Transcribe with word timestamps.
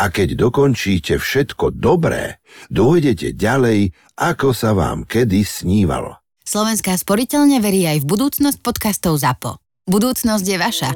a 0.00 0.08
keď 0.08 0.48
dokončíte 0.48 1.20
všetko 1.20 1.76
dobré, 1.76 2.40
dôjdete 2.72 3.36
ďalej, 3.36 3.92
ako 4.16 4.56
sa 4.56 4.72
vám 4.72 5.04
kedy 5.04 5.44
snívalo. 5.44 6.16
Slovenská 6.40 6.96
sporiteľne 6.96 7.60
verí 7.60 7.84
aj 7.84 8.00
v 8.02 8.08
budúcnosť 8.08 8.58
podcastov 8.64 9.20
ZAPO. 9.20 9.60
Budúcnosť 9.84 10.46
je 10.48 10.58
vaša. 10.58 10.90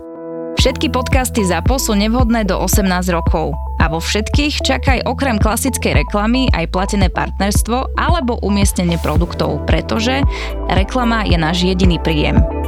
Všetky 0.56 0.88
podcasty 0.88 1.44
ZAPO 1.44 1.76
sú 1.76 1.92
nevhodné 1.92 2.48
do 2.48 2.56
18 2.56 2.88
rokov. 3.12 3.52
A 3.82 3.92
vo 3.92 4.00
všetkých 4.00 4.64
čakaj 4.64 5.04
okrem 5.04 5.36
klasickej 5.36 6.06
reklamy 6.06 6.48
aj 6.56 6.72
platené 6.72 7.12
partnerstvo 7.12 8.00
alebo 8.00 8.40
umiestnenie 8.40 8.96
produktov, 9.02 9.60
pretože 9.68 10.24
reklama 10.72 11.28
je 11.28 11.36
náš 11.36 11.68
jediný 11.68 12.00
príjem. 12.00 12.63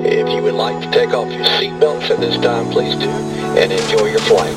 If 0.00 0.32
you 0.32 0.40
would 0.40 0.56
like 0.56 0.80
to 0.80 0.88
take 0.88 1.12
off 1.12 1.28
your 1.28 1.44
seatbelts 1.60 2.08
at 2.08 2.24
this 2.24 2.40
time, 2.40 2.72
please 2.72 2.96
do, 2.96 3.12
and 3.60 3.68
enjoy 3.68 4.08
your 4.08 4.24
flight. 4.24 4.56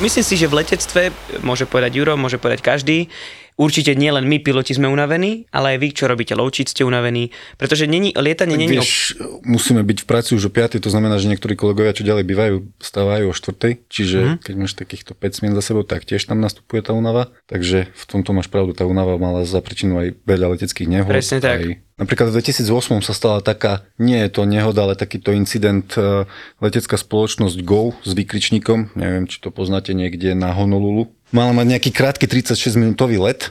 Myslím 0.00 0.24
si, 0.24 0.34
že 0.40 0.48
v 0.48 0.64
letectve, 0.64 1.12
môže 1.44 1.68
povedať 1.68 2.00
Juro, 2.00 2.16
môže 2.16 2.40
povedať 2.40 2.64
každý, 2.64 3.12
Určite 3.54 3.94
nie 3.94 4.10
len 4.10 4.26
my, 4.26 4.42
piloti, 4.42 4.74
sme 4.74 4.90
unavení, 4.90 5.46
ale 5.54 5.74
aj 5.74 5.78
vy, 5.78 5.88
čo 5.94 6.10
robíte 6.10 6.34
loučiť, 6.34 6.66
ste 6.74 6.82
unavení, 6.82 7.30
pretože 7.54 7.86
není, 7.86 8.10
lietanie 8.10 8.58
není... 8.58 8.82
Vieš, 8.82 9.14
musíme 9.46 9.86
byť 9.86 9.98
v 10.02 10.06
práci 10.10 10.34
už 10.34 10.48
o 10.48 10.52
5, 10.52 10.82
to 10.82 10.90
znamená, 10.90 11.22
že 11.22 11.30
niektorí 11.30 11.54
kolegovia, 11.54 11.94
čo 11.94 12.02
ďalej 12.02 12.26
bývajú, 12.26 12.56
stávajú 12.82 13.30
o 13.30 13.34
4, 13.34 13.86
čiže 13.86 14.18
mm. 14.18 14.36
keď 14.42 14.54
máš 14.58 14.74
takýchto 14.74 15.14
5 15.14 15.38
smien 15.38 15.54
za 15.54 15.62
sebou, 15.62 15.86
tak 15.86 16.02
tiež 16.02 16.26
tam 16.26 16.42
nastupuje 16.42 16.82
tá 16.82 16.90
únava, 16.90 17.30
takže 17.46 17.94
v 17.94 18.04
tomto 18.10 18.34
máš 18.34 18.50
pravdu, 18.50 18.74
tá 18.74 18.82
únava 18.90 19.14
mala 19.22 19.46
za 19.46 19.62
príčinu 19.62 20.02
aj 20.02 20.18
veľa 20.26 20.58
leteckých 20.58 20.90
nehod. 20.90 21.14
Presne 21.14 21.38
tak. 21.38 21.58
Aj 21.62 21.84
Napríklad 21.94 22.34
v 22.34 22.42
2008 22.42 23.06
sa 23.06 23.14
stala 23.14 23.38
taká, 23.38 23.86
nie 24.02 24.18
je 24.26 24.30
to 24.34 24.42
nehoda, 24.50 24.82
ale 24.82 24.98
takýto 24.98 25.30
incident 25.30 25.94
e, 25.94 26.26
letecká 26.58 26.98
spoločnosť 26.98 27.62
Go 27.62 27.94
s 28.02 28.18
výkričníkom, 28.18 28.98
neviem, 28.98 29.30
či 29.30 29.38
to 29.38 29.54
poznáte 29.54 29.94
niekde 29.94 30.34
na 30.34 30.50
Honolulu, 30.50 31.14
mala 31.34 31.50
mať 31.50 31.66
nejaký 31.74 31.90
krátky 31.90 32.30
36 32.30 32.78
minútový 32.78 33.18
let 33.18 33.50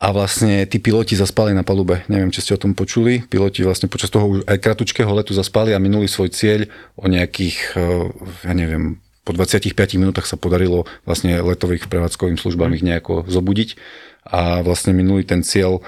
a 0.00 0.10
vlastne 0.10 0.66
tí 0.66 0.82
piloti 0.82 1.14
zaspali 1.14 1.54
na 1.54 1.62
palube. 1.62 2.02
Neviem, 2.10 2.34
či 2.34 2.42
ste 2.42 2.56
o 2.56 2.62
tom 2.62 2.74
počuli. 2.74 3.22
Piloti 3.22 3.62
vlastne 3.62 3.86
počas 3.86 4.10
toho 4.10 4.42
aj 4.42 4.58
kratučkého 4.58 5.12
letu 5.14 5.30
zaspali 5.30 5.70
a 5.70 5.78
minuli 5.78 6.10
svoj 6.10 6.34
cieľ 6.34 6.66
o 6.98 7.06
nejakých, 7.06 7.78
eh, 7.78 8.08
ja 8.50 8.52
neviem, 8.56 8.98
po 9.22 9.36
25 9.36 10.00
minútach 10.00 10.26
sa 10.26 10.34
podarilo 10.34 10.88
vlastne 11.06 11.38
letových 11.38 11.86
prevádzkovým 11.86 12.40
službám 12.40 12.74
ich 12.74 12.82
nejako 12.82 13.28
zobudiť 13.30 13.78
a 14.26 14.64
vlastne 14.66 14.90
minuli 14.96 15.22
ten 15.22 15.46
cieľ 15.46 15.84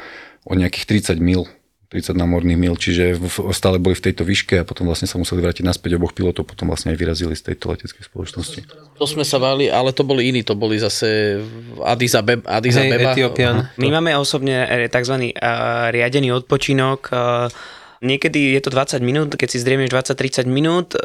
o 0.46 0.52
nejakých 0.54 1.16
30 1.16 1.18
mil 1.18 1.48
30 1.92 2.16
námorných 2.16 2.56
mil, 2.56 2.72
čiže 2.72 3.20
stále 3.52 3.76
boli 3.76 3.92
v 3.92 4.08
tejto 4.08 4.24
výške 4.24 4.64
a 4.64 4.64
potom 4.64 4.88
vlastne 4.88 5.04
sa 5.04 5.20
museli 5.20 5.44
vrátiť 5.44 5.60
naspäť 5.60 6.00
oboch 6.00 6.16
pilotov, 6.16 6.48
potom 6.48 6.72
vlastne 6.72 6.96
aj 6.96 6.98
vyrazili 6.98 7.36
z 7.36 7.52
tejto 7.52 7.68
leteckej 7.68 8.08
spoločnosti. 8.08 8.60
To 8.96 9.04
sme 9.04 9.28
sa 9.28 9.36
váli, 9.36 9.68
ale 9.68 9.92
to 9.92 10.00
boli 10.00 10.32
iní, 10.32 10.40
to 10.40 10.56
boli 10.56 10.80
zase 10.80 11.36
Addis 11.84 12.16
Abeba. 12.16 12.48
Addis 12.48 12.80
Abeba. 12.80 13.12
Hey, 13.12 13.20
Etiópian. 13.20 13.68
My 13.76 14.00
máme 14.00 14.16
osobne 14.16 14.64
eh, 14.64 14.88
tzv. 14.88 15.36
Eh, 15.36 15.36
riadený 15.92 16.32
odpočinok, 16.40 17.00
eh, 17.12 17.48
Niekedy 18.02 18.58
je 18.58 18.60
to 18.66 18.74
20 18.74 18.98
minút, 18.98 19.38
keď 19.38 19.46
si 19.46 19.62
zdriemieš 19.62 19.94
20-30 19.94 20.50
minút, 20.50 20.98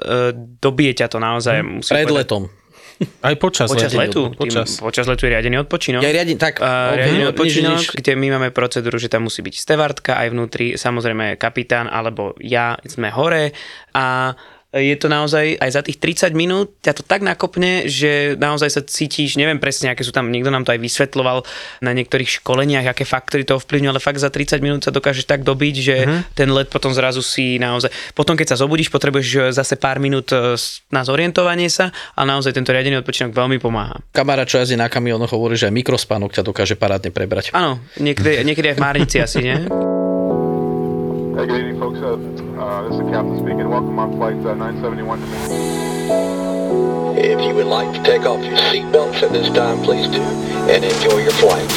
dobije 0.57 0.97
ťa 0.97 1.13
to 1.13 1.21
naozaj. 1.21 1.61
Hm. 1.61 1.85
Pred 1.85 2.09
letom. 2.09 2.49
Aj 3.21 3.35
počas, 3.37 3.69
počas 3.69 3.93
letu. 3.93 4.33
letu 4.33 4.37
počas. 4.37 4.81
Tým, 4.81 4.89
počas 4.89 5.05
letu 5.05 5.29
je 5.29 5.31
riadený 5.37 5.61
odpočinok. 5.65 6.01
Ja 6.01 6.09
riadím, 6.09 6.37
tak. 6.41 6.57
Uh, 6.57 6.97
riadený 6.97 7.29
odpočinok, 7.29 7.77
nič, 7.77 7.83
nič. 7.93 7.97
kde 7.97 8.11
my 8.17 8.27
máme 8.37 8.49
procedúru, 8.49 8.97
že 8.97 9.09
tam 9.09 9.29
musí 9.29 9.45
byť 9.45 9.55
stevardka 9.55 10.17
aj 10.17 10.27
vnútri, 10.33 10.65
samozrejme 10.75 11.37
kapitán 11.37 11.85
alebo 11.85 12.33
ja 12.41 12.77
sme 12.85 13.13
hore 13.13 13.53
a 13.93 14.33
je 14.79 14.95
to 14.97 15.07
naozaj 15.09 15.57
aj 15.57 15.69
za 15.73 15.81
tých 15.83 15.97
30 15.99 16.37
minút 16.37 16.73
ťa 16.81 16.93
to 16.97 17.03
tak 17.03 17.25
nakopne, 17.25 17.89
že 17.89 18.37
naozaj 18.37 18.69
sa 18.69 18.81
cítiš, 18.81 19.35
neviem 19.35 19.57
presne, 19.57 19.91
aké 19.91 20.05
sú 20.05 20.13
tam, 20.13 20.29
niekto 20.29 20.53
nám 20.53 20.63
to 20.63 20.73
aj 20.73 20.79
vysvetloval 20.79 21.43
na 21.81 21.91
niektorých 21.93 22.41
školeniach, 22.41 22.85
aké 22.87 23.03
faktory 23.03 23.43
to 23.43 23.57
ovplyvňujú, 23.57 23.91
ale 23.91 24.01
fakt 24.01 24.21
za 24.21 24.29
30 24.31 24.63
minút 24.63 24.81
sa 24.85 24.91
dokážeš 24.93 25.25
tak 25.25 25.43
dobiť, 25.43 25.75
že 25.75 25.95
uh-huh. 26.03 26.21
ten 26.37 26.49
let 26.53 26.69
potom 26.71 26.93
zrazu 26.93 27.19
si 27.25 27.57
naozaj... 27.57 27.89
Potom 28.13 28.37
keď 28.39 28.55
sa 28.55 28.61
zobudíš, 28.61 28.93
potrebuješ 28.93 29.51
zase 29.53 29.75
pár 29.75 29.99
minút 29.99 30.31
e, 30.31 30.55
na 30.93 31.01
zorientovanie 31.03 31.67
sa 31.67 31.91
a 32.15 32.21
naozaj 32.23 32.55
tento 32.55 32.71
riadený 32.71 33.01
odpočinok 33.01 33.33
veľmi 33.35 33.57
pomáha. 33.59 33.99
Kamara, 34.13 34.47
čo 34.47 34.61
jazdí 34.61 34.79
na 34.79 34.87
kamionoch, 34.87 35.33
hovorí, 35.33 35.59
že 35.59 35.67
aj 35.69 35.75
mikrospánok 35.75 36.33
ťa 36.33 36.43
dokáže 36.45 36.75
parádne 36.79 37.11
prebrať. 37.11 37.51
Áno, 37.53 37.81
niekedy, 37.99 38.45
niekedy 38.45 38.73
aj 38.73 38.77
v 38.77 38.81
Márnici 38.81 39.17
asi, 39.19 39.39
nie? 39.43 39.57
Hey, 41.37 41.45
good 41.45 41.59
evening, 41.61 41.77
folks. 41.77 42.01
Uh, 42.01 42.46
uh, 42.59 42.83
this 42.83 42.93
is 42.93 42.99
the 42.99 43.09
captain 43.11 43.37
speaking. 43.37 43.69
Welcome 43.69 43.99
on 43.99 44.17
flight 44.17 44.35
uh, 44.45 44.55
971 44.55 45.19
to 45.19 45.25
If 47.19 47.41
you 47.41 47.53
would 47.55 47.67
like 47.67 47.93
to 47.93 48.03
take 48.03 48.25
off 48.25 48.43
your 48.43 48.57
seatbelts 48.57 49.21
at 49.23 49.31
this 49.31 49.49
time, 49.55 49.83
please 49.83 50.07
do, 50.07 50.21
and 50.21 50.83
enjoy 50.83 51.17
your 51.17 51.33
flight. 51.33 51.67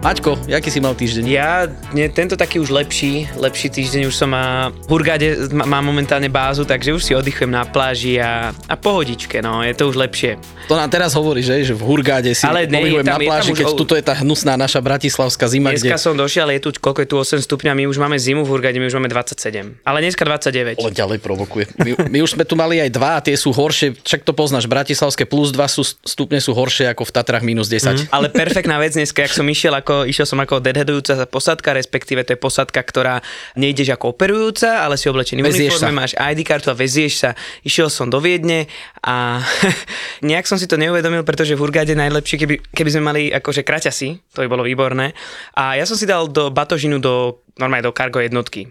Maťko, 0.00 0.48
jaký 0.48 0.72
si 0.72 0.80
mal 0.80 0.96
týždeň? 0.96 1.24
Ja, 1.28 1.68
nie, 1.92 2.08
tento 2.08 2.32
taký 2.32 2.56
už 2.56 2.72
lepší, 2.72 3.28
lepší 3.36 3.68
týždeň 3.68 4.08
už 4.08 4.16
som 4.16 4.32
má, 4.32 4.72
v 4.72 4.88
Hurgade 4.88 5.52
mám 5.52 5.84
momentálne 5.84 6.32
bázu, 6.32 6.64
takže 6.64 6.96
už 6.96 7.02
si 7.04 7.12
oddychujem 7.12 7.52
na 7.52 7.68
pláži 7.68 8.16
a, 8.16 8.48
a 8.48 8.74
pohodičke, 8.80 9.44
no, 9.44 9.60
je 9.60 9.76
to 9.76 9.92
už 9.92 10.00
lepšie. 10.00 10.40
To 10.72 10.80
nám 10.80 10.88
teraz 10.88 11.12
hovorí, 11.12 11.44
že, 11.44 11.68
že 11.68 11.76
v 11.76 11.84
Hurgáde 11.84 12.32
si 12.32 12.48
ale 12.48 12.64
ne, 12.64 13.04
tam, 13.04 13.20
na 13.20 13.20
pláži, 13.20 13.52
keď 13.52 13.76
už... 13.76 13.76
tuto 13.76 13.92
je 13.92 14.00
tá 14.00 14.16
hnusná 14.16 14.56
naša 14.56 14.80
bratislavská 14.80 15.44
zima. 15.52 15.76
Dneska 15.76 16.00
kde... 16.00 16.00
som 16.00 16.16
došiel, 16.16 16.48
ale 16.48 16.56
je 16.56 16.62
tu, 16.64 16.80
koľko 16.80 17.00
je 17.04 17.08
tu 17.12 17.16
8 17.20 17.44
stupňa, 17.44 17.76
my 17.76 17.84
už 17.84 18.00
máme 18.00 18.16
zimu 18.16 18.48
v 18.48 18.56
Hurgade, 18.56 18.80
my 18.80 18.88
už 18.88 18.96
máme 18.96 19.12
27. 19.12 19.84
Ale 19.84 20.00
dneska 20.00 20.24
29. 20.24 20.80
O, 20.80 20.88
ďalej 20.88 21.20
provokuje. 21.20 21.76
My, 21.76 22.08
my 22.08 22.18
už 22.24 22.40
sme 22.40 22.48
tu 22.48 22.56
mali 22.56 22.80
aj 22.80 22.88
dva 22.88 23.18
a 23.18 23.20
tie 23.20 23.36
sú 23.36 23.52
horšie, 23.52 24.00
však 24.00 24.24
to 24.24 24.32
poznáš, 24.32 24.64
bratislavské 24.64 25.28
plus 25.28 25.52
2 25.52 25.60
sú, 25.68 25.84
stupne 26.08 26.40
sú 26.40 26.56
horšie 26.56 26.88
ako 26.88 27.04
v 27.04 27.12
Tatrách 27.12 27.44
minus 27.44 27.68
10. 27.68 27.84
Mm. 27.84 28.04
Ale 28.08 28.32
perfektná 28.32 28.80
vec 28.80 28.96
dneska, 28.96 29.28
ak 29.28 29.36
som 29.36 29.44
išiel 29.44 29.76
ako 29.76 29.89
ako, 29.90 30.06
išiel 30.06 30.22
som 30.22 30.38
ako 30.38 30.62
deadheadujúca 30.62 31.26
posadka, 31.26 31.74
respektíve 31.74 32.22
to 32.22 32.38
je 32.38 32.38
posadka, 32.38 32.78
ktorá 32.78 33.18
nejdeš 33.58 33.98
ako 33.98 34.14
operujúca, 34.14 34.86
ale 34.86 34.94
si 34.94 35.10
oblečený 35.10 35.42
v 35.42 35.50
uniforme, 35.66 35.90
máš 35.90 36.14
ID 36.14 36.46
kartu 36.46 36.70
a 36.70 36.78
vezieš 36.78 37.26
sa. 37.26 37.30
Išiel 37.66 37.90
som 37.90 38.06
do 38.06 38.22
Viedne 38.22 38.70
a 39.02 39.42
nejak 40.30 40.46
som 40.46 40.62
si 40.62 40.70
to 40.70 40.78
neuvedomil, 40.78 41.26
pretože 41.26 41.58
v 41.58 41.64
Urgáde 41.66 41.98
najlepšie, 41.98 42.38
keby, 42.38 42.54
keby 42.70 42.90
sme 42.94 43.02
mali 43.02 43.22
akože 43.34 43.66
kraťasy, 43.66 44.22
to 44.30 44.46
by 44.46 44.48
bolo 44.48 44.62
výborné. 44.62 45.10
A 45.58 45.74
ja 45.74 45.82
som 45.82 45.98
si 45.98 46.06
dal 46.06 46.30
do 46.30 46.54
batožinu 46.54 47.02
do, 47.02 47.42
normálne 47.58 47.90
do 47.90 47.90
kargo 47.90 48.22
jednotky. 48.22 48.70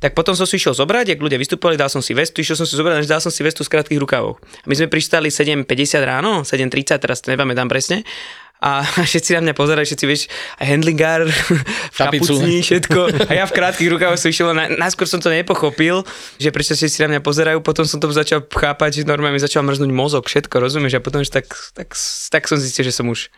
Tak 0.00 0.16
potom 0.16 0.32
som 0.32 0.48
si 0.48 0.56
išiel 0.56 0.72
zobrať, 0.72 1.12
ak 1.12 1.20
ľudia 1.20 1.36
vystupovali, 1.36 1.76
dal 1.76 1.92
som 1.92 2.00
si 2.00 2.16
vestu, 2.16 2.40
išiel 2.40 2.56
som 2.56 2.64
si 2.64 2.72
zobrať, 2.72 3.04
dal 3.04 3.20
som 3.20 3.28
si 3.28 3.44
vestu 3.44 3.60
z 3.60 3.68
krátkých 3.68 4.00
rukavov. 4.00 4.40
My 4.64 4.72
sme 4.72 4.88
pristali 4.88 5.28
7.50 5.28 5.68
ráno, 6.00 6.40
7.30, 6.40 7.04
teraz 7.04 7.20
to 7.20 7.28
nepamätám 7.28 7.68
presne 7.68 8.00
a 8.62 8.84
všetci 9.10 9.36
na 9.38 9.40
mňa 9.50 9.54
pozerali, 9.54 9.86
všetci 9.86 10.06
vieš, 10.06 10.22
handlingár, 10.56 11.26
v 11.94 11.96
kapucni, 11.96 12.62
všetko. 12.62 13.28
A 13.28 13.32
ja 13.32 13.44
v 13.44 13.52
krátkých 13.52 13.90
rukách 13.92 14.16
som 14.16 14.30
išiel, 14.30 14.54
na, 14.54 14.70
najskôr 14.70 15.08
som 15.08 15.20
to 15.20 15.28
nepochopil, 15.32 16.06
že 16.38 16.54
prečo 16.54 16.72
všetci 16.78 17.04
na 17.04 17.08
mňa 17.16 17.20
pozerajú, 17.20 17.58
potom 17.60 17.84
som 17.84 17.98
to 17.98 18.08
začal 18.14 18.44
chápať, 18.44 19.02
že 19.02 19.08
normálne 19.08 19.36
mi 19.36 19.42
začal 19.42 19.66
mrznúť 19.66 19.90
mozog, 19.90 20.24
všetko, 20.26 20.54
rozumieš? 20.62 20.98
A 20.98 21.04
potom, 21.04 21.20
že 21.20 21.30
tak, 21.30 21.50
tak, 21.74 21.92
tak 22.30 22.42
som 22.46 22.56
zistil, 22.56 22.86
že 22.86 22.94
som 22.94 23.06
už 23.10 23.28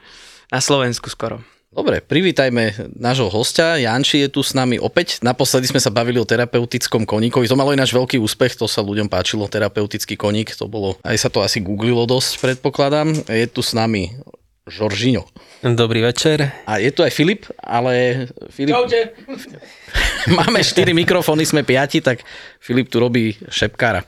na 0.52 0.62
Slovensku 0.62 1.10
skoro. 1.10 1.42
Dobre, 1.76 2.00
privítajme 2.00 2.94
nášho 2.96 3.28
hostia. 3.28 3.76
Janči 3.76 4.24
je 4.24 4.32
tu 4.32 4.40
s 4.40 4.56
nami 4.56 4.80
opäť. 4.80 5.20
Naposledy 5.20 5.68
sme 5.68 5.76
sa 5.76 5.92
bavili 5.92 6.16
o 6.16 6.24
terapeutickom 6.24 7.04
koníkovi. 7.04 7.44
To 7.52 7.58
malo 7.58 7.76
ináč 7.76 7.92
veľký 7.92 8.16
úspech, 8.16 8.56
to 8.56 8.64
sa 8.64 8.80
ľuďom 8.80 9.12
páčilo, 9.12 9.44
terapeutický 9.44 10.16
koník. 10.16 10.56
To 10.56 10.72
bolo, 10.72 10.96
aj 11.04 11.20
sa 11.20 11.28
to 11.28 11.44
asi 11.44 11.60
googlilo 11.60 12.08
dosť, 12.08 12.40
predpokladám. 12.40 13.12
Je 13.28 13.44
tu 13.44 13.60
s 13.60 13.76
nami 13.76 14.08
Žoržino. 14.66 15.22
Dobrý 15.62 16.02
večer. 16.02 16.50
A 16.66 16.82
je 16.82 16.90
tu 16.90 17.06
aj 17.06 17.14
Filip, 17.14 17.46
ale 17.62 18.26
Filip... 18.50 18.74
Čaute. 18.74 19.14
Máme 20.42 20.58
štyri 20.66 20.90
mikrofóny, 20.90 21.46
sme 21.46 21.62
piati, 21.62 22.02
tak 22.02 22.26
Filip 22.58 22.90
tu 22.90 22.98
robí 22.98 23.30
šepkára. 23.46 24.02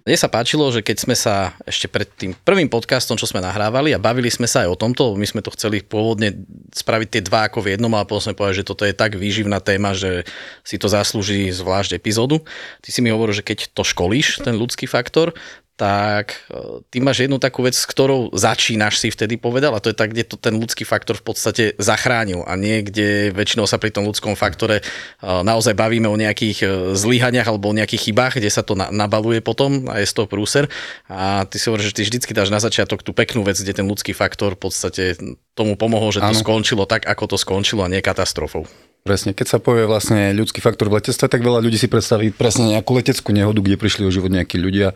Mne 0.00 0.16
sa 0.16 0.32
páčilo, 0.32 0.64
že 0.72 0.80
keď 0.80 0.96
sme 0.96 1.12
sa 1.12 1.52
ešte 1.68 1.84
pred 1.84 2.08
tým 2.08 2.32
prvým 2.32 2.72
podcastom, 2.72 3.20
čo 3.20 3.28
sme 3.28 3.44
nahrávali 3.44 3.92
a 3.92 4.00
bavili 4.00 4.32
sme 4.32 4.48
sa 4.48 4.64
aj 4.64 4.72
o 4.72 4.80
tomto, 4.80 5.12
my 5.12 5.26
sme 5.28 5.44
to 5.44 5.52
chceli 5.52 5.84
pôvodne 5.84 6.32
spraviť 6.72 7.08
tie 7.12 7.22
dva 7.28 7.52
ako 7.52 7.60
v 7.60 7.76
jednom, 7.76 7.92
ale 7.92 8.08
potom 8.08 8.32
sme 8.32 8.38
povedali, 8.38 8.64
že 8.64 8.68
toto 8.72 8.88
je 8.88 8.96
tak 8.96 9.20
výživná 9.20 9.60
téma, 9.60 9.92
že 9.92 10.24
si 10.64 10.80
to 10.80 10.88
zaslúži 10.88 11.52
zvlášť 11.52 12.00
epizódu. 12.00 12.40
Ty 12.80 12.88
si 12.88 13.04
mi 13.04 13.12
hovoril, 13.12 13.36
že 13.36 13.44
keď 13.44 13.76
to 13.76 13.84
školíš, 13.84 14.40
ten 14.40 14.56
ľudský 14.56 14.88
faktor, 14.88 15.36
tak 15.80 16.44
e, 16.52 16.84
ty 16.92 17.00
máš 17.00 17.24
jednu 17.24 17.40
takú 17.40 17.64
vec, 17.64 17.72
s 17.72 17.88
ktorou 17.88 18.36
začínaš 18.36 19.00
si 19.00 19.08
vtedy 19.08 19.40
povedal 19.40 19.72
a 19.72 19.80
to 19.80 19.88
je 19.88 19.96
tak, 19.96 20.12
kde 20.12 20.28
to 20.28 20.36
ten 20.36 20.60
ľudský 20.60 20.84
faktor 20.84 21.16
v 21.16 21.32
podstate 21.32 21.64
zachránil 21.80 22.44
a 22.44 22.52
nie, 22.60 22.84
kde 22.84 23.32
väčšinou 23.32 23.64
sa 23.64 23.80
pri 23.80 23.88
tom 23.88 24.04
ľudskom 24.04 24.36
faktore 24.36 24.84
e, 24.84 25.22
naozaj 25.24 25.72
bavíme 25.72 26.04
o 26.04 26.20
nejakých 26.20 26.58
e, 26.60 26.66
zlyhaniach 26.92 27.48
alebo 27.48 27.72
o 27.72 27.78
nejakých 27.80 28.12
chybách, 28.12 28.36
kde 28.36 28.52
sa 28.52 28.60
to 28.60 28.76
nabaluje 28.76 29.40
potom 29.40 29.88
a 29.88 30.04
je 30.04 30.06
z 30.12 30.20
toho 30.20 30.28
prúser 30.28 30.68
a 31.08 31.48
ty 31.48 31.56
si 31.56 31.72
hovoríš, 31.72 31.96
že 31.96 31.96
ty 31.96 32.02
vždycky 32.04 32.36
dáš 32.36 32.52
na 32.52 32.60
začiatok 32.60 33.00
tú 33.00 33.16
peknú 33.16 33.40
vec, 33.40 33.56
kde 33.56 33.72
ten 33.72 33.88
ľudský 33.88 34.12
faktor 34.12 34.60
v 34.60 34.68
podstate 34.68 35.16
tomu 35.56 35.80
pomohol, 35.80 36.12
že 36.12 36.20
to 36.20 36.28
ano. 36.28 36.44
skončilo 36.44 36.84
tak, 36.84 37.08
ako 37.08 37.32
to 37.32 37.36
skončilo 37.40 37.88
a 37.88 37.88
nie 37.88 38.04
katastrofou. 38.04 38.68
Presne, 39.00 39.32
keď 39.32 39.56
sa 39.56 39.58
povie 39.64 39.88
vlastne 39.88 40.36
ľudský 40.36 40.60
faktor 40.60 40.92
v 40.92 41.00
letectve, 41.00 41.24
tak 41.24 41.40
veľa 41.40 41.64
ľudí 41.64 41.80
si 41.80 41.88
predstaví 41.88 42.36
presne 42.36 42.76
nejakú 42.76 42.92
leteckú 42.92 43.32
nehodu, 43.32 43.56
kde 43.56 43.80
prišli 43.80 44.04
o 44.04 44.12
život 44.12 44.28
nejakí 44.28 44.60
ľudia 44.60 44.92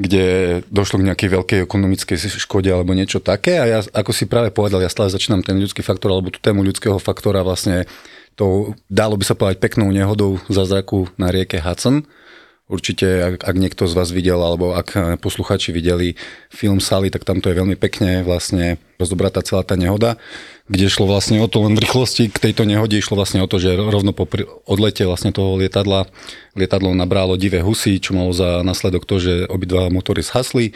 kde 0.00 0.24
došlo 0.72 0.96
k 0.96 1.12
nejakej 1.12 1.28
veľkej 1.28 1.58
ekonomickej 1.68 2.16
škode 2.40 2.72
alebo 2.72 2.96
niečo 2.96 3.20
také. 3.20 3.60
A 3.60 3.68
ja, 3.68 3.78
ako 3.84 4.16
si 4.16 4.24
práve 4.24 4.48
povedal, 4.48 4.80
ja 4.80 4.88
stále 4.88 5.12
začínam 5.12 5.44
ten 5.44 5.60
ľudský 5.60 5.84
faktor 5.84 6.16
alebo 6.16 6.32
tú 6.32 6.40
tému 6.40 6.64
ľudského 6.64 6.96
faktora 6.96 7.44
vlastne 7.44 7.84
to 8.32 8.72
dalo 8.88 9.20
by 9.20 9.24
sa 9.28 9.36
povedať 9.36 9.60
peknou 9.60 9.92
nehodou 9.92 10.40
za 10.48 10.64
zraku 10.64 11.12
na 11.20 11.28
rieke 11.28 11.60
Hudson. 11.60 12.08
Určite, 12.70 13.04
ak, 13.20 13.34
ak 13.44 13.56
niekto 13.58 13.84
z 13.90 13.98
vás 13.98 14.14
videl, 14.14 14.38
alebo 14.38 14.78
ak 14.78 15.18
posluchači 15.18 15.74
videli 15.74 16.14
film 16.54 16.78
Sally, 16.78 17.10
tak 17.10 17.26
tam 17.26 17.42
to 17.42 17.50
je 17.50 17.58
veľmi 17.58 17.74
pekne 17.74 18.22
vlastne 18.22 18.78
rozobratá 18.96 19.42
celá 19.42 19.66
tá 19.66 19.74
nehoda 19.74 20.16
kde 20.70 20.86
šlo 20.86 21.10
vlastne 21.10 21.42
o 21.42 21.50
to 21.50 21.66
len 21.66 21.74
rýchlosti, 21.74 22.30
k 22.30 22.38
tejto 22.38 22.62
nehode 22.62 22.94
išlo 22.94 23.18
vlastne 23.18 23.42
o 23.42 23.50
to, 23.50 23.58
že 23.58 23.74
rovno 23.74 24.14
po 24.14 24.30
odlete 24.70 25.02
vlastne 25.02 25.34
toho 25.34 25.58
lietadla, 25.58 26.06
lietadlo 26.54 26.94
nabralo 26.94 27.34
divé 27.34 27.58
husy, 27.58 27.98
čo 27.98 28.14
malo 28.14 28.30
za 28.30 28.62
následok 28.62 29.02
to, 29.02 29.18
že 29.18 29.50
obidva 29.50 29.90
motory 29.90 30.22
zhasli. 30.22 30.70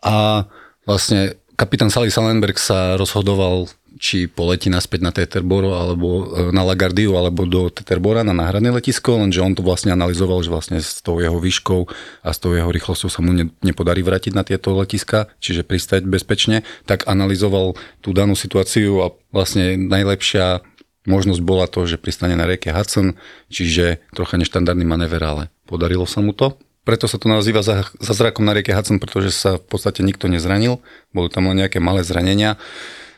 A 0.00 0.48
vlastne 0.88 1.36
kapitán 1.60 1.92
Sally 1.92 2.08
Salenberg 2.08 2.56
sa 2.56 2.96
rozhodoval 2.96 3.68
či 3.98 4.26
poletí 4.26 4.70
naspäť 4.70 5.00
na 5.02 5.12
Teterboro 5.14 5.78
alebo 5.78 6.08
e, 6.26 6.54
na 6.54 6.66
Lagardiu 6.66 7.14
alebo 7.14 7.46
do 7.46 7.70
Teterbora 7.70 8.26
na 8.26 8.34
náhradné 8.34 8.74
letisko, 8.74 9.18
lenže 9.20 9.42
on 9.42 9.54
to 9.54 9.62
vlastne 9.62 9.94
analyzoval, 9.94 10.42
že 10.42 10.50
vlastne 10.50 10.78
s 10.82 11.00
tou 11.00 11.22
jeho 11.22 11.38
výškou 11.38 11.80
a 12.26 12.28
s 12.30 12.38
tou 12.42 12.54
jeho 12.54 12.70
rýchlosťou 12.70 13.10
sa 13.10 13.20
mu 13.22 13.30
ne, 13.30 13.50
nepodarí 13.62 14.02
vrátiť 14.02 14.32
na 14.34 14.42
tieto 14.42 14.74
letiska, 14.74 15.30
čiže 15.38 15.62
pristať 15.62 16.06
bezpečne, 16.06 16.66
tak 16.84 17.06
analyzoval 17.06 17.78
tú 18.02 18.10
danú 18.10 18.34
situáciu 18.34 19.02
a 19.02 19.06
vlastne 19.30 19.78
najlepšia 19.78 20.62
možnosť 21.04 21.40
bola 21.44 21.68
to, 21.68 21.84
že 21.84 22.00
pristane 22.00 22.34
na 22.34 22.48
rieke 22.48 22.72
Hudson, 22.72 23.16
čiže 23.52 24.00
trocha 24.16 24.40
neštandardný 24.40 24.88
manéver, 24.88 25.20
ale 25.20 25.52
podarilo 25.68 26.08
sa 26.08 26.24
mu 26.24 26.32
to. 26.32 26.56
Preto 26.84 27.08
sa 27.08 27.16
to 27.16 27.32
nazýva 27.32 27.64
za, 27.64 27.88
za 27.96 28.12
zrakom 28.12 28.44
na 28.44 28.52
rieke 28.52 28.72
Hudson, 28.76 29.00
pretože 29.00 29.32
sa 29.32 29.56
v 29.56 29.64
podstate 29.64 30.04
nikto 30.04 30.28
nezranil, 30.28 30.84
boli 31.16 31.32
tam 31.32 31.48
len 31.48 31.64
nejaké 31.64 31.80
malé 31.80 32.04
zranenia. 32.04 32.60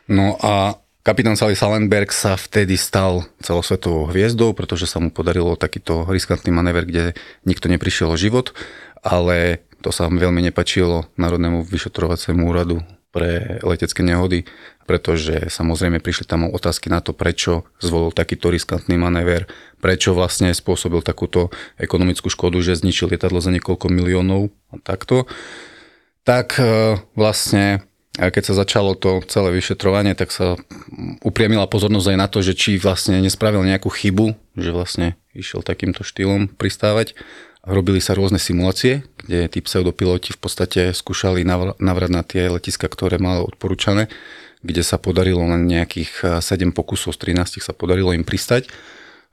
No 0.06 0.38
a 0.38 0.78
kapitán 1.02 1.34
Sally 1.34 1.58
Salenberg 1.58 2.14
sa 2.14 2.38
vtedy 2.38 2.78
stal 2.78 3.26
celosvetovou 3.42 4.06
hviezdou, 4.10 4.54
pretože 4.54 4.86
sa 4.86 5.02
mu 5.02 5.10
podarilo 5.10 5.58
takýto 5.58 6.06
riskantný 6.06 6.54
manéver, 6.54 6.86
kde 6.86 7.18
nikto 7.42 7.66
neprišiel 7.66 8.14
o 8.14 8.20
život, 8.20 8.54
ale 9.02 9.66
to 9.82 9.90
sa 9.90 10.10
veľmi 10.10 10.42
nepačilo 10.46 11.10
Národnému 11.18 11.66
vyšetrovaciemu 11.66 12.42
úradu 12.46 12.82
pre 13.14 13.62
letecké 13.64 14.04
nehody, 14.04 14.44
pretože 14.84 15.48
samozrejme 15.48 16.04
prišli 16.04 16.28
tam 16.28 16.52
otázky 16.52 16.92
na 16.92 17.00
to, 17.00 17.16
prečo 17.16 17.64
zvolil 17.80 18.12
takýto 18.12 18.52
riskantný 18.52 19.00
manéver, 19.00 19.48
prečo 19.80 20.12
vlastne 20.12 20.52
spôsobil 20.52 21.00
takúto 21.00 21.48
ekonomickú 21.80 22.28
škodu, 22.28 22.60
že 22.60 22.76
zničil 22.76 23.08
lietadlo 23.08 23.40
za 23.40 23.48
niekoľko 23.56 23.88
miliónov 23.88 24.52
a 24.68 24.76
takto. 24.84 25.24
Tak 26.28 26.60
e, 26.60 27.00
vlastne 27.14 27.85
a 28.16 28.32
keď 28.32 28.42
sa 28.48 28.54
začalo 28.64 28.96
to 28.96 29.20
celé 29.28 29.52
vyšetrovanie, 29.52 30.16
tak 30.16 30.32
sa 30.32 30.56
upriamila 31.20 31.68
pozornosť 31.68 32.08
aj 32.12 32.18
na 32.18 32.28
to, 32.32 32.40
že 32.40 32.56
či 32.56 32.80
vlastne 32.80 33.20
nespravil 33.20 33.60
nejakú 33.60 33.92
chybu, 33.92 34.32
že 34.56 34.70
vlastne 34.72 35.20
išiel 35.36 35.60
takýmto 35.60 36.00
štýlom 36.00 36.48
pristávať. 36.48 37.12
Robili 37.66 37.98
sa 38.00 38.14
rôzne 38.16 38.38
simulácie, 38.40 39.04
kde 39.20 39.50
tí 39.52 39.58
pseudopiloti 39.60 40.32
v 40.32 40.40
podstate 40.40 40.94
skúšali 40.94 41.44
navrať 41.76 42.10
na 42.14 42.22
tie 42.22 42.46
letiska, 42.48 42.86
ktoré 42.88 43.18
mali 43.20 43.42
odporúčané, 43.42 44.08
kde 44.62 44.80
sa 44.86 44.96
podarilo 44.96 45.44
len 45.44 45.66
nejakých 45.68 46.40
7 46.40 46.72
pokusov 46.72 47.12
z 47.12 47.34
13 47.36 47.60
sa 47.60 47.74
podarilo 47.74 48.14
im 48.14 48.22
pristať. 48.22 48.70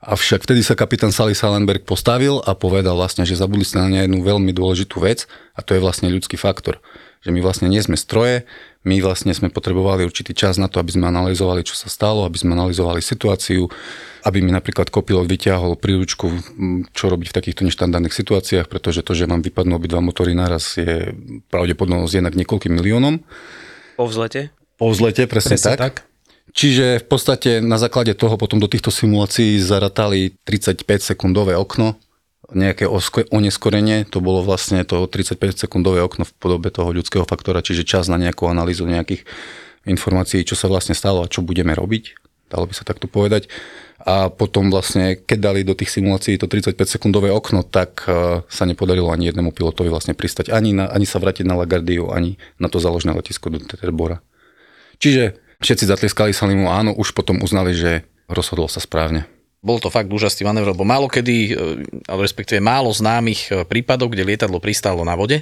Avšak 0.04 0.44
vtedy 0.44 0.60
sa 0.60 0.76
kapitán 0.76 1.14
Sally 1.14 1.32
Salenberg 1.32 1.88
postavil 1.88 2.44
a 2.44 2.52
povedal 2.52 2.92
vlastne, 2.92 3.24
že 3.24 3.40
zabudli 3.40 3.64
ste 3.64 3.80
na 3.80 4.04
jednu 4.04 4.20
veľmi 4.20 4.52
dôležitú 4.52 5.00
vec 5.00 5.24
a 5.56 5.64
to 5.64 5.72
je 5.72 5.80
vlastne 5.80 6.12
ľudský 6.12 6.36
faktor. 6.36 6.84
Že 7.24 7.32
my 7.32 7.40
vlastne 7.40 7.72
nie 7.72 7.80
sme 7.80 7.96
stroje, 7.96 8.44
my 8.84 9.00
vlastne 9.00 9.32
sme 9.32 9.48
potrebovali 9.48 10.04
určitý 10.04 10.36
čas 10.36 10.60
na 10.60 10.68
to, 10.68 10.76
aby 10.76 10.92
sme 10.92 11.08
analyzovali, 11.08 11.64
čo 11.64 11.72
sa 11.72 11.88
stalo, 11.88 12.28
aby 12.28 12.36
sme 12.36 12.52
analyzovali 12.52 13.00
situáciu, 13.00 13.64
aby 14.28 14.44
mi 14.44 14.52
napríklad 14.52 14.92
kopilot 14.92 15.24
vyťahol 15.24 15.80
príručku, 15.80 16.28
čo 16.92 17.04
robiť 17.08 17.32
v 17.32 17.36
takýchto 17.40 17.64
neštandardných 17.64 18.12
situáciách, 18.12 18.68
pretože 18.68 19.00
to, 19.00 19.16
že 19.16 19.24
vám 19.24 19.40
vypadnú 19.40 19.80
obidva 19.80 20.04
motory 20.04 20.36
naraz, 20.36 20.76
je 20.76 21.16
pravdepodobnosť 21.48 22.14
jednak 22.20 22.36
niekoľkým 22.36 22.76
miliónom. 22.76 23.24
Po 23.96 24.04
vzlete? 24.04 24.52
Po 24.76 24.92
vzlete, 24.92 25.24
presne, 25.32 25.56
presne 25.56 25.76
tak. 25.76 25.80
tak. 25.80 25.94
Čiže 26.54 27.02
v 27.02 27.06
podstate 27.08 27.50
na 27.64 27.80
základe 27.80 28.14
toho 28.14 28.38
potom 28.38 28.62
do 28.62 28.70
týchto 28.70 28.92
simulácií 28.92 29.58
zaratali 29.58 30.38
35 30.46 30.86
sekundové 31.02 31.56
okno, 31.56 31.98
nejaké 32.52 32.84
oneskorenie, 33.32 34.04
to 34.04 34.20
bolo 34.20 34.44
vlastne 34.44 34.84
to 34.84 35.08
35 35.08 35.64
sekundové 35.64 36.04
okno 36.04 36.28
v 36.28 36.32
podobe 36.36 36.68
toho 36.68 36.92
ľudského 36.92 37.24
faktora, 37.24 37.64
čiže 37.64 37.88
čas 37.88 38.12
na 38.12 38.20
nejakú 38.20 38.44
analýzu 38.50 38.84
nejakých 38.84 39.24
informácií, 39.88 40.44
čo 40.44 40.56
sa 40.56 40.68
vlastne 40.68 40.92
stalo 40.92 41.24
a 41.24 41.30
čo 41.30 41.40
budeme 41.40 41.72
robiť, 41.72 42.16
dalo 42.52 42.68
by 42.68 42.74
sa 42.76 42.84
takto 42.84 43.08
povedať. 43.08 43.48
A 44.04 44.28
potom 44.28 44.68
vlastne, 44.68 45.16
keď 45.16 45.38
dali 45.40 45.60
do 45.64 45.72
tých 45.72 45.88
simulácií 45.88 46.36
to 46.36 46.44
35 46.44 46.76
sekundové 46.84 47.32
okno, 47.32 47.64
tak 47.64 48.04
e, 48.04 48.44
sa 48.44 48.64
nepodarilo 48.68 49.08
ani 49.08 49.32
jednému 49.32 49.56
pilotovi 49.56 49.88
vlastne 49.88 50.12
pristať, 50.12 50.52
ani, 50.52 50.76
na, 50.76 50.92
ani 50.92 51.08
sa 51.08 51.16
vrátiť 51.16 51.48
na 51.48 51.56
Lagardiu, 51.56 52.12
ani 52.12 52.36
na 52.60 52.68
to 52.68 52.84
záložné 52.84 53.16
letisko 53.16 53.48
do 53.48 53.64
Teterbora. 53.64 54.20
Čiže 55.00 55.40
všetci 55.64 55.88
zatlieskali 55.88 56.36
sa 56.36 56.44
áno, 56.44 56.92
už 56.92 57.16
potom 57.16 57.40
uznali, 57.40 57.72
že 57.72 58.04
rozhodol 58.28 58.68
sa 58.68 58.84
správne. 58.84 59.24
Bol 59.64 59.80
to 59.80 59.88
fakt 59.88 60.12
úžasný 60.12 60.44
manévr, 60.44 60.76
lebo 60.76 60.84
málo 60.84 61.08
kedy, 61.08 61.36
e, 61.48 61.52
respektíve 62.12 62.60
málo 62.60 62.92
známych 62.92 63.48
e, 63.48 63.64
prípadov, 63.64 64.12
kde 64.12 64.28
lietadlo 64.28 64.60
pristálo 64.60 65.00
na 65.00 65.16
vode 65.16 65.40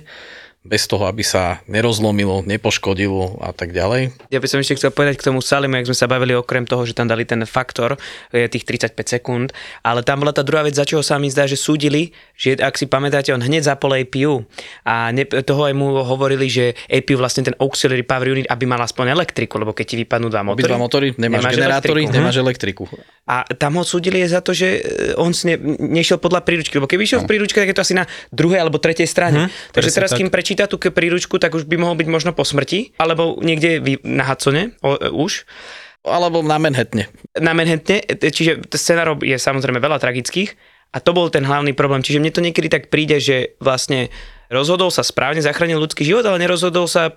bez 0.62 0.86
toho, 0.86 1.10
aby 1.10 1.26
sa 1.26 1.58
nerozlomilo, 1.66 2.46
nepoškodilo 2.46 3.42
a 3.42 3.50
tak 3.50 3.74
ďalej. 3.74 4.14
Ja 4.30 4.38
by 4.38 4.46
som 4.46 4.62
ešte 4.62 4.78
chcel 4.78 4.94
povedať 4.94 5.18
k 5.18 5.26
tomu 5.26 5.42
Salimu, 5.42 5.74
ak 5.74 5.90
sme 5.90 5.98
sa 5.98 6.06
bavili 6.06 6.38
okrem 6.38 6.62
toho, 6.70 6.86
že 6.86 6.94
tam 6.94 7.10
dali 7.10 7.26
ten 7.26 7.42
faktor, 7.42 7.98
tých 8.30 8.62
35 8.62 8.94
sekúnd, 8.94 9.50
ale 9.82 10.06
tam 10.06 10.22
bola 10.22 10.30
tá 10.30 10.46
druhá 10.46 10.62
vec, 10.62 10.78
za 10.78 10.86
čoho 10.86 11.02
sa 11.02 11.18
mi 11.18 11.26
zdá, 11.34 11.50
že 11.50 11.58
súdili, 11.58 12.14
že 12.38 12.54
ak 12.54 12.78
si 12.78 12.86
pamätáte, 12.86 13.34
on 13.34 13.42
hneď 13.42 13.74
zapol 13.74 13.98
APU 13.98 14.46
a 14.86 15.10
ne, 15.10 15.26
toho 15.26 15.66
aj 15.66 15.74
mu 15.74 15.98
hovorili, 15.98 16.46
že 16.46 16.78
APU 16.86 17.18
vlastne 17.18 17.42
ten 17.42 17.58
Auxiliary 17.58 18.06
Power 18.06 18.30
Unit, 18.30 18.46
aby 18.46 18.62
mal 18.62 18.78
aspoň 18.78 19.18
elektriku, 19.18 19.58
lebo 19.58 19.74
keď 19.74 19.86
ti 19.90 19.96
vypadnú 20.06 20.30
dva 20.30 20.46
motory, 20.46 20.70
dva 20.70 20.78
motory 20.78 21.06
nemáš, 21.18 21.42
nemáš 21.42 21.54
generátory, 21.58 22.02
elektriku. 22.06 22.18
nemáš 22.22 22.36
elektriku. 22.38 22.84
A 23.22 23.46
tam 23.54 23.78
ho 23.78 23.86
súdili 23.86 24.18
za 24.26 24.42
to, 24.42 24.50
že 24.50 24.82
e, 24.82 25.14
on 25.14 25.30
ne, 25.46 25.54
nešiel 25.78 26.18
podľa 26.18 26.42
príručky, 26.42 26.74
lebo 26.82 26.90
keby 26.90 27.06
išiel 27.06 27.22
no. 27.22 27.26
v 27.26 27.30
príručke, 27.30 27.54
tak 27.54 27.70
je 27.70 27.76
to 27.78 27.86
asi 27.86 27.94
na 27.94 28.02
druhej 28.34 28.58
alebo 28.58 28.82
tretej 28.82 29.06
strane. 29.06 29.46
Hm, 29.46 29.70
Takže 29.70 29.90
teraz, 29.94 30.10
tak. 30.10 30.18
kým 30.18 30.26
prečí 30.26 30.51
prečíta 30.52 30.68
tú 30.68 30.76
príručku, 30.76 31.40
tak 31.40 31.56
už 31.56 31.64
by 31.64 31.80
mohol 31.80 31.96
byť 31.96 32.08
možno 32.12 32.30
po 32.36 32.44
smrti, 32.44 32.92
alebo 33.00 33.40
niekde 33.40 33.80
na 34.04 34.28
Hudsone 34.28 34.76
o, 34.84 35.00
e, 35.00 35.08
už. 35.08 35.48
Alebo 36.04 36.44
na 36.44 36.60
Manhattane. 36.60 37.08
Na 37.40 37.56
Manhattane, 37.56 38.04
čiže 38.20 38.60
scenárov 38.68 39.24
je 39.24 39.38
samozrejme 39.40 39.80
veľa 39.80 39.96
tragických 39.96 40.52
a 40.92 41.00
to 41.00 41.16
bol 41.16 41.32
ten 41.32 41.46
hlavný 41.48 41.72
problém. 41.72 42.04
Čiže 42.04 42.20
mne 42.20 42.32
to 42.36 42.44
niekedy 42.44 42.68
tak 42.68 42.92
príde, 42.92 43.16
že 43.16 43.56
vlastne 43.64 44.12
rozhodol 44.52 44.92
sa 44.92 45.00
správne, 45.00 45.40
zachránil 45.40 45.80
ľudský 45.80 46.04
život, 46.04 46.28
ale 46.28 46.42
nerozhodol 46.42 46.84
sa 46.84 47.16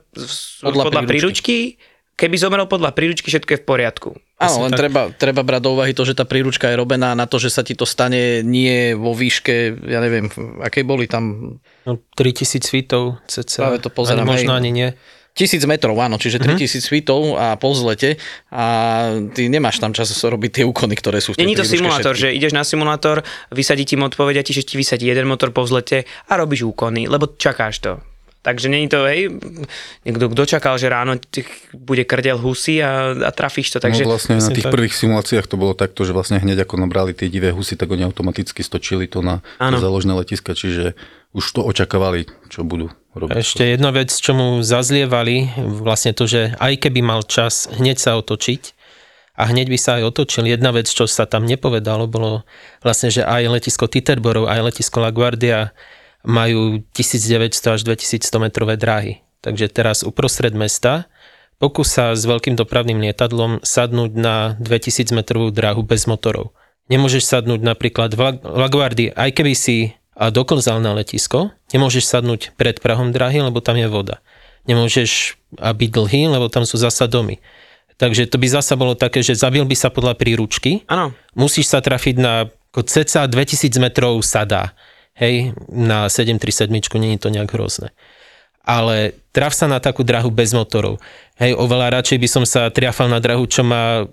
podľa, 0.63 0.83
podľa 0.87 1.03
príručky. 1.03 1.75
príručky 1.75 1.93
keby 2.15 2.35
zomrel 2.39 2.67
podľa 2.67 2.95
príručky, 2.95 3.27
všetko 3.27 3.51
je 3.55 3.59
v 3.61 3.65
poriadku. 3.67 4.09
Áno, 4.35 4.67
len 4.67 4.75
treba, 4.75 5.11
treba 5.15 5.47
brať 5.47 5.61
do 5.63 5.79
úvahy 5.79 5.95
to, 5.95 6.03
že 6.03 6.15
tá 6.15 6.27
príručka 6.27 6.67
je 6.67 6.75
robená 6.75 7.15
na 7.15 7.23
to, 7.23 7.39
že 7.39 7.51
sa 7.51 7.63
ti 7.63 7.71
to 7.71 7.87
stane 7.87 8.43
nie 8.43 8.91
vo 8.91 9.15
výške, 9.15 9.79
ja 9.87 10.03
neviem, 10.03 10.27
aké 10.59 10.83
boli 10.83 11.07
tam... 11.07 11.55
No, 11.87 12.03
3000 12.19 12.67
feetov 12.67 13.23
cca. 13.31 13.59
Práve 13.63 13.79
to 13.79 13.87
pozerám. 13.87 14.27
Ani 14.27 14.31
možno 14.43 14.51
ani 14.51 14.71
nie. 14.75 14.89
Tisíc 15.35 15.67
metrov, 15.67 15.99
áno, 15.99 16.15
čiže 16.15 16.39
3000 16.39 16.63
mm-hmm. 16.63 16.83
feetov 16.87 17.21
a 17.35 17.59
po 17.59 17.75
vzlete 17.75 18.15
a 18.55 18.65
ty 19.35 19.51
nemáš 19.51 19.83
tam 19.83 19.91
čas 19.91 20.07
robiť 20.15 20.63
tie 20.63 20.63
úkony, 20.63 20.95
ktoré 20.95 21.19
sú 21.19 21.35
v 21.35 21.43
tej 21.43 21.43
Není 21.43 21.59
to 21.59 21.67
simulátor, 21.67 22.15
všetky. 22.15 22.31
že 22.31 22.37
ideš 22.39 22.53
na 22.55 22.63
simulátor, 22.63 23.19
vysadí 23.51 23.83
ti 23.83 23.99
mod, 23.99 24.15
povedia 24.15 24.47
ti, 24.47 24.55
že 24.55 24.63
ti 24.63 24.79
vysadí 24.79 25.03
jeden 25.11 25.27
motor 25.27 25.51
po 25.51 25.67
vzlete 25.67 26.07
a 26.31 26.33
robíš 26.39 26.63
úkony, 26.63 27.11
lebo 27.11 27.35
čakáš 27.35 27.83
to. 27.83 27.99
Takže 28.45 28.69
není 28.69 28.85
to, 28.85 29.01
hej, 29.09 29.33
niekto, 30.05 30.29
kto 30.29 30.43
čakal, 30.45 30.77
že 30.77 30.85
ráno 30.85 31.17
bude 31.73 32.05
krdel 32.05 32.37
husy 32.37 32.77
a, 32.77 33.17
a 33.17 33.33
trafíš 33.33 33.73
to. 33.73 33.81
Takže 33.81 34.05
no 34.05 34.13
vlastne 34.13 34.37
na 34.37 34.53
tých 34.53 34.69
tak. 34.69 34.73
prvých 34.77 34.93
simuláciách 34.93 35.49
to 35.49 35.57
bolo 35.57 35.73
takto, 35.73 36.05
že 36.05 36.13
vlastne 36.13 36.37
hneď 36.37 36.61
ako 36.69 36.77
nabrali 36.77 37.17
tie 37.17 37.25
divé 37.25 37.49
husy, 37.49 37.73
tak 37.73 37.89
oni 37.89 38.05
automaticky 38.05 38.61
stočili 38.61 39.09
to 39.09 39.25
na 39.25 39.41
Áno. 39.57 39.81
záložné 39.81 40.13
letiska, 40.13 40.53
čiže 40.53 40.93
už 41.33 41.41
to 41.57 41.65
očakávali, 41.65 42.29
čo 42.53 42.61
budú 42.61 42.93
robiť. 43.17 43.33
Ešte 43.33 43.65
jedna 43.65 43.89
vec, 43.89 44.13
čo 44.13 44.37
mu 44.37 44.61
zazlievali, 44.61 45.49
vlastne 45.57 46.13
to, 46.13 46.29
že 46.29 46.53
aj 46.61 46.85
keby 46.85 47.01
mal 47.01 47.25
čas 47.25 47.65
hneď 47.73 47.97
sa 47.97 48.13
otočiť 48.21 48.77
a 49.41 49.49
hneď 49.49 49.73
by 49.73 49.77
sa 49.81 49.97
aj 49.97 50.15
otočil. 50.15 50.45
Jedna 50.45 50.69
vec, 50.69 50.85
čo 50.85 51.09
sa 51.09 51.25
tam 51.25 51.49
nepovedalo, 51.49 52.05
bolo 52.05 52.45
vlastne, 52.85 53.09
že 53.09 53.25
aj 53.25 53.57
letisko 53.57 53.89
Titerborov, 53.89 54.47
aj 54.47 54.69
letisko 54.69 55.01
LaGuardia 55.01 55.73
majú 56.25 56.81
1900 56.93 57.77
až 57.77 57.81
2100 57.85 58.43
metrové 58.43 58.75
dráhy. 58.75 59.21
Takže 59.45 59.69
teraz 59.69 60.01
uprostred 60.01 60.57
mesta 60.57 61.05
pokus 61.61 61.95
sa 61.95 62.11
s 62.11 62.27
veľkým 62.27 62.57
dopravným 62.59 62.99
lietadlom 62.99 63.63
sadnúť 63.63 64.11
na 64.17 64.59
2000 64.59 65.15
metrovú 65.15 65.53
dráhu 65.53 65.85
bez 65.85 66.09
motorov. 66.09 66.51
Nemôžeš 66.91 67.25
sadnúť 67.25 67.61
napríklad 67.65 68.13
v 68.13 68.19
La- 68.21 68.41
LaGuardii, 68.67 69.15
aj 69.15 69.31
keby 69.33 69.53
si 69.57 69.95
a 70.15 70.31
doklzal 70.31 70.79
na 70.79 70.95
letisko, 70.95 71.51
nemôžeš 71.75 72.07
sadnúť 72.07 72.55
pred 72.55 72.79
prahom 72.79 73.11
dráhy, 73.11 73.43
lebo 73.43 73.59
tam 73.59 73.75
je 73.75 73.87
voda. 73.89 74.23
Nemôžeš 74.63 75.35
a 75.59 75.75
byť 75.75 75.89
dlhý, 75.91 76.21
lebo 76.31 76.47
tam 76.47 76.63
sú 76.63 76.79
zasa 76.79 77.05
domy. 77.05 77.43
Takže 77.95 78.27
to 78.27 78.39
by 78.39 78.47
zasa 78.47 78.75
bolo 78.75 78.95
také, 78.95 79.23
že 79.23 79.39
zabil 79.39 79.63
by 79.63 79.75
sa 79.75 79.87
podľa 79.87 80.19
príručky, 80.19 80.83
áno, 80.87 81.15
musíš 81.31 81.71
sa 81.71 81.79
trafiť 81.79 82.15
na 82.19 82.51
ako 82.75 82.83
cca 82.83 83.23
2000 83.23 83.71
metrov 83.79 84.19
sadá. 84.19 84.75
Hej, 85.15 85.55
na 85.71 86.11
737 86.11 86.71
nie 86.99 87.15
je 87.15 87.21
to 87.23 87.29
nejak 87.31 87.51
hrozné. 87.55 87.95
Ale 88.65 89.15
traf 89.31 89.55
sa 89.55 89.69
na 89.71 89.79
takú 89.79 90.03
drahu 90.03 90.27
bez 90.27 90.51
motorov. 90.51 90.99
Hej, 91.39 91.55
oveľa 91.55 92.01
radšej 92.01 92.17
by 92.19 92.27
som 92.27 92.43
sa 92.43 92.67
triafal 92.67 93.07
na 93.07 93.23
drahu, 93.23 93.47
čo 93.47 93.63
má 93.63 94.09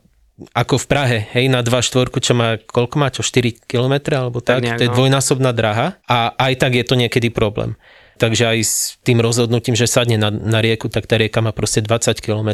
ako 0.53 0.81
v 0.81 0.87
Prahe, 0.89 1.19
hej, 1.37 1.47
na 1.53 1.61
2.4, 1.61 2.09
čo 2.19 2.33
má, 2.33 2.57
koľko 2.59 2.95
má, 2.99 3.13
čo 3.13 3.21
4 3.21 3.69
km, 3.69 3.95
alebo 4.17 4.41
tak, 4.41 4.61
Tak 4.61 4.65
nejak, 4.65 4.79
to 4.81 4.85
je 4.89 4.91
no. 4.91 4.97
dvojnásobná 4.97 5.51
draha 5.53 6.01
a 6.09 6.33
aj 6.35 6.53
tak 6.59 6.73
je 6.75 6.85
to 6.89 6.95
niekedy 6.97 7.29
problém. 7.29 7.77
Takže 8.17 8.49
aj 8.49 8.59
s 8.63 8.75
tým 9.03 9.21
rozhodnutím, 9.21 9.77
že 9.77 9.91
sadne 9.91 10.17
na, 10.17 10.31
na 10.31 10.63
rieku, 10.63 10.89
tak 10.89 11.11
tá 11.11 11.19
rieka 11.19 11.43
má 11.45 11.53
proste 11.53 11.85
20 11.85 12.23
km. 12.23 12.51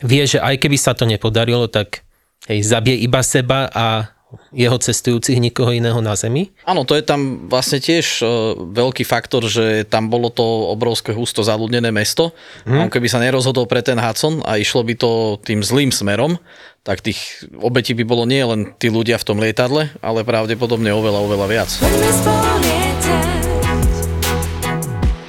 Vie, 0.00 0.24
že 0.24 0.38
aj 0.40 0.60
keby 0.60 0.76
sa 0.80 0.96
to 0.96 1.04
nepodarilo, 1.04 1.66
tak 1.66 2.06
hej, 2.46 2.64
zabije 2.64 3.00
iba 3.04 3.20
seba 3.20 3.68
a 3.72 4.14
jeho 4.50 4.78
cestujúcich 4.78 5.38
nikoho 5.42 5.74
iného 5.74 5.98
na 5.98 6.14
zemi. 6.14 6.54
Áno, 6.66 6.86
to 6.86 6.94
je 6.94 7.02
tam 7.02 7.50
vlastne 7.50 7.82
tiež 7.82 8.22
uh, 8.22 8.54
veľký 8.58 9.02
faktor, 9.02 9.46
že 9.46 9.86
tam 9.86 10.10
bolo 10.10 10.30
to 10.30 10.42
obrovské 10.70 11.10
husto 11.14 11.42
zaludnené 11.42 11.90
mesto. 11.90 12.34
Mm. 12.66 12.74
A 12.74 12.78
on 12.86 12.90
keby 12.90 13.08
sa 13.10 13.22
nerozhodol 13.22 13.66
pre 13.66 13.82
ten 13.82 13.98
Hudson 13.98 14.42
a 14.46 14.58
išlo 14.58 14.86
by 14.86 14.94
to 14.98 15.10
tým 15.42 15.62
zlým 15.62 15.90
smerom, 15.90 16.38
tak 16.86 17.02
tých 17.04 17.46
obetí 17.58 17.92
by 17.92 18.04
bolo 18.06 18.24
nie 18.24 18.42
len 18.42 18.72
tí 18.78 18.88
ľudia 18.88 19.18
v 19.20 19.26
tom 19.26 19.38
lietadle, 19.38 19.92
ale 20.00 20.26
pravdepodobne 20.26 20.90
oveľa, 20.94 21.20
oveľa 21.26 21.46
viac. 21.50 21.70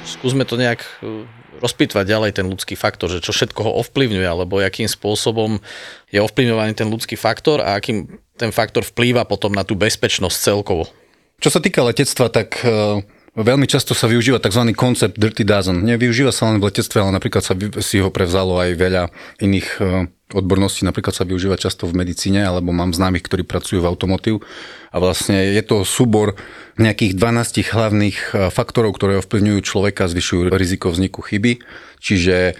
Skúsme 0.06 0.46
to 0.46 0.54
nejak 0.54 0.86
uh, 1.02 1.26
rozpýtvať 1.62 2.04
ďalej 2.10 2.30
ten 2.34 2.46
ľudský 2.50 2.74
faktor, 2.74 3.06
že 3.06 3.22
čo 3.22 3.30
všetko 3.30 3.60
ho 3.62 3.72
ovplyvňuje, 3.86 4.26
alebo 4.26 4.58
akým 4.58 4.90
spôsobom 4.90 5.62
je 6.10 6.18
ovplyvňovaný 6.18 6.74
ten 6.74 6.90
ľudský 6.90 7.14
faktor 7.14 7.62
a 7.62 7.78
akým 7.78 8.18
ten 8.42 8.50
faktor 8.50 8.82
vplýva 8.82 9.22
potom 9.22 9.54
na 9.54 9.62
tú 9.62 9.78
bezpečnosť 9.78 10.34
celkovo. 10.34 10.90
Čo 11.38 11.54
sa 11.54 11.60
týka 11.62 11.86
letectva, 11.86 12.26
tak 12.26 12.58
uh, 12.66 12.98
veľmi 13.38 13.70
často 13.70 13.94
sa 13.94 14.10
využíva 14.10 14.42
tzv. 14.42 14.74
koncept 14.74 15.14
Dirty 15.14 15.46
Dozen. 15.46 15.86
Nevyužíva 15.86 16.34
sa 16.34 16.50
len 16.50 16.58
v 16.58 16.66
letectve, 16.66 16.98
ale 16.98 17.14
napríklad 17.14 17.42
sa 17.46 17.54
si 17.78 18.02
ho 18.02 18.10
prevzalo 18.10 18.58
aj 18.58 18.70
veľa 18.74 19.02
iných 19.38 19.68
uh, 19.78 20.06
odborností. 20.34 20.82
Napríklad 20.82 21.14
sa 21.14 21.22
využíva 21.22 21.54
často 21.54 21.86
v 21.86 21.98
medicíne, 22.02 22.42
alebo 22.42 22.74
mám 22.74 22.90
známych, 22.90 23.22
ktorí 23.22 23.46
pracujú 23.46 23.82
v 23.82 23.90
automotív. 23.90 24.42
A 24.90 24.98
vlastne 24.98 25.54
je 25.54 25.62
to 25.62 25.86
súbor 25.86 26.34
nejakých 26.82 27.14
12 27.14 27.74
hlavných 27.74 28.18
uh, 28.34 28.50
faktorov, 28.50 28.98
ktoré 28.98 29.22
ovplyvňujú 29.22 29.60
človeka, 29.62 30.10
zvyšujú 30.10 30.50
riziko 30.50 30.90
vzniku 30.90 31.22
chyby. 31.22 31.62
Čiže 32.02 32.58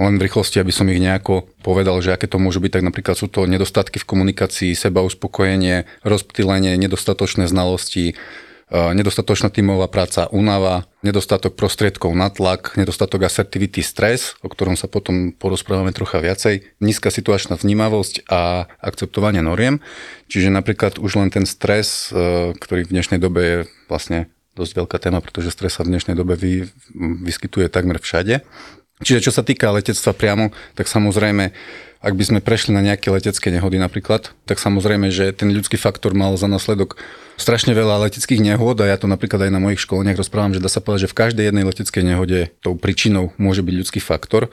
len 0.00 0.16
v 0.16 0.24
rýchlosti, 0.24 0.56
aby 0.56 0.72
som 0.72 0.88
ich 0.88 0.96
nejako 0.96 1.52
povedal, 1.60 2.00
že 2.00 2.16
aké 2.16 2.24
to 2.24 2.40
môžu 2.40 2.64
byť, 2.64 2.80
tak 2.80 2.86
napríklad 2.86 3.16
sú 3.16 3.28
to 3.28 3.44
nedostatky 3.44 4.00
v 4.00 4.08
komunikácii, 4.08 4.72
seba 4.72 5.04
uspokojenie, 5.04 5.84
rozptýlenie, 6.00 6.80
nedostatočné 6.80 7.44
znalosti, 7.44 8.12
e, 8.12 8.14
nedostatočná 8.72 9.52
tímová 9.52 9.92
práca, 9.92 10.32
únava, 10.32 10.88
nedostatok 11.04 11.60
prostriedkov 11.60 12.16
na 12.16 12.32
tlak, 12.32 12.72
nedostatok 12.80 13.28
asertivity, 13.28 13.84
stres, 13.84 14.32
o 14.40 14.48
ktorom 14.48 14.80
sa 14.80 14.88
potom 14.88 15.36
porozprávame 15.36 15.92
trocha 15.92 16.24
viacej, 16.24 16.64
nízka 16.80 17.12
situačná 17.12 17.60
vnímavosť 17.60 18.24
a 18.32 18.64
akceptovanie 18.80 19.44
noriem. 19.44 19.84
Čiže 20.32 20.48
napríklad 20.48 20.96
už 20.96 21.20
len 21.20 21.28
ten 21.28 21.44
stres, 21.44 22.08
e, 22.16 22.56
ktorý 22.56 22.88
v 22.88 22.92
dnešnej 22.96 23.20
dobe 23.20 23.40
je 23.44 23.58
vlastne 23.92 24.32
dosť 24.56 24.72
veľká 24.84 24.96
téma, 25.00 25.24
pretože 25.24 25.52
stres 25.52 25.76
sa 25.76 25.84
v 25.84 25.96
dnešnej 25.96 26.16
dobe 26.16 26.36
vy, 26.36 26.68
vyskytuje 27.24 27.72
takmer 27.72 27.96
všade. 27.96 28.44
Čiže 29.02 29.28
čo 29.28 29.32
sa 29.34 29.42
týka 29.42 29.74
letectva 29.74 30.14
priamo, 30.14 30.54
tak 30.78 30.86
samozrejme, 30.86 31.50
ak 32.02 32.14
by 32.18 32.24
sme 32.26 32.40
prešli 32.42 32.74
na 32.74 32.82
nejaké 32.82 33.10
letecké 33.14 33.54
nehody 33.54 33.78
napríklad, 33.78 34.34
tak 34.46 34.58
samozrejme, 34.58 35.10
že 35.14 35.30
ten 35.30 35.54
ľudský 35.54 35.78
faktor 35.78 36.14
mal 36.18 36.34
za 36.34 36.50
následok 36.50 36.98
strašne 37.38 37.74
veľa 37.74 38.06
leteckých 38.08 38.42
nehôd 38.42 38.78
a 38.82 38.90
ja 38.90 38.96
to 38.98 39.10
napríklad 39.10 39.46
aj 39.46 39.54
na 39.54 39.62
mojich 39.62 39.82
školeniach 39.82 40.18
rozprávam, 40.18 40.54
že 40.54 40.62
dá 40.62 40.70
sa 40.70 40.82
povedať, 40.82 41.06
že 41.06 41.12
v 41.14 41.18
každej 41.18 41.44
jednej 41.50 41.64
leteckej 41.66 42.02
nehode 42.02 42.38
tou 42.62 42.74
príčinou 42.78 43.30
môže 43.38 43.62
byť 43.66 43.74
ľudský 43.74 44.00
faktor. 44.02 44.50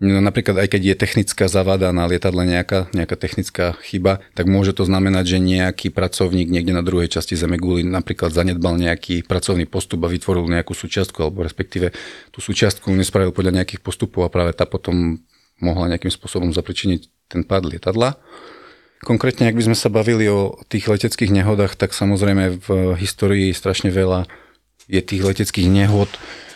No, 0.00 0.16
napríklad 0.24 0.64
aj 0.64 0.72
keď 0.72 0.82
je 0.82 0.96
technická 0.96 1.44
zavada 1.44 1.92
na 1.92 2.08
lietadle 2.08 2.40
nejaká, 2.48 2.88
nejaká 2.96 3.20
technická 3.20 3.76
chyba, 3.84 4.24
tak 4.32 4.48
môže 4.48 4.72
to 4.72 4.88
znamenať, 4.88 5.36
že 5.36 5.44
nejaký 5.44 5.92
pracovník 5.92 6.48
niekde 6.48 6.72
na 6.72 6.80
druhej 6.80 7.12
časti 7.12 7.36
Zemeguli 7.36 7.84
napríklad 7.84 8.32
zanedbal 8.32 8.80
nejaký 8.80 9.28
pracovný 9.28 9.68
postup 9.68 10.00
a 10.08 10.08
vytvoril 10.08 10.48
nejakú 10.48 10.72
súčiastku, 10.72 11.20
alebo 11.20 11.44
respektíve 11.44 11.92
tú 12.32 12.40
súčiastku 12.40 12.88
nespravil 12.96 13.28
podľa 13.36 13.60
nejakých 13.60 13.84
postupov 13.84 14.24
a 14.24 14.32
práve 14.32 14.56
tá 14.56 14.64
potom 14.64 15.20
mohla 15.60 15.92
nejakým 15.92 16.08
spôsobom 16.08 16.48
zapričiniť 16.48 17.28
ten 17.28 17.44
pád 17.44 17.68
lietadla. 17.68 18.16
Konkrétne, 19.04 19.52
ak 19.52 19.56
by 19.56 19.68
sme 19.68 19.76
sa 19.76 19.92
bavili 19.92 20.32
o 20.32 20.56
tých 20.72 20.88
leteckých 20.88 21.28
nehodách, 21.28 21.76
tak 21.76 21.92
samozrejme 21.92 22.56
v 22.56 22.68
histórii 22.96 23.52
strašne 23.52 23.92
veľa 23.92 24.24
je 24.88 25.00
tých 25.04 25.20
leteckých 25.20 25.68
nehod, 25.68 26.08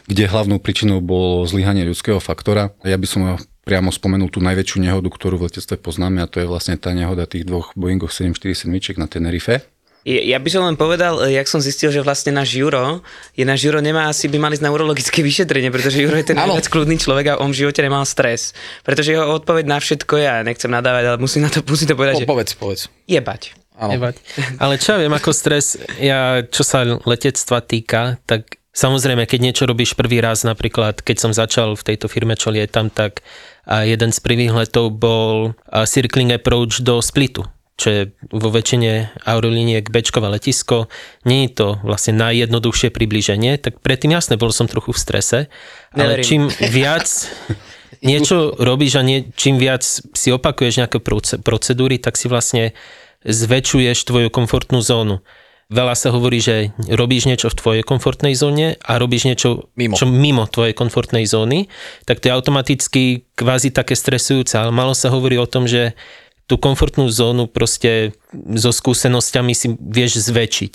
kde 0.07 0.25
hlavnou 0.29 0.61
príčinou 0.61 1.01
bolo 1.01 1.45
zlyhanie 1.49 1.85
ľudského 1.89 2.21
faktora. 2.21 2.73
Ja 2.85 3.01
by 3.01 3.07
som 3.09 3.21
priamo 3.65 3.89
spomenul 3.89 4.29
tú 4.29 4.45
najväčšiu 4.45 4.85
nehodu, 4.85 5.09
ktorú 5.09 5.41
v 5.41 5.49
letectve 5.49 5.81
poznáme 5.81 6.21
a 6.21 6.29
to 6.29 6.45
je 6.45 6.47
vlastne 6.47 6.77
tá 6.77 6.93
nehoda 6.93 7.25
tých 7.25 7.49
dvoch 7.49 7.73
Boeingov 7.73 8.13
747 8.13 9.01
na 9.01 9.09
Tenerife. 9.09 9.65
Ja 10.05 10.37
by 10.37 10.49
som 10.53 10.69
len 10.69 10.77
povedal, 10.77 11.17
e, 11.25 11.33
jak 11.33 11.49
som 11.49 11.65
zistil, 11.65 11.89
že 11.89 12.05
vlastne 12.05 12.37
náš 12.37 12.61
Juro, 12.61 13.01
je 13.33 13.41
náš 13.41 13.65
Juro 13.65 13.81
nemá 13.81 14.13
asi 14.13 14.29
by 14.29 14.37
mali 14.37 14.53
ísť 14.53 14.65
na 14.69 14.69
urologické 14.69 15.25
vyšetrenie, 15.33 15.73
pretože 15.73 15.97
Juro 15.97 16.21
je 16.21 16.29
ten 16.29 16.37
najviac 16.37 16.69
kľudný 16.69 17.01
človek 17.01 17.33
a 17.33 17.41
on 17.41 17.57
v 17.57 17.65
živote 17.65 17.81
nemal 17.81 18.05
stres. 18.05 18.53
Pretože 18.85 19.17
jeho 19.17 19.25
odpoveď 19.33 19.65
na 19.65 19.81
všetko, 19.81 20.15
ja 20.21 20.45
nechcem 20.45 20.69
nadávať, 20.69 21.05
ale 21.09 21.17
musím, 21.17 21.49
na 21.49 21.51
to, 21.51 21.65
musím 21.65 21.89
to 21.89 21.97
povedať, 21.97 22.21
Po, 22.21 22.23
že 22.23 22.29
povedz, 22.29 22.51
povedz. 22.53 22.83
jebať. 23.09 23.57
Áno. 23.75 24.13
Ale 24.61 24.79
čo 24.79 24.95
ja 24.95 24.99
viem 25.03 25.11
ako 25.11 25.35
stres, 25.35 25.75
ja, 25.99 26.45
čo 26.47 26.63
sa 26.63 26.85
letectva 26.85 27.59
týka, 27.65 28.23
tak 28.23 28.63
samozrejme, 28.75 29.25
keď 29.25 29.41
niečo 29.41 29.65
robíš 29.65 29.95
prvý 29.95 30.19
raz, 30.21 30.43
napríklad 30.43 31.01
keď 31.01 31.17
som 31.17 31.33
začal 31.33 31.79
v 31.79 31.87
tejto 31.95 32.11
firme, 32.11 32.35
čo 32.35 32.51
lietam, 32.53 32.91
tak 32.91 33.25
a 33.65 33.89
jeden 33.89 34.13
z 34.13 34.21
prvých 34.21 34.53
letov 34.53 34.93
bol 34.93 35.57
circling 35.89 36.37
approach 36.37 36.85
do 36.85 37.01
Splitu 37.01 37.49
čo 37.75 37.89
je 37.91 38.03
vo 38.31 38.55
väčšine 38.55 39.19
aerolíniek 39.27 39.83
Bčkové 39.91 40.31
letisko. 40.31 40.87
Nie 41.27 41.51
je 41.51 41.59
to 41.59 41.69
vlastne 41.83 42.15
najjednoduchšie 42.23 42.95
približenie, 42.95 43.59
tak 43.59 43.83
predtým 43.83 44.15
jasne, 44.15 44.39
bol 44.39 44.55
som 44.55 44.71
trochu 44.71 44.95
v 44.95 45.03
strese, 45.03 45.39
ale 45.91 46.23
Neverím. 46.23 46.23
čím 46.23 46.43
viac 46.71 47.07
niečo 48.11 48.55
robíš 48.63 48.95
a 48.95 49.03
nie, 49.03 49.27
čím 49.35 49.59
viac 49.59 49.83
si 49.91 50.29
opakuješ 50.31 50.87
nejaké 50.87 51.03
proce- 51.03 51.43
procedúry, 51.43 51.99
tak 51.99 52.15
si 52.15 52.31
vlastne 52.31 52.79
zväčšuješ 53.27 54.07
tvoju 54.07 54.29
komfortnú 54.31 54.79
zónu. 54.79 55.25
Veľa 55.73 55.97
sa 55.97 56.13
hovorí, 56.13 56.45
že 56.45 56.77
robíš 56.93 57.25
niečo 57.25 57.49
v 57.49 57.57
tvojej 57.57 57.83
komfortnej 57.85 58.37
zóne 58.37 58.77
a 58.85 59.01
robíš 59.01 59.25
niečo 59.25 59.73
Mimo. 59.75 59.97
čo 59.97 60.05
mimo 60.05 60.45
tvojej 60.45 60.77
komfortnej 60.77 61.25
zóny, 61.25 61.73
tak 62.05 62.21
to 62.21 62.29
je 62.29 62.37
automaticky 62.37 63.03
kvázi 63.33 63.73
také 63.73 63.97
stresujúce, 63.97 64.61
ale 64.61 64.69
malo 64.69 64.93
sa 64.93 65.09
hovorí 65.09 65.41
o 65.41 65.49
tom, 65.49 65.65
že 65.65 65.97
tú 66.45 66.61
komfortnú 66.61 67.09
zónu 67.09 67.49
proste 67.49 68.13
so 68.61 68.69
skúsenosťami 68.69 69.53
si 69.57 69.73
vieš 69.81 70.21
zväčšiť. 70.29 70.75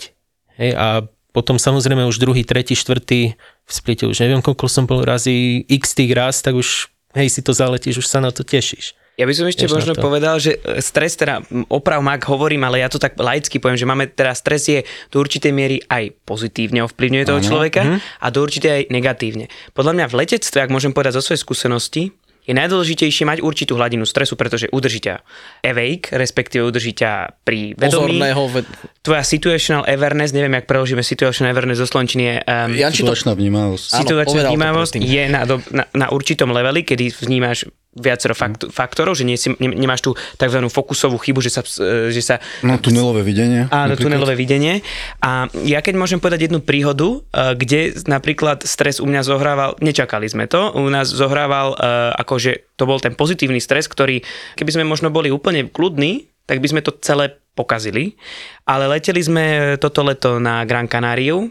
Hej, 0.57 0.71
a 0.73 1.05
potom 1.29 1.61
samozrejme 1.61 2.09
už 2.09 2.17
druhý, 2.17 2.41
tretí, 2.41 2.73
štvrtý 2.73 3.37
v 3.37 3.71
splite 3.71 4.09
už 4.09 4.25
neviem, 4.25 4.41
koľko 4.41 4.65
som 4.65 4.89
bol 4.89 5.05
razy 5.05 5.61
x 5.69 5.93
tých 5.93 6.17
raz, 6.17 6.41
tak 6.41 6.57
už 6.57 6.89
hej, 7.13 7.29
si 7.29 7.45
to 7.45 7.53
zaletíš, 7.53 8.01
už 8.01 8.07
sa 8.09 8.17
na 8.17 8.33
to 8.33 8.41
tešíš. 8.41 8.97
Ja 9.19 9.27
by 9.27 9.33
som 9.33 9.45
ešte 9.45 9.67
na 9.67 9.75
možno 9.75 9.93
povedal, 9.95 10.39
že 10.39 10.55
e, 10.55 10.79
stres, 10.79 11.13
teda 11.13 11.43
oprav 11.67 11.99
mak 11.99 12.23
hovorím, 12.23 12.63
ale 12.63 12.79
ja 12.79 12.87
to 12.87 12.95
tak 12.95 13.13
laicky 13.13 13.59
poviem, 13.59 13.75
že 13.75 13.83
máme 13.83 14.07
teda 14.07 14.31
stres 14.31 14.63
je 14.65 14.79
do 15.07 15.19
určitej 15.19 15.51
miery 15.51 15.83
aj 15.83 16.15
pozitívne 16.23 16.79
ovplyvňuje 16.81 17.23
toho 17.25 17.41
človeka 17.41 17.81
Mhm. 17.81 17.97
a 17.99 18.27
do 18.29 18.39
určitej 18.39 18.71
aj 18.71 18.83
negatívne. 18.87 19.45
Podľa 19.71 19.93
mňa 19.93 20.05
v 20.07 20.15
letectve, 20.17 20.57
ak 20.57 20.69
môžem 20.69 20.89
povedať 20.89 21.19
zo 21.19 21.23
svojej 21.25 21.41
skúsenosti, 21.41 22.03
je 22.41 22.57
najdôležitejšie 22.57 23.27
mať 23.27 23.39
určitú 23.39 23.77
hladinu 23.77 24.01
stresu, 24.03 24.33
pretože 24.33 24.65
udrží 24.67 25.03
ťa 25.03 25.21
awake, 25.61 26.09
respektíve 26.09 26.65
udrží 26.65 26.97
ťa 26.97 27.43
pri 27.43 27.77
vedomí. 27.77 28.17
Pozorného 28.17 28.43
ve- 28.49 28.65
Tvoja 28.99 29.21
situational 29.21 29.85
awareness, 29.85 30.33
neviem, 30.33 30.49
jak 30.51 30.65
preložíme 30.65 31.03
situational 31.03 31.51
awareness 31.51 31.77
zo 31.77 31.85
slovenčiny, 31.85 32.41
um, 32.41 32.73
Janči 32.73 33.03
to 33.03 33.13
Situačná 33.13 33.31
vnímavosť. 33.33 33.85
Situačná 33.93 34.41
vnímavosť 34.47 34.93
je 34.97 35.23
na, 35.27 35.45
do, 35.45 35.61
na, 35.69 35.85
na 35.93 36.07
určitom 36.09 36.49
leveli, 36.49 36.81
kedy 36.81 37.13
vnímaš 37.21 37.69
viacero 37.89 38.37
fakt, 38.37 38.69
faktorov, 38.69 39.17
že 39.17 39.25
nie 39.25 39.33
si, 39.33 39.49
ne, 39.57 39.73
nemáš 39.73 40.05
tú 40.05 40.13
tzv. 40.37 40.61
fokusovú 40.69 41.17
chybu, 41.17 41.41
že 41.41 41.49
sa, 41.49 41.61
e, 41.65 42.13
že 42.13 42.21
sa 42.21 42.37
No, 42.61 42.77
tunelové 42.77 43.25
videnie. 43.25 43.65
Áno, 43.67 43.97
napríklad. 43.97 44.05
tunelové 44.05 44.35
videnie. 44.37 44.85
A 45.25 45.49
ja 45.65 45.81
keď 45.81 45.97
môžem 45.97 46.21
povedať 46.21 46.45
jednu 46.47 46.61
príhodu, 46.61 47.25
eh, 47.33 47.57
kde 47.57 47.97
napríklad 48.05 48.61
stres 48.61 49.01
u 49.01 49.09
mňa 49.09 49.21
zohrával, 49.25 49.73
nečakali 49.81 50.29
sme 50.29 50.45
to, 50.45 50.69
u 50.77 50.85
nás 50.87 51.09
zohrával 51.09 51.73
eh, 51.73 52.13
akože 52.13 52.77
to 52.77 52.85
bol 52.85 53.01
ten 53.01 53.17
pozitívny 53.17 53.57
stres, 53.57 53.89
ktorý 53.89 54.21
keby 54.53 54.69
sme 54.69 54.83
možno 54.85 55.09
boli 55.09 55.33
úplne 55.33 55.65
kľudní, 55.65 56.29
tak 56.45 56.61
by 56.61 56.67
sme 56.69 56.81
to 56.85 56.93
celé 57.01 57.41
pokazili. 57.57 58.15
Ale 58.63 58.85
leteli 58.87 59.19
sme 59.19 59.45
toto 59.81 60.05
leto 60.05 60.37
na 60.37 60.63
Gran 60.63 60.85
Canariu. 60.87 61.49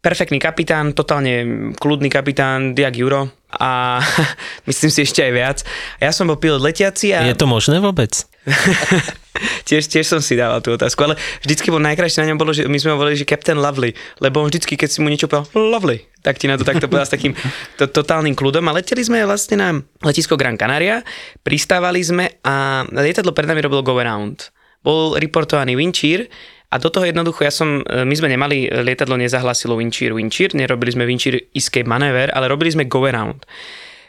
Perfektný 0.00 0.36
kapitán, 0.36 0.92
totálne 0.92 1.44
kľudný 1.76 2.12
kapitán, 2.12 2.76
Diak 2.76 2.92
Juro 2.92 3.43
a 3.58 4.00
myslím 4.68 4.90
si 4.90 5.06
ešte 5.06 5.24
aj 5.24 5.32
viac. 5.32 5.58
Ja 5.98 6.10
som 6.10 6.28
bol 6.28 6.38
pilot 6.38 6.62
letiaci 6.62 7.14
a 7.14 7.26
Je 7.26 7.36
to 7.38 7.48
možné 7.48 7.78
vôbec? 7.80 8.26
tiež, 9.68 9.88
tiež 9.88 10.04
som 10.04 10.20
si 10.20 10.36
dával 10.36 10.60
tú 10.60 10.76
otázku, 10.76 11.00
ale 11.00 11.16
vždycky 11.40 11.72
bol 11.72 11.80
najkrajšie 11.80 12.22
na 12.22 12.28
ňom 12.32 12.38
bolo, 12.38 12.52
že 12.52 12.68
my 12.68 12.76
sme 12.76 12.92
ho 12.94 13.00
volili, 13.00 13.16
že 13.16 13.26
Captain 13.26 13.56
Lovely, 13.56 13.96
lebo 14.20 14.44
on 14.44 14.52
vždycky, 14.52 14.76
keď 14.76 14.88
si 14.92 14.98
mu 15.00 15.08
niečo 15.08 15.26
povedal, 15.26 15.48
lovely, 15.56 16.04
tak 16.20 16.36
ti 16.36 16.46
na 16.46 16.60
to 16.60 16.64
takto 16.64 16.86
povedal 16.86 17.08
s 17.08 17.14
takým 17.14 17.32
to, 17.80 17.88
totálnym 17.88 18.36
kľudom 18.36 18.64
a 18.68 18.76
leteli 18.76 19.00
sme 19.00 19.24
vlastne 19.24 19.56
na 19.56 19.68
letisko 20.04 20.36
Gran 20.36 20.60
Canaria, 20.60 21.00
pristávali 21.40 22.04
sme 22.04 22.36
a 22.44 22.84
lietadlo 22.92 23.32
pred 23.32 23.48
nami 23.48 23.64
robilo 23.64 23.80
go 23.80 23.96
around. 23.96 24.52
Bol 24.84 25.16
reportovaný 25.16 25.80
shear 25.96 26.28
a 26.74 26.76
do 26.82 26.90
toho 26.90 27.06
jednoducho 27.06 27.46
ja 27.46 27.54
som, 27.54 27.86
e, 27.86 28.02
my 28.02 28.14
sme 28.18 28.26
nemali, 28.26 28.66
lietadlo 28.66 29.14
nezahlasilo 29.14 29.78
wind 29.78 29.94
shear, 29.94 30.10
nerobili 30.58 30.90
sme 30.90 31.06
wind 31.06 31.22
shear 31.22 31.38
escape 31.54 31.86
manéver, 31.86 32.34
ale 32.34 32.50
robili 32.50 32.74
sme 32.74 32.90
go 32.90 33.06
around. 33.06 33.46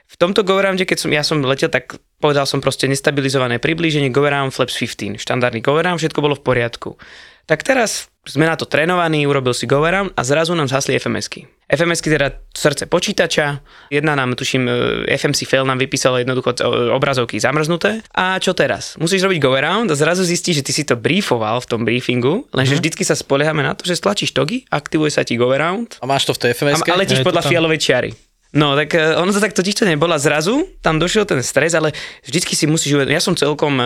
V 0.06 0.16
tomto 0.18 0.42
go 0.42 0.58
arounde, 0.58 0.86
keď 0.86 0.98
som, 0.98 1.10
ja 1.14 1.22
som 1.22 1.42
letel, 1.46 1.70
tak 1.70 1.98
povedal 2.22 2.46
som 2.50 2.62
proste 2.62 2.90
nestabilizované 2.90 3.58
priblíženie 3.62 4.14
go 4.14 4.26
around 4.26 4.54
flaps 4.54 4.78
15, 4.78 5.18
štandardný 5.22 5.62
go 5.62 5.78
around, 5.78 6.02
všetko 6.02 6.22
bolo 6.22 6.38
v 6.38 6.46
poriadku. 6.46 6.98
Tak 7.46 7.62
teraz 7.62 8.10
sme 8.26 8.50
na 8.50 8.58
to 8.58 8.66
trénovaní, 8.66 9.30
urobil 9.30 9.54
si 9.54 9.70
go 9.70 9.86
around 9.86 10.12
a 10.18 10.22
zrazu 10.26 10.58
nám 10.58 10.66
zhasli 10.66 10.98
FMSky. 10.98 11.46
FMSky 11.66 12.14
teda 12.14 12.46
srdce 12.54 12.86
počítača, 12.86 13.62
jedna 13.90 14.14
nám, 14.14 14.38
tuším, 14.38 14.70
e, 14.70 14.74
FMC 15.18 15.50
fail 15.50 15.66
nám 15.66 15.82
vypísalo 15.82 16.22
jednoducho 16.22 16.54
e, 16.54 16.94
obrazovky 16.94 17.42
zamrznuté. 17.42 18.06
A 18.14 18.38
čo 18.38 18.54
teraz? 18.54 18.98
Musíš 19.02 19.26
robiť 19.26 19.40
go 19.42 19.58
around 19.58 19.90
a 19.90 19.98
zrazu 19.98 20.22
zistíš, 20.22 20.62
že 20.62 20.66
ty 20.66 20.72
si 20.74 20.84
to 20.86 20.94
briefoval 20.94 21.62
v 21.62 21.70
tom 21.70 21.82
briefingu, 21.82 22.46
lenže 22.54 22.78
vždycky 22.78 23.02
sa 23.02 23.18
spoliehame 23.18 23.66
na 23.66 23.74
to, 23.74 23.86
že 23.86 23.98
stlačíš 23.98 24.38
togy, 24.38 24.66
aktivuje 24.70 25.10
sa 25.10 25.26
ti 25.26 25.38
go 25.38 25.50
around 25.50 25.98
A 26.02 26.06
máš 26.06 26.30
to 26.30 26.38
v 26.38 26.50
tej 26.50 26.52
a, 26.54 26.56
fms 26.58 26.82
a 26.86 26.96
letíš 26.98 27.22
Je 27.22 27.26
to 27.26 27.30
podľa 27.30 27.44
fialovej 27.50 27.82
čiary. 27.82 28.12
No, 28.56 28.72
tak 28.72 28.96
eh, 28.96 29.20
ono 29.20 29.36
to 29.36 29.44
tak 29.44 29.52
totiž 29.52 29.76
to 29.76 29.84
nebolo. 29.84 30.16
A 30.16 30.20
Zrazu 30.20 30.64
tam 30.80 30.96
došiel 30.96 31.28
ten 31.28 31.44
stres, 31.44 31.76
ale 31.76 31.92
vždycky 32.24 32.56
si 32.56 32.64
musíš 32.72 32.96
uvedomiť, 32.96 33.20
ja 33.20 33.20
som 33.20 33.36
celkom, 33.36 33.76
eh, 33.84 33.86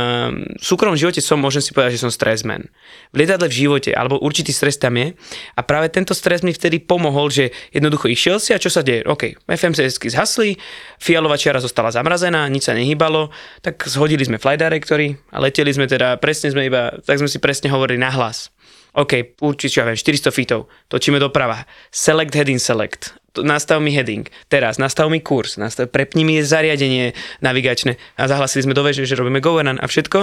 v 0.62 0.64
súkromnom 0.64 0.94
živote 0.94 1.26
som, 1.26 1.42
môžem 1.42 1.66
si 1.66 1.74
povedať, 1.74 1.98
že 1.98 2.06
som 2.06 2.14
stresman. 2.14 2.70
V 3.10 3.26
lietadle 3.26 3.50
v 3.50 3.66
živote, 3.66 3.90
alebo 3.98 4.22
určitý 4.22 4.54
stres 4.54 4.78
tam 4.78 4.94
je. 4.94 5.18
A 5.58 5.66
práve 5.66 5.90
tento 5.90 6.14
stres 6.14 6.46
mi 6.46 6.54
vtedy 6.54 6.78
pomohol, 6.78 7.34
že 7.34 7.50
jednoducho 7.74 8.14
išiel 8.14 8.38
si 8.38 8.54
a 8.54 8.62
čo 8.62 8.70
sa 8.70 8.86
deje? 8.86 9.02
OK, 9.10 9.42
FMCSky 9.50 10.14
zhasli, 10.14 10.62
fialová 11.02 11.34
čiara 11.34 11.58
zostala 11.58 11.90
zamrazená, 11.90 12.46
nič 12.46 12.70
sa 12.70 12.78
nehybalo, 12.78 13.34
tak 13.66 13.82
zhodili 13.90 14.22
sme 14.22 14.38
flight 14.38 14.62
directory 14.62 15.18
a 15.34 15.42
leteli 15.42 15.74
sme 15.74 15.90
teda, 15.90 16.22
presne 16.22 16.54
sme 16.54 16.70
iba, 16.70 16.94
tak 17.02 17.18
sme 17.18 17.26
si 17.26 17.42
presne 17.42 17.74
hovorili 17.74 17.98
nahlas. 17.98 18.54
OK, 18.94 19.42
určite, 19.42 19.82
ja 19.82 19.86
viem, 19.86 19.98
400 19.98 20.30
feetov, 20.30 20.70
točíme 20.90 21.18
doprava. 21.18 21.66
Select 21.90 22.34
heading 22.38 22.62
select. 22.62 23.18
Nastav 23.42 23.82
mi 23.84 23.92
heading. 23.92 24.28
Teraz, 24.48 24.78
nastav 24.78 25.10
mi 25.12 25.20
kurz. 25.20 25.60
Nastav, 25.60 25.92
prepni 25.92 26.24
mi 26.24 26.40
zariadenie 26.40 27.14
navigačné. 27.44 27.98
A 28.20 28.30
zahlasili 28.30 28.66
sme 28.66 28.78
do 28.78 28.86
veže, 28.86 29.04
že 29.08 29.18
robíme 29.18 29.44
governance 29.44 29.82
a 29.82 29.88
všetko. 29.88 30.20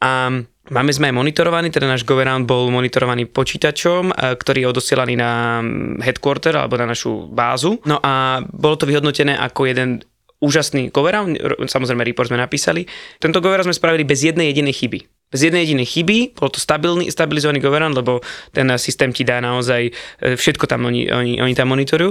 A 0.00 0.32
máme 0.72 0.92
sme 0.96 1.12
aj 1.12 1.14
monitorovaný, 1.20 1.68
teda 1.68 1.84
náš 1.84 2.08
governance 2.08 2.48
bol 2.48 2.72
monitorovaný 2.72 3.28
počítačom, 3.28 4.16
a 4.16 4.32
ktorý 4.32 4.64
je 4.64 4.70
odosielaný 4.72 5.14
na 5.20 5.60
mm, 5.60 6.00
headquarter 6.00 6.56
alebo 6.56 6.80
na 6.80 6.88
našu 6.88 7.28
bázu. 7.28 7.76
No 7.84 8.00
a 8.00 8.40
bolo 8.48 8.80
to 8.80 8.88
vyhodnotené 8.88 9.36
ako 9.36 9.68
jeden 9.68 10.00
úžasný 10.40 10.88
governance, 10.88 11.36
samozrejme 11.68 12.00
report 12.00 12.32
sme 12.32 12.40
napísali. 12.40 12.88
Tento 13.20 13.44
governance 13.44 13.68
sme 13.68 13.76
spravili 13.76 14.08
bez 14.08 14.24
jednej 14.24 14.48
jedinej 14.48 14.72
chyby. 14.72 15.19
Bez 15.30 15.46
jednej 15.46 15.62
jedinej 15.62 15.86
chyby, 15.86 16.34
bol 16.34 16.50
to 16.50 16.58
stabilný, 16.58 17.06
stabilizovaný 17.06 17.62
governance, 17.62 17.94
lebo 17.94 18.18
ten 18.50 18.66
systém 18.82 19.14
ti 19.14 19.22
dá 19.22 19.38
naozaj 19.38 19.86
e, 19.86 19.92
všetko 20.34 20.66
tam 20.66 20.90
oni, 20.90 21.06
oni, 21.06 21.38
oni 21.38 21.54
tam 21.54 21.70
monitorujú. 21.70 22.10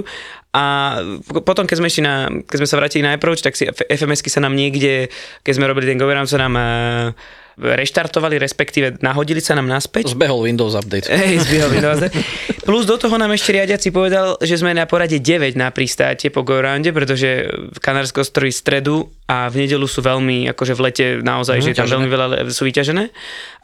A 0.56 0.96
potom, 1.44 1.68
keď 1.68 1.76
sme, 1.78 1.92
išli 1.92 2.02
na, 2.02 2.32
keď 2.42 2.56
sme 2.64 2.68
sa 2.68 2.78
vrátili 2.80 3.04
na 3.04 3.12
approach, 3.14 3.44
tak 3.44 3.60
si 3.60 3.68
FMSky 3.68 4.32
sa 4.32 4.40
nám 4.40 4.56
niekde, 4.56 5.12
keď 5.44 5.52
sme 5.52 5.68
robili 5.68 5.86
ten 5.86 6.00
governance, 6.00 6.32
sa 6.32 6.40
nám 6.40 6.56
e, 6.56 6.64
reštartovali, 7.58 8.38
respektíve 8.38 9.00
nahodili 9.00 9.42
sa 9.42 9.56
nám 9.58 9.66
naspäť. 9.66 10.12
Zbehol 10.12 10.46
Windows 10.46 10.76
Update. 10.76 11.10
Hej, 11.10 11.48
zbehol 11.48 11.70
Windows. 11.74 12.00
Plus 12.68 12.84
do 12.86 12.94
toho 13.00 13.16
nám 13.16 13.32
ešte 13.34 13.56
riadiaci 13.56 13.90
povedal, 13.90 14.38
že 14.38 14.60
sme 14.60 14.76
na 14.76 14.86
porade 14.86 15.18
9 15.18 15.58
na 15.58 15.74
pristáte 15.74 16.30
po 16.30 16.46
Goronde, 16.46 16.94
pretože 16.94 17.50
Kanárske 17.82 18.22
ostrovy 18.22 18.54
stredu 18.54 19.10
a 19.26 19.50
v 19.50 19.66
nedelu 19.66 19.86
sú 19.88 20.04
veľmi, 20.04 20.46
akože 20.54 20.72
v 20.76 20.80
lete 20.84 21.06
naozaj, 21.18 21.64
že 21.64 21.74
tam 21.74 21.88
veľmi 21.88 22.08
veľa 22.10 22.26
sú 22.52 22.68
vyťažené. 22.68 23.04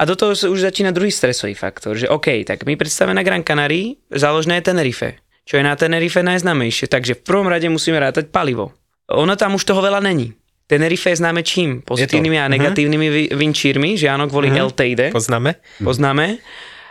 A 0.00 0.02
do 0.08 0.14
toho 0.18 0.34
už 0.34 0.58
začína 0.58 0.90
druhý 0.90 1.12
stresový 1.12 1.54
faktor, 1.54 1.94
že 1.94 2.10
OK, 2.10 2.42
tak 2.42 2.66
my 2.66 2.74
predstavíme 2.74 3.14
na 3.14 3.22
Gran 3.22 3.44
Canaria, 3.44 3.94
záložné 4.10 4.58
je 4.58 4.66
Tenerife. 4.72 5.08
Čo 5.46 5.62
je 5.62 5.64
na 5.64 5.78
Tenerife 5.78 6.26
najznámejšie, 6.26 6.90
takže 6.90 7.14
v 7.18 7.22
prvom 7.22 7.46
rade 7.46 7.70
musíme 7.70 8.02
rátať 8.02 8.34
palivo. 8.34 8.74
Ono 9.06 9.38
tam 9.38 9.54
už 9.54 9.62
toho 9.62 9.78
veľa 9.78 10.02
není. 10.02 10.34
Tenerife 10.66 11.14
je 11.14 11.22
známe 11.22 11.46
čím? 11.46 11.78
Pozitívnymi 11.86 12.42
a 12.42 12.50
negatívnymi 12.50 13.06
vi- 13.06 13.30
vinčírmi, 13.30 13.94
že 13.94 14.10
áno, 14.10 14.26
kvôli 14.26 14.50
LTD 14.50 15.14
Poznáme? 15.14 15.62
poznáme. 15.78 16.42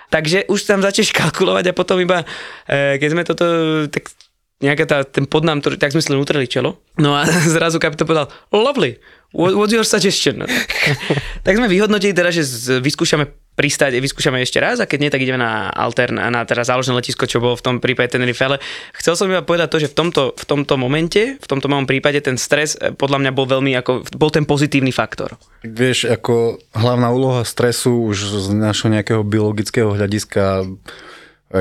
Takže 0.07 0.47
už 0.47 0.63
tam 0.63 0.79
začneš 0.79 1.11
kalkulovať 1.11 1.71
a 1.71 1.73
potom 1.75 1.99
iba, 1.99 2.23
e, 2.69 2.95
keď 2.95 3.09
sme 3.11 3.23
toto, 3.27 3.45
tak 3.91 4.07
nejaká 4.63 4.85
tá, 4.87 4.97
ten 5.03 5.27
podnám, 5.27 5.59
ktorý, 5.59 5.75
tak 5.75 5.91
sme 5.91 5.99
si 5.99 6.07
len 6.07 6.21
utreli 6.23 6.47
čelo. 6.47 6.79
No 6.95 7.11
a 7.19 7.27
zrazu 7.55 7.81
kapitán 7.83 8.07
povedal, 8.07 8.31
lovely, 8.55 8.95
what, 9.35 9.59
what's 9.59 9.75
your 9.75 9.83
suggestion? 9.83 10.47
tak 11.45 11.53
sme 11.59 11.67
vyhodnotili 11.67 12.15
teda, 12.15 12.31
že 12.31 12.47
vyskúšame 12.79 13.27
pristáť, 13.55 13.95
vyskúšame 14.03 14.43
ešte 14.43 14.59
raz 14.59 14.83
a 14.83 14.85
keď 14.85 14.99
nie, 14.99 15.11
tak 15.11 15.23
ideme 15.23 15.39
na 15.39 15.71
altern, 15.71 16.19
na 16.19 16.43
teraz 16.43 16.67
záložné 16.67 16.91
letisko, 16.99 17.23
čo 17.23 17.39
bolo 17.39 17.55
v 17.55 17.63
tom 17.63 17.75
prípade 17.79 18.11
Tenerife, 18.11 18.43
ale 18.43 18.59
chcel 18.99 19.15
som 19.15 19.31
iba 19.31 19.41
povedať 19.41 19.71
to, 19.71 19.77
že 19.79 19.91
v 19.91 19.95
tomto, 19.95 20.23
v 20.35 20.45
tomto 20.45 20.75
momente, 20.75 21.39
v 21.39 21.47
tomto 21.47 21.71
mojom 21.71 21.87
prípade 21.87 22.19
ten 22.19 22.35
stres 22.35 22.75
e, 22.75 22.91
podľa 22.91 23.23
mňa 23.23 23.31
bol 23.31 23.47
veľmi 23.47 23.71
ako, 23.79 24.03
bol 24.19 24.27
ten 24.27 24.43
pozitívny 24.43 24.91
faktor. 24.91 25.39
Vieš, 25.63 26.11
ako 26.11 26.59
hlavná 26.75 27.09
úloha 27.15 27.41
stresu 27.47 28.11
už 28.11 28.43
z 28.43 28.47
našho 28.51 28.91
nejakého 28.91 29.23
biologického 29.23 29.95
hľadiska 29.95 30.67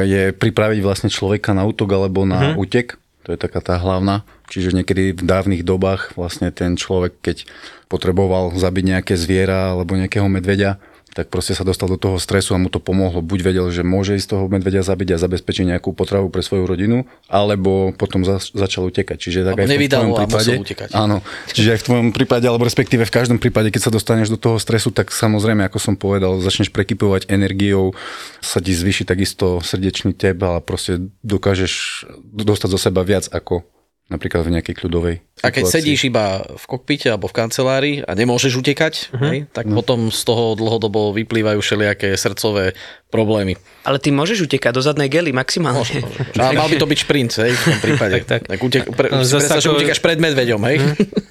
je 0.03 0.35
pripraviť 0.35 0.81
vlastne 0.83 1.13
človeka 1.13 1.55
na 1.55 1.63
útok 1.63 1.95
alebo 1.95 2.27
na 2.27 2.53
uh-huh. 2.53 2.63
útek. 2.67 2.99
To 3.25 3.33
je 3.33 3.39
taká 3.39 3.63
tá 3.63 3.79
hlavná. 3.79 4.27
Čiže 4.51 4.77
niekedy 4.77 5.17
v 5.17 5.23
dávnych 5.25 5.63
dobách 5.65 6.19
vlastne 6.19 6.53
ten 6.53 6.77
človek, 6.77 7.17
keď 7.25 7.49
potreboval 7.89 8.53
zabiť 8.53 8.85
nejaké 8.85 9.15
zviera 9.17 9.73
alebo 9.73 9.97
nejakého 9.97 10.29
medveďa, 10.29 10.77
tak 11.15 11.31
proste 11.31 11.55
sa 11.55 11.63
dostal 11.63 11.87
do 11.87 11.95
toho 11.95 12.19
stresu 12.19 12.53
a 12.53 12.59
mu 12.59 12.67
to 12.67 12.83
pomohlo. 12.83 13.23
Buď 13.23 13.55
vedel, 13.55 13.67
že 13.71 13.87
môže 13.87 14.19
ísť 14.19 14.35
toho 14.35 14.45
medveďa 14.51 14.83
zabiť 14.83 15.15
a 15.15 15.23
zabezpečiť 15.23 15.71
nejakú 15.71 15.95
potravu 15.95 16.27
pre 16.27 16.43
svoju 16.43 16.67
rodinu, 16.67 17.07
alebo 17.31 17.95
potom 17.95 18.27
za, 18.27 18.43
začal 18.43 18.91
utekať. 18.91 19.17
Čiže 19.17 19.39
tak 19.47 19.55
Alebo 19.55 19.71
aj 19.71 19.79
v 19.79 19.87
tvojom 19.87 20.15
prípade, 20.19 20.53
utekať. 20.59 20.89
Áno, 20.91 21.23
čiže 21.55 21.79
aj 21.79 21.79
v 21.79 21.87
tvojom 21.87 22.09
prípade, 22.11 22.45
alebo 22.51 22.67
respektíve 22.67 23.07
v 23.07 23.15
každom 23.15 23.39
prípade, 23.39 23.71
keď 23.71 23.89
sa 23.89 23.95
dostaneš 23.95 24.35
do 24.35 24.39
toho 24.43 24.59
stresu, 24.59 24.91
tak 24.91 25.15
samozrejme, 25.15 25.63
ako 25.71 25.79
som 25.79 25.95
povedal, 25.95 26.43
začneš 26.43 26.75
prekypovať 26.75 27.31
energiou, 27.31 27.95
sa 28.43 28.59
ti 28.59 28.75
zvýši 28.75 29.07
takisto 29.07 29.63
srdečný 29.63 30.19
tep 30.19 30.43
a 30.43 30.59
proste 30.59 30.99
dokážeš 31.23 32.05
dostať 32.35 32.69
zo 32.75 32.79
seba 32.83 33.07
viac 33.07 33.31
ako 33.31 33.63
napríklad 34.05 34.45
v 34.45 34.61
nejakej 34.61 34.75
kľudovej 34.77 35.17
A 35.41 35.49
keď 35.49 35.65
situácii. 35.65 35.81
sedíš 35.81 36.01
iba 36.13 36.45
v 36.45 36.65
kokpite 36.69 37.09
alebo 37.09 37.25
v 37.25 37.35
kancelárii 37.41 37.97
a 38.05 38.13
nemôžeš 38.13 38.61
utekať, 38.61 38.95
uh-huh. 39.11 39.29
hej, 39.33 39.39
tak 39.49 39.65
no. 39.65 39.81
potom 39.81 40.13
z 40.13 40.21
toho 40.29 40.53
dlhodobo 40.53 41.17
vyplývajú 41.17 41.57
všelijaké 41.57 42.13
srdcové 42.13 42.77
problémy. 43.09 43.57
Ale 43.89 43.97
ty 43.97 44.13
môžeš 44.13 44.45
utekať 44.45 44.77
do 44.77 44.83
zadnej 44.85 45.09
gely 45.09 45.33
maximálne. 45.33 45.81
Môže, 45.81 46.05
môže. 46.05 46.21
A 46.37 46.53
mal 46.53 46.69
by 46.69 46.77
to 46.77 46.85
byť 46.85 46.99
šprint, 47.01 47.33
hej, 47.41 47.53
v 47.57 47.65
tom 47.65 47.79
prípade. 47.81 48.13
Tak, 48.21 48.25
tak. 48.29 48.43
tak 48.45 48.59
utek, 48.61 48.83
pre, 48.93 49.07
No, 49.09 49.25
že 49.25 49.41
ako- 49.41 49.81
utekáš 49.81 50.01
pred 50.05 50.21
medveďom, 50.21 50.61
hej. 50.69 50.77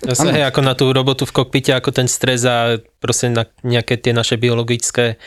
Zase, 0.09 0.33
hej, 0.33 0.43
ako 0.49 0.59
na 0.65 0.73
tú 0.73 0.89
robotu 0.89 1.29
v 1.29 1.33
kokpite, 1.35 1.77
ako 1.77 1.93
ten 1.93 2.09
stres 2.09 2.41
a 2.49 2.81
proste 2.97 3.29
na 3.29 3.45
nejaké 3.61 4.01
tie 4.01 4.17
naše 4.17 4.41
biologické 4.41 5.21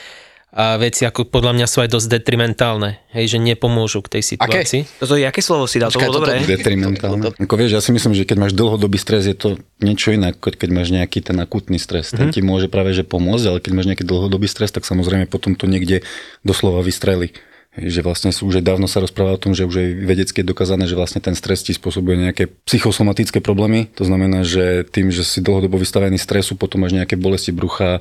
a 0.57 0.81
veci, 0.81 1.05
ako 1.05 1.29
podľa 1.29 1.53
mňa 1.53 1.67
sú 1.69 1.85
aj 1.85 1.93
dosť 1.93 2.17
detrimentálne, 2.17 3.05
hej, 3.13 3.37
že 3.37 3.39
nepomôžu 3.39 4.01
k 4.01 4.17
tej 4.17 4.23
situácii. 4.25 4.89
To 5.05 5.13
je, 5.21 5.29
aké 5.29 5.45
slovo 5.45 5.69
si 5.69 5.77
dal? 5.77 5.93
To 5.93 6.01
Počkaj, 6.01 6.09
bolo 6.09 6.25
toto- 6.25 6.33
dobré. 6.33 6.49
Detrimentálne. 6.49 7.29
Ako 7.37 7.55
vieš, 7.61 7.77
ja 7.77 7.83
si 7.85 7.93
myslím, 7.93 8.17
že 8.17 8.25
keď 8.25 8.41
máš 8.41 8.57
dlhodobý 8.57 8.97
stres, 8.97 9.29
je 9.29 9.37
to 9.37 9.61
niečo 9.85 10.17
iné, 10.17 10.33
ako 10.33 10.57
keď 10.57 10.71
máš 10.73 10.89
nejaký 10.97 11.21
ten 11.21 11.37
akutný 11.37 11.77
stres. 11.77 12.09
Ten 12.09 12.33
ti 12.33 12.41
môže 12.41 12.73
práve 12.73 12.97
že 12.97 13.05
pomôcť, 13.05 13.45
ale 13.53 13.59
keď 13.61 13.73
máš 13.77 13.87
nejaký 13.93 14.09
dlhodobý 14.09 14.49
stres, 14.49 14.73
tak 14.73 14.89
samozrejme 14.89 15.29
potom 15.29 15.53
to 15.53 15.69
niekde 15.69 16.01
doslova 16.41 16.81
vystreli. 16.81 17.37
Že 17.77 18.01
vlastne 18.01 18.31
sú 18.33 18.49
už 18.49 18.65
dávno 18.65 18.89
sa 18.89 19.05
rozpráva 19.05 19.37
o 19.37 19.43
tom, 19.43 19.53
že 19.53 19.69
už 19.69 19.75
je 19.77 19.87
vedecky 20.09 20.41
dokázané, 20.41 20.89
že 20.89 20.97
vlastne 20.97 21.21
ten 21.21 21.37
stres 21.37 21.61
ti 21.61 21.77
spôsobuje 21.77 22.17
nejaké 22.17 22.49
psychosomatické 22.65 23.45
problémy. 23.45 23.93
To 24.01 24.09
znamená, 24.09 24.49
že 24.49 24.89
tým, 24.89 25.13
že 25.13 25.29
si 25.29 25.45
dlhodobo 25.45 25.77
vystavený 25.77 26.17
stresu, 26.17 26.57
potom 26.57 26.89
máš 26.89 26.97
nejaké 26.97 27.21
bolesti 27.21 27.53
brucha, 27.53 28.01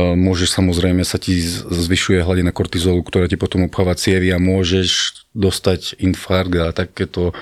môžeš 0.00 0.56
samozrejme 0.56 1.04
sa 1.04 1.20
ti 1.20 1.36
zvyšuje 1.68 2.24
hladina 2.24 2.48
kortizolu, 2.50 3.04
ktorá 3.04 3.28
ti 3.28 3.36
potom 3.36 3.68
obcháva 3.68 3.92
cievy 3.92 4.32
a 4.32 4.40
môžeš 4.40 5.20
dostať 5.36 6.00
infarkt 6.00 6.56
a 6.56 6.72
takéto 6.72 7.36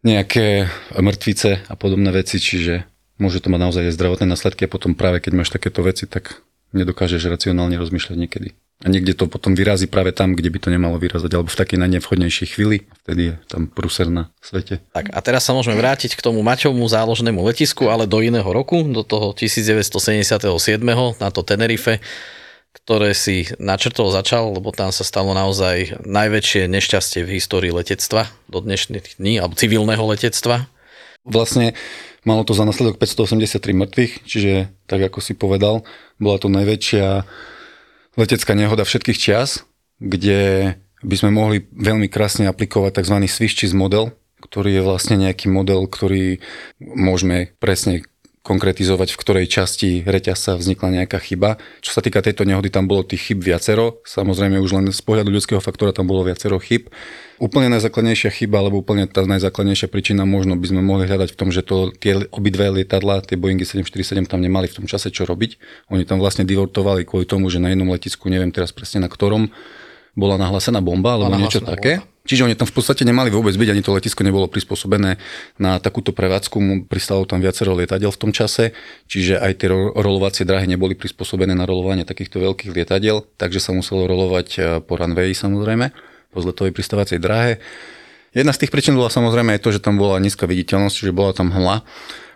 nejaké 0.00 0.70
mŕtvice 0.96 1.66
a 1.68 1.74
podobné 1.76 2.08
veci, 2.14 2.40
čiže 2.40 2.88
môže 3.20 3.44
to 3.44 3.52
mať 3.52 3.60
naozaj 3.60 3.82
aj 3.90 3.96
zdravotné 3.98 4.26
následky 4.30 4.64
a 4.64 4.72
potom 4.72 4.96
práve 4.96 5.20
keď 5.20 5.32
máš 5.36 5.52
takéto 5.52 5.84
veci, 5.84 6.08
tak 6.08 6.40
nedokážeš 6.72 7.28
racionálne 7.28 7.76
rozmýšľať 7.76 8.16
niekedy. 8.16 8.48
A 8.80 8.88
niekde 8.88 9.12
to 9.12 9.28
potom 9.28 9.52
vyrazí 9.52 9.84
práve 9.84 10.08
tam, 10.16 10.32
kde 10.32 10.48
by 10.48 10.58
to 10.58 10.72
nemalo 10.72 10.96
vyrazať, 10.96 11.28
alebo 11.36 11.52
v 11.52 11.60
takej 11.60 11.78
najnevhodnejšej 11.84 12.48
chvíli. 12.56 12.88
Vtedy 13.04 13.22
je 13.28 13.34
tam 13.44 13.68
prúser 13.68 14.08
na 14.08 14.32
svete. 14.40 14.80
Tak 14.96 15.12
a 15.12 15.20
teraz 15.20 15.44
sa 15.44 15.52
môžeme 15.52 15.76
vrátiť 15.76 16.16
k 16.16 16.24
tomu 16.24 16.40
Maťovmu 16.40 16.88
záložnému 16.88 17.44
letisku, 17.44 17.92
ale 17.92 18.08
do 18.08 18.24
iného 18.24 18.48
roku, 18.48 18.80
do 18.88 19.04
toho 19.04 19.36
1977. 19.36 20.40
na 21.20 21.28
to 21.28 21.44
Tenerife, 21.44 22.00
ktoré 22.72 23.12
si 23.12 23.52
načrtol 23.60 24.08
začal, 24.16 24.56
lebo 24.56 24.72
tam 24.72 24.88
sa 24.96 25.04
stalo 25.04 25.36
naozaj 25.36 26.00
najväčšie 26.00 26.64
nešťastie 26.64 27.20
v 27.28 27.36
histórii 27.36 27.72
letectva 27.74 28.32
do 28.48 28.64
dnešných 28.64 29.20
dní, 29.20 29.44
alebo 29.44 29.60
civilného 29.60 30.04
letectva. 30.08 30.72
Vlastne 31.28 31.76
malo 32.24 32.48
to 32.48 32.56
za 32.56 32.64
následok 32.64 32.96
583 32.96 33.60
mŕtvych, 33.76 34.12
čiže 34.24 34.52
tak 34.88 35.04
ako 35.04 35.20
si 35.20 35.36
povedal, 35.36 35.84
bola 36.16 36.40
to 36.40 36.48
najväčšia 36.48 37.28
letecká 38.18 38.54
nehoda 38.54 38.82
všetkých 38.86 39.18
čias, 39.18 39.66
kde 40.00 40.74
by 41.00 41.14
sme 41.16 41.30
mohli 41.32 41.64
veľmi 41.70 42.08
krásne 42.12 42.48
aplikovať 42.48 43.00
tzv. 43.00 43.16
Swiss 43.28 43.72
model, 43.72 44.12
ktorý 44.40 44.80
je 44.80 44.82
vlastne 44.84 45.16
nejaký 45.20 45.48
model, 45.52 45.86
ktorý 45.86 46.40
môžeme 46.80 47.52
presne 47.60 48.04
konkretizovať, 48.40 49.12
v 49.12 49.20
ktorej 49.20 49.46
časti 49.52 50.00
reťazca 50.00 50.56
vznikla 50.56 51.04
nejaká 51.04 51.20
chyba. 51.20 51.60
Čo 51.84 51.92
sa 51.92 52.00
týka 52.00 52.24
tejto 52.24 52.48
nehody, 52.48 52.72
tam 52.72 52.88
bolo 52.88 53.04
tých 53.04 53.32
chyb 53.32 53.44
viacero. 53.44 54.00
Samozrejme 54.08 54.56
už 54.64 54.70
len 54.80 54.86
z 54.88 55.02
pohľadu 55.04 55.28
ľudského 55.28 55.60
faktora 55.60 55.92
tam 55.92 56.08
bolo 56.08 56.24
viacero 56.24 56.56
chyb. 56.56 56.88
Úplne 57.36 57.68
najzákladnejšia 57.76 58.32
chyba, 58.32 58.64
alebo 58.64 58.80
úplne 58.80 59.04
tá 59.04 59.28
najzákladnejšia 59.28 59.92
príčina 59.92 60.24
možno 60.24 60.56
by 60.56 60.66
sme 60.72 60.80
mohli 60.80 61.04
hľadať 61.04 61.36
v 61.36 61.38
tom, 61.40 61.52
že 61.52 61.60
to 61.60 61.92
tie 61.92 62.16
obidve 62.32 62.64
lietadla, 62.80 63.20
tie 63.20 63.36
Boeingy 63.36 63.68
747 63.68 64.24
tam 64.24 64.40
nemali 64.40 64.72
v 64.72 64.76
tom 64.80 64.86
čase 64.88 65.12
čo 65.12 65.28
robiť. 65.28 65.60
Oni 65.92 66.08
tam 66.08 66.16
vlastne 66.16 66.48
divertovali 66.48 67.04
kvôli 67.04 67.28
tomu, 67.28 67.52
že 67.52 67.60
na 67.60 67.68
jednom 67.76 67.88
letisku, 67.92 68.32
neviem 68.32 68.52
teraz 68.52 68.72
presne 68.72 69.04
na 69.04 69.12
ktorom, 69.12 69.52
bola 70.16 70.40
nahlásená 70.40 70.80
bomba 70.80 71.16
alebo 71.16 71.36
niečo 71.36 71.60
také. 71.60 72.00
Čiže 72.30 72.46
oni 72.46 72.54
tam 72.54 72.70
v 72.70 72.78
podstate 72.78 73.02
nemali 73.02 73.26
vôbec 73.26 73.50
byť, 73.58 73.74
ani 73.74 73.82
to 73.82 73.90
letisko 73.90 74.22
nebolo 74.22 74.46
prispôsobené 74.46 75.18
na 75.58 75.82
takúto 75.82 76.14
prevádzku. 76.14 76.86
Pristalo 76.86 77.26
tam 77.26 77.42
viacero 77.42 77.74
lietadiel 77.74 78.14
v 78.14 78.20
tom 78.22 78.30
čase, 78.30 78.70
čiže 79.10 79.42
aj 79.42 79.58
tie 79.58 79.66
ro- 79.66 79.90
rolovacie 79.98 80.46
dráhy 80.46 80.70
neboli 80.70 80.94
prispôsobené 80.94 81.58
na 81.58 81.66
rolovanie 81.66 82.06
takýchto 82.06 82.38
veľkých 82.38 82.70
lietadiel, 82.70 83.26
takže 83.34 83.58
sa 83.58 83.74
muselo 83.74 84.06
rolovať 84.06 84.48
eh, 84.54 84.62
po 84.78 84.94
runway 84.94 85.34
samozrejme, 85.34 85.90
po 86.30 86.38
zletovej 86.38 86.70
pristávacej 86.70 87.18
dráhe. 87.18 87.58
Jedna 88.30 88.54
z 88.54 88.62
tých 88.62 88.70
príčin 88.70 88.94
bola 88.94 89.10
samozrejme 89.10 89.58
aj 89.58 89.62
to, 89.66 89.74
že 89.74 89.82
tam 89.82 89.98
bola 89.98 90.22
nízka 90.22 90.46
viditeľnosť, 90.46 90.94
čiže 91.02 91.10
bola 91.10 91.34
tam 91.34 91.50
hmla. 91.50 91.82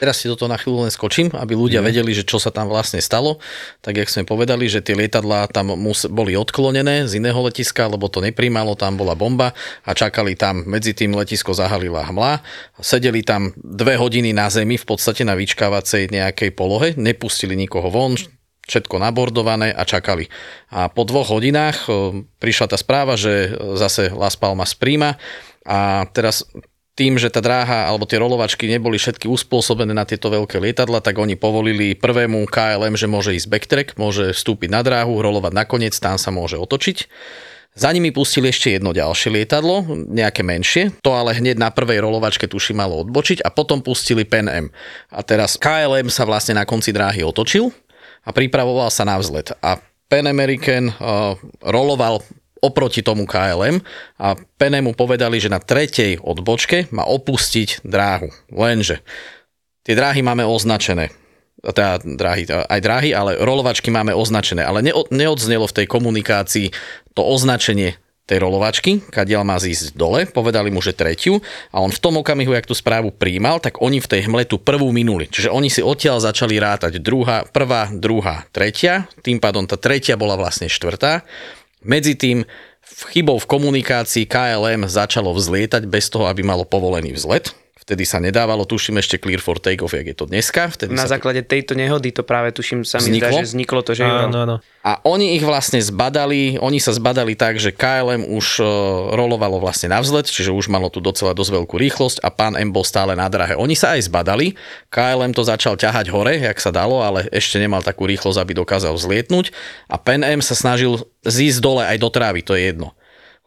Teraz 0.05 0.21
si 0.21 0.29
do 0.29 0.37
toho 0.37 0.53
na 0.53 0.61
chvíľu 0.61 0.85
len 0.85 0.93
skočím, 0.93 1.33
aby 1.33 1.57
ľudia 1.57 1.81
Mhm. 1.81 1.87
vedeli, 1.89 2.13
že 2.13 2.29
čo 2.29 2.37
sa 2.37 2.53
tam 2.53 2.69
vlastne 2.69 3.01
stalo. 3.01 3.41
Tak 3.81 4.05
jak 4.05 4.13
sme 4.13 4.29
povedali, 4.29 4.69
že 4.69 4.85
tie 4.85 4.93
lietadlá 4.93 5.49
tam 5.49 5.73
mus- 5.73 6.05
boli 6.05 6.37
odklonené 6.37 7.09
z 7.09 7.17
iného 7.17 7.41
letiska, 7.41 7.89
lebo 7.89 8.13
to 8.13 8.21
nepríjmalo, 8.21 8.77
tam 8.77 9.01
bola 9.01 9.17
bomba 9.17 9.57
a 9.81 9.97
čakali 9.97 10.37
tam, 10.37 10.61
medzi 10.69 10.93
tým 10.93 11.17
letisko 11.17 11.57
zahalila 11.57 12.05
hmla. 12.05 12.45
Sedeli 12.85 13.25
tam 13.25 13.57
dve 13.57 13.97
hodiny 13.97 14.37
na 14.37 14.53
zemi, 14.53 14.77
v 14.77 14.85
podstate 14.85 15.25
na 15.25 15.33
vyčkávacej 15.33 16.13
nejakej 16.13 16.53
polohe, 16.53 16.93
nepustili 17.01 17.57
nikoho 17.57 17.89
von, 17.89 18.13
všetko 18.65 19.01
nabordované 19.01 19.73
a 19.73 19.89
čakali. 19.89 20.29
A 20.69 20.93
po 20.93 21.05
dvoch 21.05 21.33
hodinách 21.33 21.85
e, 21.85 21.89
prišla 22.41 22.67
tá 22.69 22.77
správa, 22.77 23.17
že 23.17 23.49
e, 23.49 23.77
zase 23.77 24.13
Las 24.13 24.37
Palmas 24.37 24.77
príjma 24.77 25.17
a 25.65 26.05
teraz 26.13 26.45
tým, 26.95 27.19
že 27.19 27.27
tá 27.31 27.43
dráha 27.43 27.91
alebo 27.91 28.07
tie 28.07 28.23
rolovačky 28.23 28.71
neboli 28.71 29.03
všetky 29.03 29.27
uspôsobené 29.27 29.91
na 29.91 30.07
tieto 30.07 30.31
veľké 30.31 30.63
lietadla, 30.63 31.03
tak 31.03 31.19
oni 31.19 31.35
povolili 31.35 31.99
prvému 31.99 32.47
KLM, 32.47 32.95
že 32.95 33.11
môže 33.11 33.35
ísť 33.35 33.51
backtrack, 33.51 33.89
môže 33.99 34.31
vstúpiť 34.31 34.71
na 34.71 34.87
dráhu, 34.87 35.19
rolovať 35.19 35.53
nakoniec, 35.53 35.95
tam 35.99 36.17
sa 36.17 36.31
môže 36.31 36.55
otočiť. 36.55 37.11
Za 37.75 37.91
nimi 37.91 38.15
pustili 38.15 38.55
ešte 38.55 38.71
jedno 38.71 38.95
ďalšie 38.95 39.35
lietadlo, 39.35 39.83
nejaké 40.07 40.47
menšie, 40.47 40.95
to 41.03 41.11
ale 41.11 41.35
hneď 41.35 41.59
na 41.59 41.75
prvej 41.75 41.99
rolovačke 42.07 42.47
tuši 42.47 42.71
malo 42.71 43.03
odbočiť 43.03 43.43
a 43.43 43.51
potom 43.51 43.83
pustili 43.83 44.23
Pan 44.23 44.47
Am. 44.47 44.71
A 45.11 45.27
teraz 45.27 45.59
KLM 45.59 46.07
sa 46.07 46.23
vlastne 46.23 46.55
na 46.55 46.63
konci 46.63 46.95
dráhy 46.95 47.27
otočil 47.27 47.75
a 48.23 48.31
pripravoval 48.31 48.95
sa 48.95 49.03
na 49.03 49.19
vzlet. 49.19 49.51
A 49.59 49.83
Pan 50.07 50.31
American 50.31 50.95
uh, 50.95 51.35
roloval 51.67 52.23
oproti 52.65 53.05
tomu 53.05 53.29
KLM 53.29 53.85
a 54.17 54.33
Penemu 54.57 54.97
povedali, 54.97 55.37
že 55.37 55.53
na 55.53 55.61
tretej 55.61 56.25
odbočke 56.25 56.89
má 56.89 57.05
opustiť 57.05 57.85
dráhu. 57.85 58.33
Lenže 58.49 59.05
tie 59.85 59.93
dráhy 59.93 60.25
máme 60.25 60.49
označené 60.49 61.13
teda 61.65 61.97
dráhy, 62.05 62.45
aj 62.45 62.81
dráhy, 62.85 63.17
ale 63.17 63.41
rolovačky 63.41 63.89
máme 63.89 64.13
označené, 64.13 64.61
ale 64.61 64.85
neo- 64.85 65.09
neodznelo 65.09 65.65
v 65.65 65.77
tej 65.81 65.87
komunikácii 65.89 66.69
to 67.17 67.25
označenie 67.25 67.97
tej 68.25 68.41
rolovačky, 68.41 69.05
kadiaľ 69.13 69.45
má 69.45 69.61
zísť 69.61 69.93
dole, 70.01 70.25
povedali 70.25 70.73
mu, 70.73 70.81
že 70.81 70.97
tretiu 70.97 71.45
a 71.69 71.85
on 71.85 71.93
v 71.93 72.01
tom 72.01 72.17
okamihu, 72.25 72.57
jak 72.57 72.65
tú 72.65 72.73
správu 72.73 73.13
príjmal, 73.13 73.61
tak 73.61 73.85
oni 73.85 74.01
v 74.01 74.09
tej 74.09 74.25
hmle 74.25 74.49
tú 74.49 74.57
prvú 74.57 74.89
minuli. 74.97 75.29
Čiže 75.29 75.53
oni 75.53 75.69
si 75.69 75.85
odtiaľ 75.85 76.25
začali 76.25 76.57
rátať 76.57 77.05
druhá, 77.05 77.45
prvá, 77.45 77.93
druhá, 77.93 78.49
tretia, 78.49 79.05
tým 79.21 79.37
pádom 79.37 79.69
tá 79.69 79.77
tretia 79.77 80.17
bola 80.17 80.41
vlastne 80.41 80.73
štvrtá. 80.73 81.21
Medzi 81.85 82.17
tým 82.17 82.49
chybou 83.13 83.39
v 83.41 83.47
komunikácii 83.49 84.25
KLM 84.29 84.89
začalo 84.89 85.33
vzlietať 85.37 85.85
bez 85.89 86.09
toho, 86.09 86.29
aby 86.29 86.41
malo 86.41 86.65
povolený 86.65 87.13
vzlet. 87.17 87.53
Vtedy 87.85 88.09
sa 88.09 88.17
nedávalo, 88.17 88.65
tuším 88.65 88.97
ešte 88.97 89.21
clear 89.21 89.45
for 89.45 89.61
take-off, 89.61 89.93
jak 89.93 90.09
je 90.09 90.17
to 90.17 90.25
dneska. 90.25 90.73
Vtedy 90.73 90.97
Na 90.97 91.05
sa 91.05 91.13
to 91.13 91.21
základe 91.21 91.45
tejto 91.45 91.77
nehody 91.77 92.17
to 92.17 92.25
práve 92.25 92.49
tuším 92.49 92.81
sa 92.81 92.97
mi 92.97 93.13
zdá, 93.21 93.29
Vzniklo? 93.29 93.37
že 93.45 93.49
vzniklo 93.53 93.81
to, 93.85 93.93
že 93.93 94.05
Áno, 94.09 94.39
áno. 94.41 94.57
A 94.81 95.05
oni 95.05 95.37
ich 95.37 95.45
vlastne 95.45 95.85
zbadali, 95.85 96.57
oni 96.57 96.81
sa 96.81 96.97
zbadali 96.97 97.37
tak, 97.37 97.61
že 97.61 97.77
KLM 97.77 98.25
už 98.25 98.61
e, 98.61 98.65
rolovalo 99.13 99.61
vlastne 99.61 99.93
na 99.93 100.01
vzlet, 100.01 100.25
čiže 100.25 100.49
už 100.49 100.73
malo 100.73 100.89
tu 100.89 101.05
docela 101.05 101.37
dosť 101.37 101.61
veľkú 101.61 101.77
rýchlosť 101.77 102.25
a 102.25 102.33
pán 102.33 102.57
M 102.57 102.73
bol 102.73 102.89
stále 102.89 103.13
na 103.13 103.29
drahe. 103.29 103.53
Oni 103.53 103.77
sa 103.77 104.01
aj 104.01 104.09
zbadali, 104.09 104.57
KLM 104.89 105.37
to 105.37 105.45
začal 105.45 105.77
ťahať 105.77 106.09
hore, 106.09 106.41
jak 106.41 106.57
sa 106.57 106.73
dalo, 106.73 107.05
ale 107.05 107.29
ešte 107.37 107.61
nemal 107.61 107.85
takú 107.85 108.09
rýchlosť, 108.09 108.41
aby 108.41 108.65
dokázal 108.65 108.97
zlietnúť 108.97 109.53
a 109.93 110.01
Pan 110.01 110.25
M 110.25 110.41
sa 110.41 110.57
snažil 110.57 111.05
zísť 111.21 111.61
dole 111.61 111.85
aj 111.85 112.01
do 112.01 112.09
trávy, 112.09 112.41
to 112.41 112.57
je 112.57 112.73
jedno. 112.73 112.97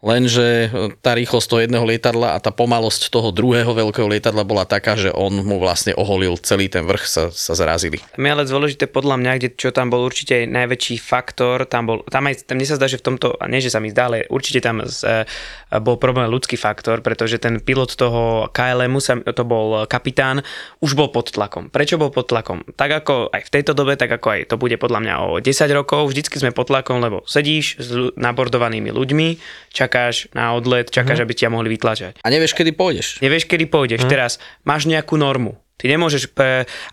Lenže 0.08 0.72
e, 0.72 0.96
tá 1.04 1.12
rýchlosť 1.20 1.48
toho 1.52 1.62
jedného 1.68 1.84
lietadla 1.84 2.40
a 2.40 2.40
tá 2.40 2.56
pomalosť 2.56 3.12
toho 3.12 3.36
druhého 3.36 3.68
veľkého 3.76 4.08
lietadla 4.08 4.48
bola 4.48 4.64
taká, 4.64 4.96
že 4.96 5.12
on 5.12 5.44
mu 5.44 5.60
vlastne 5.60 5.92
oholil 6.00 6.40
celý 6.40 6.72
ten 6.72 6.88
vrch, 6.88 7.04
sa, 7.04 7.24
sa 7.28 7.54
zrazili. 7.60 8.00
Tam 8.16 8.24
je 8.24 8.32
ale 8.32 8.48
dôležité 8.48 8.88
podľa 8.88 9.20
mňa, 9.20 9.32
kde, 9.36 9.50
čo 9.60 9.76
tam 9.76 9.92
bol 9.92 10.08
určite 10.08 10.40
aj 10.40 10.46
najväčší 10.48 10.96
faktor, 11.04 11.68
tam 11.68 11.92
bol, 11.92 11.98
tam 12.08 12.24
aj, 12.32 12.48
tam 12.48 12.56
mne 12.56 12.68
sa 12.72 12.80
zdá, 12.80 12.88
že 12.88 13.04
v 13.04 13.06
tomto, 13.12 13.36
nie 13.52 13.60
že 13.60 13.68
sa 13.68 13.84
mi 13.84 13.92
zdá, 13.92 14.08
ale 14.08 14.24
určite 14.32 14.64
tam 14.64 14.88
z, 14.88 15.04
e, 15.04 15.76
bol 15.84 16.00
problém 16.00 16.32
ľudský 16.32 16.56
faktor, 16.56 17.04
pretože 17.04 17.36
ten 17.44 17.60
pilot 17.60 18.00
toho 18.00 18.48
KLM-u, 18.56 19.04
sa, 19.04 19.20
to 19.20 19.44
bol 19.44 19.84
kapitán, 19.92 20.40
už 20.80 20.96
bol 20.96 21.12
pod 21.12 21.36
tlakom. 21.36 21.68
Prečo 21.68 22.00
bol 22.00 22.16
pod 22.16 22.32
tlakom? 22.32 22.64
Tak 22.80 23.04
ako 23.04 23.36
aj 23.36 23.44
v 23.44 23.54
tejto 23.60 23.76
dobe, 23.76 24.00
tak 24.00 24.08
ako 24.08 24.40
aj 24.40 24.40
to 24.48 24.56
bude 24.56 24.80
podľa 24.80 25.04
mňa 25.04 25.14
o 25.20 25.30
10 25.44 25.52
rokov, 25.76 26.08
vždycky 26.08 26.40
sme 26.40 26.56
pod 26.56 26.72
tlakom, 26.72 27.04
lebo 27.04 27.28
sedíš 27.28 27.84
s 27.84 27.90
nabordovanými 28.16 28.96
ľuďmi, 28.96 29.28
čakáš 29.76 29.97
čakáš 29.98 30.30
na 30.38 30.54
odlet, 30.54 30.94
čakáš, 30.94 31.26
aby 31.26 31.34
ťa 31.34 31.50
mohli 31.50 31.74
vytlačať. 31.74 32.22
A 32.22 32.28
nevieš, 32.30 32.54
kedy 32.54 32.78
pôjdeš. 32.78 33.18
Nevieš, 33.26 33.50
kedy 33.50 33.66
pôjdeš. 33.66 34.06
Teraz 34.06 34.38
máš 34.62 34.86
nejakú 34.86 35.18
normu. 35.18 35.58
Ty 35.78 35.94
nemôžeš 35.94 36.34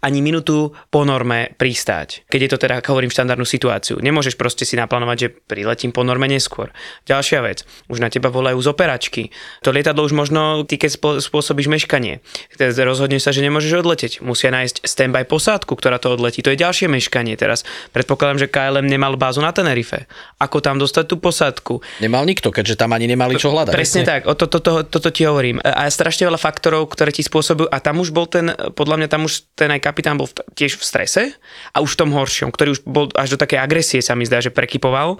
ani 0.05 0.18
minútu 0.20 0.77
po 0.92 1.09
norme 1.09 1.57
pristáť, 1.57 2.29
keď 2.29 2.40
je 2.40 2.51
to 2.53 2.59
teda, 2.61 2.85
hovorím, 2.85 3.09
štandardnú 3.09 3.49
situáciu. 3.49 3.97
Nemôžeš 3.97 4.37
proste 4.37 4.68
si 4.68 4.77
naplánovať, 4.77 5.16
že 5.16 5.29
priletím 5.33 5.88
po 5.88 6.05
norme 6.05 6.29
neskôr. 6.29 6.68
Ďalšia 7.09 7.40
vec, 7.40 7.64
už 7.88 8.05
na 8.05 8.12
teba 8.12 8.29
volajú 8.29 8.61
z 8.61 8.68
operačky. 8.68 9.33
To 9.64 9.73
lietadlo 9.73 10.05
už 10.05 10.12
možno, 10.12 10.68
ty 10.68 10.77
keď 10.77 11.01
spôsobíš 11.25 11.73
meškanie, 11.73 12.20
rozhodneš 12.61 13.25
sa, 13.25 13.33
že 13.33 13.40
nemôžeš 13.40 13.81
odletieť. 13.81 14.12
Musia 14.20 14.53
nájsť 14.53 14.85
standby 14.85 15.25
posádku, 15.25 15.73
ktorá 15.81 15.97
to 15.97 16.12
odletí. 16.12 16.44
To 16.44 16.53
je 16.53 16.61
ďalšie 16.61 16.92
meškanie 16.92 17.40
teraz. 17.40 17.64
Predpokladám, 17.97 18.44
že 18.44 18.53
KLM 18.53 18.85
nemal 18.85 19.16
bázu 19.16 19.40
na 19.40 19.57
Tenerife. 19.57 20.05
Ako 20.37 20.61
tam 20.61 20.77
dostať 20.77 21.09
tú 21.09 21.16
posádku? 21.16 21.81
Nemal 22.05 22.29
nikto, 22.29 22.53
keďže 22.53 22.77
tam 22.77 22.92
ani 22.92 23.09
nemali 23.09 23.40
čo 23.40 23.49
hľadať. 23.49 23.73
Presne 23.73 24.05
tak, 24.05 24.29
o 24.29 24.37
to, 24.37 24.44
to, 24.44 24.61
to, 24.61 24.85
toto 24.85 25.09
ti 25.09 25.25
hovorím. 25.25 25.57
A 25.64 25.88
strašne 25.88 26.29
veľa 26.29 26.37
faktorov, 26.37 26.92
ktoré 26.92 27.16
ti 27.16 27.25
spôsobujú. 27.25 27.73
A 27.73 27.81
tam 27.81 28.05
už 28.05 28.12
bol 28.12 28.29
ten 28.29 28.53
podľa 28.74 29.00
mňa 29.00 29.08
tam 29.08 29.24
už 29.24 29.46
ten 29.54 29.70
aj 29.70 29.80
kapitán 29.80 30.18
bol 30.18 30.26
v, 30.26 30.42
tiež 30.58 30.76
v 30.76 30.82
strese 30.82 31.22
a 31.70 31.78
už 31.78 31.94
v 31.94 32.00
tom 32.02 32.10
horšom, 32.10 32.50
ktorý 32.50 32.74
už 32.74 32.80
bol 32.84 33.08
až 33.14 33.34
do 33.34 33.38
takej 33.38 33.62
agresie 33.62 34.00
sa 34.02 34.18
mi 34.18 34.26
zdá, 34.26 34.42
že 34.42 34.50
prekypoval. 34.50 35.16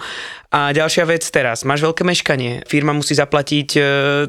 A 0.55 0.71
ďalšia 0.71 1.03
vec 1.11 1.27
teraz, 1.27 1.67
máš 1.67 1.83
veľké 1.83 2.07
meškanie, 2.07 2.63
firma 2.71 2.95
musí 2.95 3.11
zaplatiť 3.19 3.69
e, 3.75 3.81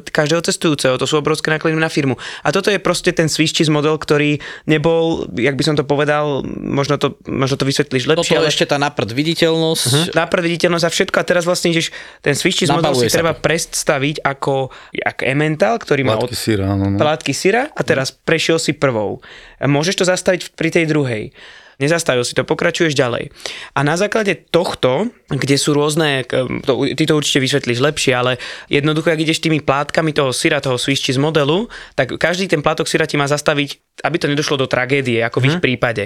každého 0.02 0.42
cestujúceho, 0.42 0.98
to 0.98 1.06
sú 1.06 1.22
obrovské 1.22 1.54
náklady 1.54 1.78
na 1.78 1.86
firmu. 1.86 2.18
A 2.42 2.50
toto 2.50 2.66
je 2.66 2.82
proste 2.82 3.14
ten 3.14 3.30
cheese 3.30 3.70
model, 3.70 3.94
ktorý 3.94 4.42
nebol, 4.66 5.30
jak 5.38 5.54
by 5.54 5.62
som 5.62 5.78
to 5.78 5.86
povedal, 5.86 6.42
možno 6.46 6.98
to, 6.98 7.14
možno 7.30 7.54
to 7.54 7.62
vysvetlíš 7.62 8.10
lepšie. 8.10 8.34
Toto 8.34 8.42
ale... 8.42 8.50
ešte 8.50 8.66
tá 8.66 8.74
naprd 8.74 9.14
viditeľnosť. 9.14 9.86
Uh-huh. 9.86 10.18
Naprd 10.18 10.42
viditeľnosť 10.50 10.84
a 10.86 10.90
všetko. 10.90 11.16
A 11.22 11.24
teraz 11.24 11.46
vlastne 11.46 11.70
ideš, 11.70 11.94
ten 12.26 12.34
cheese 12.34 12.74
model 12.74 12.98
si 12.98 13.06
treba 13.06 13.30
predstaviť 13.30 14.26
ako 14.26 14.74
jak 14.90 15.22
Emmental, 15.22 15.78
ktorý 15.78 16.02
má 16.10 16.18
od... 16.18 16.34
syra, 16.34 16.74
no, 16.74 16.90
no. 16.90 16.98
plátky 16.98 17.30
syra 17.30 17.70
a 17.70 17.80
teraz 17.86 18.10
prešiel 18.10 18.58
si 18.58 18.74
prvou. 18.74 19.15
Môžeš 19.62 20.02
to 20.02 20.04
zastaviť 20.04 20.56
pri 20.56 20.68
tej 20.72 20.84
druhej 20.88 21.34
nezastavil 21.76 22.24
si 22.24 22.32
to, 22.32 22.44
pokračuješ 22.44 22.96
ďalej. 22.96 23.32
A 23.76 23.80
na 23.84 24.00
základe 24.00 24.32
tohto, 24.48 25.12
kde 25.28 25.56
sú 25.60 25.76
rôzne, 25.76 26.24
to, 26.64 26.88
ty 26.96 27.04
to 27.04 27.16
určite 27.16 27.44
vysvetlíš 27.44 27.80
lepšie, 27.84 28.12
ale 28.16 28.40
jednoducho, 28.72 29.12
ak 29.12 29.20
ideš 29.20 29.44
tými 29.44 29.60
plátkami 29.60 30.16
toho 30.16 30.32
syra, 30.32 30.64
toho 30.64 30.80
Swiss 30.80 31.04
cheese 31.04 31.20
modelu, 31.20 31.68
tak 31.92 32.16
každý 32.16 32.48
ten 32.48 32.64
plátok 32.64 32.88
syra 32.88 33.04
ti 33.04 33.20
má 33.20 33.28
zastaviť, 33.28 34.00
aby 34.04 34.16
to 34.16 34.30
nedošlo 34.32 34.56
do 34.56 34.70
tragédie, 34.70 35.20
ako 35.20 35.44
v 35.44 35.46
ich 35.52 35.58
mhm. 35.60 35.64
prípade. 35.64 36.04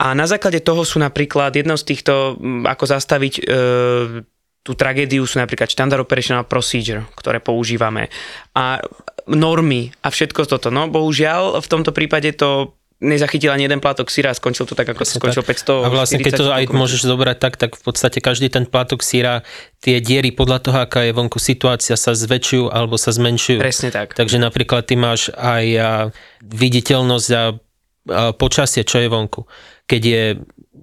A 0.00 0.16
na 0.16 0.24
základe 0.24 0.64
toho 0.64 0.80
sú 0.80 0.96
napríklad 0.96 1.52
jednou 1.52 1.76
z 1.76 1.84
týchto, 1.84 2.40
ako 2.64 2.84
zastaviť 2.88 3.34
e, 3.36 3.42
tú 4.60 4.76
tragédiu 4.76 5.24
sú 5.24 5.40
napríklad 5.40 5.72
Standard 5.72 6.04
Operational 6.04 6.44
Procedure, 6.44 7.08
ktoré 7.16 7.40
používame 7.40 8.12
a 8.52 8.80
normy 9.24 9.88
a 10.04 10.12
všetko 10.12 10.44
toto. 10.44 10.68
No 10.68 10.84
bohužiaľ 10.90 11.64
v 11.64 11.68
tomto 11.70 11.96
prípade 11.96 12.36
to 12.36 12.76
nezachytil 13.00 13.48
ani 13.48 13.64
jeden 13.64 13.80
plátok 13.80 14.12
syra 14.12 14.28
a 14.28 14.36
skončil 14.36 14.68
to 14.68 14.76
tak, 14.76 14.84
ako 14.84 15.08
Presne 15.08 15.16
skončil 15.16 15.40
tak. 15.40 15.56
500. 15.64 15.86
A 15.86 15.88
vlastne 15.88 16.20
keď 16.20 16.32
to 16.36 16.52
aj 16.52 16.68
môžeš 16.68 17.08
zobrať 17.08 17.36
tak, 17.40 17.56
tak 17.56 17.80
v 17.80 17.82
podstate 17.88 18.20
každý 18.20 18.52
ten 18.52 18.68
plátok 18.68 19.00
syra, 19.00 19.40
tie 19.80 20.04
diery 20.04 20.36
podľa 20.36 20.58
toho, 20.60 20.78
aká 20.84 21.08
je 21.08 21.16
vonku 21.16 21.40
situácia, 21.40 21.96
sa 21.96 22.12
zväčšujú 22.12 22.68
alebo 22.68 23.00
sa 23.00 23.16
zmenšujú. 23.16 23.56
Presne 23.56 23.88
tak. 23.88 24.12
Takže 24.12 24.36
napríklad 24.36 24.84
ty 24.84 25.00
máš 25.00 25.32
aj 25.32 25.64
viditeľnosť 26.44 27.28
a 27.32 27.42
počasie, 28.36 28.84
čo 28.84 29.00
je 29.00 29.08
vonku. 29.08 29.48
Keď 29.88 30.02
je 30.04 30.24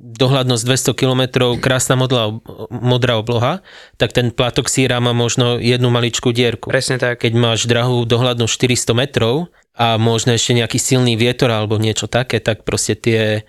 dohľadnosť 0.08 0.64
200 0.94 1.00
km, 1.00 1.22
krásna 1.60 2.00
modlá, 2.00 2.40
modrá 2.72 3.20
obloha, 3.20 3.60
tak 4.00 4.16
ten 4.16 4.32
plátok 4.32 4.72
síra 4.72 5.04
má 5.04 5.12
možno 5.12 5.60
jednu 5.60 5.92
maličkú 5.92 6.32
dierku. 6.32 6.72
Presne 6.72 6.96
tak. 6.96 7.20
Keď 7.20 7.34
máš 7.36 7.68
drahú 7.68 8.08
dohľadnosť 8.08 8.54
400 8.56 8.96
metrov 8.96 9.52
a 9.76 10.00
možno 10.00 10.32
ešte 10.32 10.56
nejaký 10.56 10.80
silný 10.80 11.20
vietor 11.20 11.52
alebo 11.52 11.76
niečo 11.76 12.08
také, 12.08 12.40
tak 12.40 12.64
proste 12.64 12.96
tie 12.96 13.44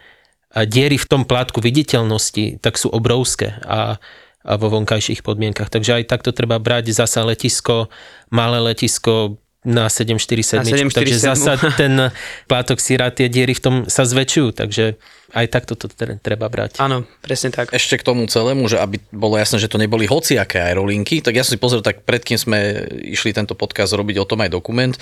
diery 0.53 0.99
v 0.99 1.07
tom 1.07 1.23
plátku 1.29 1.62
viditeľnosti 1.62 2.59
tak 2.59 2.81
sú 2.81 2.88
obrovské 2.90 3.61
a, 3.62 4.01
a 4.42 4.53
vo 4.57 4.68
vonkajších 4.73 5.23
podmienkach. 5.23 5.71
Takže 5.71 6.03
aj 6.03 6.11
takto 6.11 6.35
treba 6.35 6.59
brať 6.59 6.90
zasa 6.90 7.23
letisko, 7.23 7.92
malé 8.33 8.59
letisko, 8.73 9.38
na 9.68 9.92
747. 9.92 10.64
Na 10.64 10.64
747. 10.64 10.96
Takže 10.96 11.16
zasa 11.20 11.52
ten 11.76 11.92
plátok 12.48 12.81
síra, 12.81 13.12
tie 13.12 13.28
diery 13.28 13.52
v 13.52 13.61
tom 13.61 13.74
sa 13.85 14.09
zväčšujú, 14.09 14.57
takže 14.57 14.96
aj 15.37 15.46
takto 15.52 15.76
to 15.76 15.92
treba 16.24 16.48
brať. 16.48 16.81
Áno, 16.81 17.04
presne 17.20 17.52
tak. 17.52 17.68
Ešte 17.68 18.00
k 18.00 18.07
tomu 18.09 18.24
celému, 18.24 18.64
že 18.64 18.81
aby 18.81 18.96
bolo 19.12 19.37
jasné, 19.37 19.61
že 19.61 19.68
to 19.68 19.76
neboli 19.76 20.09
hociaké 20.09 20.57
aerolinky, 20.64 21.20
tak 21.20 21.37
ja 21.37 21.44
som 21.44 21.52
si 21.52 21.61
pozrel, 21.61 21.85
tak 21.85 22.09
predkým 22.09 22.40
sme 22.40 22.88
išli 23.04 23.37
tento 23.37 23.52
podcast 23.52 23.92
robiť 23.92 24.16
o 24.24 24.28
tom 24.28 24.40
aj 24.40 24.48
dokument, 24.48 24.96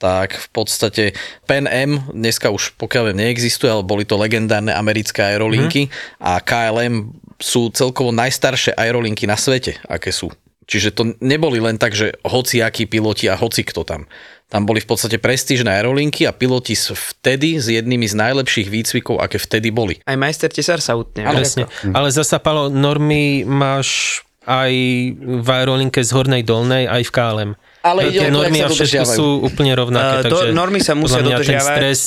tak 0.00 0.32
v 0.32 0.48
podstate 0.48 1.04
Pan 1.44 1.68
M 1.68 2.00
dneska 2.08 2.48
už 2.48 2.80
pokiaľ 2.80 3.12
viem 3.12 3.28
neexistuje, 3.28 3.68
ale 3.68 3.84
boli 3.84 4.08
to 4.08 4.16
legendárne 4.16 4.72
americké 4.72 5.36
aerolinky 5.36 5.92
mm. 5.92 6.24
a 6.24 6.40
KLM 6.40 7.12
sú 7.36 7.68
celkovo 7.68 8.16
najstaršie 8.16 8.72
aerolinky 8.80 9.28
na 9.28 9.36
svete, 9.36 9.76
aké 9.84 10.08
sú. 10.08 10.32
Čiže 10.66 10.90
to 10.94 11.02
neboli 11.22 11.62
len 11.62 11.78
tak, 11.78 11.94
že 11.94 12.18
hociakí 12.26 12.90
piloti 12.90 13.30
a 13.30 13.38
hoci 13.38 13.62
kto 13.62 13.86
tam. 13.86 14.10
Tam 14.46 14.62
boli 14.62 14.78
v 14.78 14.86
podstate 14.86 15.18
prestížne 15.18 15.70
aerolinky 15.70 16.26
a 16.26 16.34
piloti 16.34 16.74
vtedy 16.78 17.58
s 17.58 17.66
jednými 17.70 18.06
z 18.06 18.14
najlepších 18.14 18.70
výcvikov, 18.70 19.18
aké 19.18 19.38
vtedy 19.42 19.74
boli. 19.74 19.98
Aj 20.06 20.18
majster 20.18 20.50
tesár 20.50 20.78
sa 20.78 20.94
utne. 20.98 21.26
Ale, 21.26 21.42
ale 21.90 22.08
zasa, 22.14 22.38
Palo, 22.38 22.70
normy 22.70 23.42
máš 23.42 24.22
aj 24.46 24.72
v 25.18 25.48
aerolinke 25.50 25.98
z 26.02 26.10
Hornej 26.14 26.42
Dolnej, 26.46 26.86
aj 26.86 27.02
v 27.02 27.14
KLM 27.14 27.50
ale 27.86 28.10
ide 28.10 28.26
tie 28.26 28.34
normy 28.34 28.58
a 28.62 28.68
všetko 28.68 29.04
sú 29.06 29.26
úplne 29.46 29.72
rovnaké. 29.78 30.14
Uh, 30.18 30.22
takže 30.26 30.46
normy 30.50 30.82
sa 30.82 30.98
musia 30.98 31.22
dodržiavať. 31.22 31.62
Ten 31.62 31.78
stres 31.78 32.00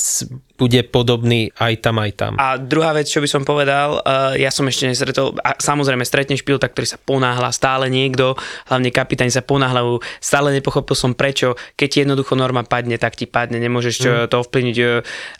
bude 0.60 0.80
podobný 0.92 1.48
aj 1.56 1.72
tam, 1.80 1.96
aj 2.04 2.12
tam. 2.20 2.32
A 2.36 2.60
druhá 2.60 2.92
vec, 2.92 3.08
čo 3.08 3.24
by 3.24 3.28
som 3.32 3.42
povedal, 3.48 4.04
uh, 4.04 4.36
ja 4.36 4.52
som 4.52 4.68
ešte 4.68 4.84
nesretol, 4.84 5.32
a 5.40 5.56
samozrejme 5.56 6.04
stretneš 6.04 6.44
pilota, 6.44 6.68
ktorý 6.68 6.84
sa 6.84 7.00
ponáhla, 7.00 7.48
stále 7.48 7.88
niekto, 7.88 8.36
hlavne 8.68 8.92
kapitáni 8.92 9.32
sa 9.32 9.40
ponáhľajú, 9.40 10.04
stále 10.20 10.52
nepochopil 10.52 10.92
som 10.92 11.16
prečo, 11.16 11.56
keď 11.80 11.88
ti 11.88 11.98
jednoducho 12.04 12.36
norma 12.36 12.60
padne, 12.60 13.00
tak 13.00 13.16
ti 13.16 13.24
padne, 13.24 13.56
nemôžeš 13.56 13.94
mm. 14.04 14.28
to 14.28 14.36
ovplyvniť, 14.44 14.76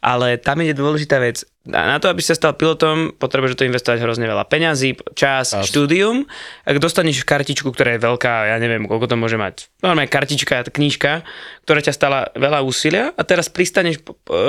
ale 0.01 0.41
tam 0.41 0.65
je 0.65 0.73
dôležitá 0.73 1.21
vec, 1.21 1.45
na 1.69 2.01
to, 2.01 2.09
aby 2.09 2.25
sa 2.25 2.33
stal 2.33 2.57
pilotom, 2.57 3.13
potrebuješ 3.21 3.53
toho 3.53 3.69
investovať 3.69 4.01
hrozne 4.01 4.25
veľa 4.25 4.49
peňazí, 4.49 4.97
čas, 5.13 5.53
As. 5.53 5.69
štúdium. 5.69 6.25
Ak 6.65 6.81
dostaneš 6.81 7.29
kartičku, 7.29 7.69
ktorá 7.69 8.01
je 8.01 8.01
veľká, 8.01 8.49
ja 8.49 8.57
neviem, 8.57 8.89
koľko 8.89 9.13
to 9.13 9.17
môže 9.21 9.37
mať, 9.37 9.69
normálne 9.85 10.09
kartička, 10.09 10.73
knížka, 10.73 11.21
ktorá 11.69 11.81
ťa 11.85 11.93
stala 11.93 12.21
veľa 12.33 12.65
úsilia 12.65 13.13
a 13.13 13.23
teraz 13.29 13.53
pristaneš, 13.53 14.01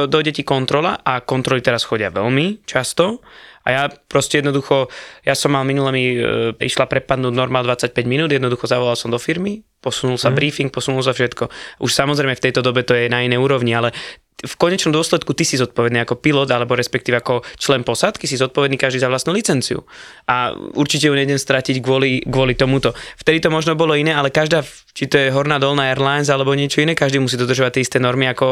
dojde 0.08 0.40
ti 0.40 0.48
kontrola 0.48 1.04
a 1.04 1.20
kontroly 1.20 1.60
teraz 1.60 1.84
chodia 1.84 2.08
veľmi 2.08 2.64
často 2.64 3.20
a 3.62 3.68
ja 3.70 3.84
proste 4.10 4.42
jednoducho, 4.42 4.90
ja 5.22 5.38
som 5.38 5.54
mal 5.54 5.62
minule 5.62 5.94
mi 5.94 6.18
e, 6.18 6.54
išla 6.58 6.90
prepadnúť 6.90 7.34
normál 7.34 7.62
25 7.62 7.94
minút, 8.10 8.34
jednoducho 8.34 8.66
zavolal 8.66 8.98
som 8.98 9.14
do 9.14 9.22
firmy, 9.22 9.62
posunul 9.78 10.18
sa 10.18 10.34
mm. 10.34 10.36
briefing, 10.36 10.70
posunul 10.74 11.06
sa 11.06 11.14
všetko. 11.14 11.46
Už 11.86 11.92
samozrejme 11.94 12.34
v 12.34 12.42
tejto 12.42 12.66
dobe 12.66 12.82
to 12.82 12.98
je 12.98 13.06
na 13.06 13.22
inej 13.22 13.38
úrovni, 13.38 13.78
ale 13.78 13.94
v 14.42 14.56
konečnom 14.58 14.90
dôsledku 14.90 15.38
ty 15.38 15.46
si 15.46 15.56
zodpovedný 15.62 16.02
ako 16.02 16.18
pilot, 16.18 16.50
alebo 16.50 16.74
respektíve 16.74 17.22
ako 17.22 17.46
člen 17.62 17.86
posádky, 17.86 18.26
si 18.26 18.42
zodpovedný 18.42 18.76
každý 18.76 18.98
za 18.98 19.10
vlastnú 19.10 19.38
licenciu. 19.38 19.86
A 20.26 20.54
určite 20.74 21.08
ju 21.08 21.14
nejdem 21.14 21.38
stratiť 21.38 21.78
kvôli, 21.80 22.26
kvôli 22.26 22.58
tomuto. 22.58 22.98
Vtedy 23.22 23.42
to 23.42 23.50
možno 23.54 23.78
bolo 23.78 23.94
iné, 23.94 24.14
ale 24.14 24.34
každá, 24.34 24.66
či 24.94 25.06
to 25.06 25.18
je 25.18 25.34
Horná 25.34 25.62
Dolná 25.62 25.94
Airlines 25.94 26.30
alebo 26.34 26.58
niečo 26.58 26.82
iné, 26.82 26.98
každý 26.98 27.22
musí 27.22 27.38
dodržovať 27.38 27.78
tie 27.78 27.86
isté 27.86 27.98
normy 28.02 28.30
ako, 28.34 28.48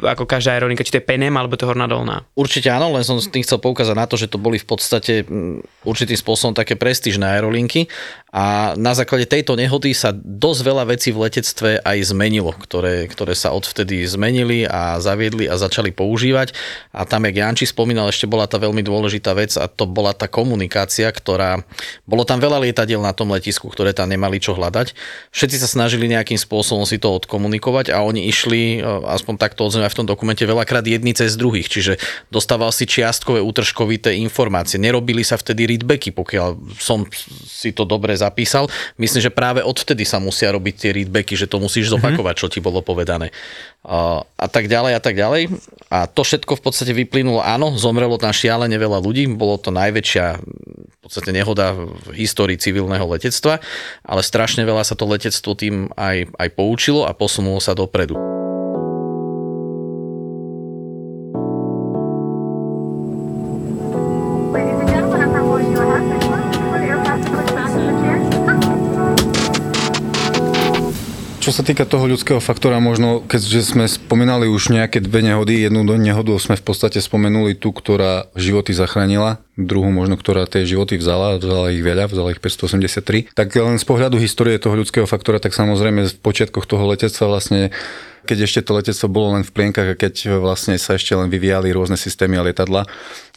ako 0.00 0.24
každá 0.24 0.56
aerolinka, 0.56 0.84
či 0.84 0.96
to 0.96 1.00
je 1.00 1.08
Penem 1.08 1.36
alebo 1.36 1.60
to 1.60 1.68
Horná 1.68 1.84
Dolná. 1.84 2.24
Určite 2.32 2.72
áno, 2.72 2.88
len 2.96 3.04
som 3.04 3.20
tým 3.20 3.44
chcel 3.44 3.60
poukázať 3.60 3.96
na 3.96 4.08
to, 4.08 4.16
že 4.16 4.32
to 4.32 4.40
boli 4.40 4.56
v 4.56 4.66
podstate 4.66 5.28
mm, 5.28 5.84
určitým 5.84 6.16
spôsobom 6.16 6.56
také 6.56 6.80
prestížne 6.80 7.28
aerolinky 7.28 7.86
a 8.34 8.74
na 8.74 8.98
základe 8.98 9.30
tejto 9.30 9.54
nehody 9.54 9.94
sa 9.94 10.10
dosť 10.14 10.60
veľa 10.66 10.84
vecí 10.90 11.14
v 11.14 11.22
letectve 11.22 11.70
aj 11.78 11.98
zmenilo, 12.10 12.50
ktoré, 12.50 13.06
ktoré 13.06 13.38
sa 13.38 13.54
odvtedy 13.54 14.02
zmenili 14.10 14.66
a 14.66 14.98
zaviedli 14.98 15.33
zaviedli 15.34 15.50
a 15.50 15.58
začali 15.58 15.90
používať. 15.90 16.54
A 16.94 17.02
tam, 17.02 17.26
jak 17.26 17.34
Janči 17.34 17.66
spomínal, 17.66 18.08
ešte 18.08 18.30
bola 18.30 18.46
tá 18.46 18.62
veľmi 18.62 18.86
dôležitá 18.86 19.34
vec 19.34 19.58
a 19.58 19.66
to 19.66 19.84
bola 19.90 20.14
tá 20.14 20.30
komunikácia, 20.30 21.10
ktorá... 21.10 21.66
Bolo 22.06 22.22
tam 22.22 22.38
veľa 22.38 22.62
lietadiel 22.62 23.02
na 23.02 23.10
tom 23.10 23.34
letisku, 23.34 23.66
ktoré 23.66 23.90
tam 23.90 24.06
nemali 24.06 24.38
čo 24.38 24.54
hľadať. 24.54 24.94
Všetci 25.34 25.56
sa 25.58 25.68
snažili 25.68 26.06
nejakým 26.06 26.38
spôsobom 26.38 26.86
si 26.86 27.02
to 27.02 27.10
odkomunikovať 27.10 27.90
a 27.90 28.06
oni 28.06 28.30
išli, 28.30 28.78
e, 28.78 28.86
aspoň 29.10 29.34
takto 29.42 29.66
odznieva 29.66 29.90
v 29.90 29.98
tom 29.98 30.06
dokumente, 30.06 30.46
veľakrát 30.46 30.86
jedni 30.86 31.10
cez 31.16 31.34
druhých, 31.34 31.66
čiže 31.66 31.98
dostával 32.30 32.70
si 32.70 32.86
čiastkové 32.86 33.42
útržkovité 33.42 34.14
informácie. 34.22 34.78
Nerobili 34.78 35.26
sa 35.26 35.34
vtedy 35.34 35.66
readbacky, 35.66 36.14
pokiaľ 36.14 36.78
som 36.78 37.08
si 37.48 37.74
to 37.74 37.82
dobre 37.82 38.14
zapísal. 38.14 38.70
Myslím, 39.00 39.24
že 39.24 39.34
práve 39.34 39.64
odvtedy 39.64 40.06
sa 40.06 40.22
musia 40.22 40.54
robiť 40.54 40.74
tie 40.76 40.90
readbacky, 40.94 41.34
že 41.34 41.50
to 41.50 41.58
musíš 41.58 41.90
zopakovať, 41.90 42.34
čo 42.36 42.46
ti 42.52 42.60
bolo 42.60 42.84
povedané 42.84 43.32
a 43.84 44.46
tak 44.48 44.66
ďalej 44.66 44.92
a 44.96 45.00
tak 45.00 45.14
ďalej. 45.14 45.52
A 45.92 46.08
to 46.08 46.24
všetko 46.24 46.56
v 46.56 46.62
podstate 46.64 46.96
vyplynulo, 46.96 47.44
áno, 47.44 47.76
zomrelo 47.76 48.16
tam 48.16 48.32
šialene 48.32 48.74
veľa 48.80 48.98
ľudí, 49.04 49.28
bolo 49.36 49.60
to 49.60 49.68
najväčšia 49.70 50.40
podstate 51.04 51.36
nehoda 51.36 51.76
v 51.76 52.16
histórii 52.16 52.56
civilného 52.56 53.04
letectva, 53.04 53.60
ale 54.00 54.24
strašne 54.24 54.64
veľa 54.64 54.88
sa 54.88 54.96
to 54.96 55.04
letectvo 55.04 55.52
tým 55.52 55.92
aj, 56.00 56.32
aj 56.40 56.48
poučilo 56.56 57.04
a 57.04 57.12
posunulo 57.12 57.60
sa 57.60 57.76
dopredu. 57.76 58.43
Čo 71.44 71.52
sa 71.52 71.60
týka 71.60 71.84
toho 71.84 72.08
ľudského 72.08 72.40
faktora, 72.40 72.80
možno 72.80 73.20
keďže 73.20 73.76
sme 73.76 73.84
spomínali 73.84 74.48
už 74.48 74.72
nejaké 74.72 75.04
dve 75.04 75.20
nehody, 75.20 75.60
jednu 75.60 75.84
nehodu 75.84 76.32
sme 76.40 76.56
v 76.56 76.64
podstate 76.64 77.04
spomenuli 77.04 77.52
tú, 77.52 77.68
ktorá 77.68 78.32
životy 78.32 78.72
zachránila, 78.72 79.44
druhú 79.52 79.92
možno, 79.92 80.16
ktorá 80.16 80.48
tie 80.48 80.64
životy 80.64 80.96
vzala, 80.96 81.36
vzala 81.36 81.68
ich 81.68 81.84
veľa, 81.84 82.08
vzala 82.08 82.32
ich 82.32 82.40
583. 82.40 83.36
Tak 83.36 83.52
len 83.60 83.76
z 83.76 83.84
pohľadu 83.84 84.16
histórie 84.24 84.56
toho 84.56 84.72
ľudského 84.72 85.04
faktora, 85.04 85.36
tak 85.36 85.52
samozrejme 85.52 86.08
v 86.08 86.16
počiatkoch 86.24 86.64
toho 86.64 86.88
letectva 86.88 87.28
vlastne 87.28 87.76
keď 88.24 88.48
ešte 88.48 88.64
to 88.64 88.72
letectvo 88.74 89.06
bolo 89.12 89.28
len 89.36 89.44
v 89.44 89.52
plienkach 89.52 89.92
a 89.92 89.94
keď 89.94 90.40
vlastne 90.40 90.80
sa 90.80 90.96
ešte 90.96 91.12
len 91.12 91.28
vyvíjali 91.28 91.70
rôzne 91.70 92.00
systémy 92.00 92.40
a 92.40 92.46
lietadla, 92.48 92.88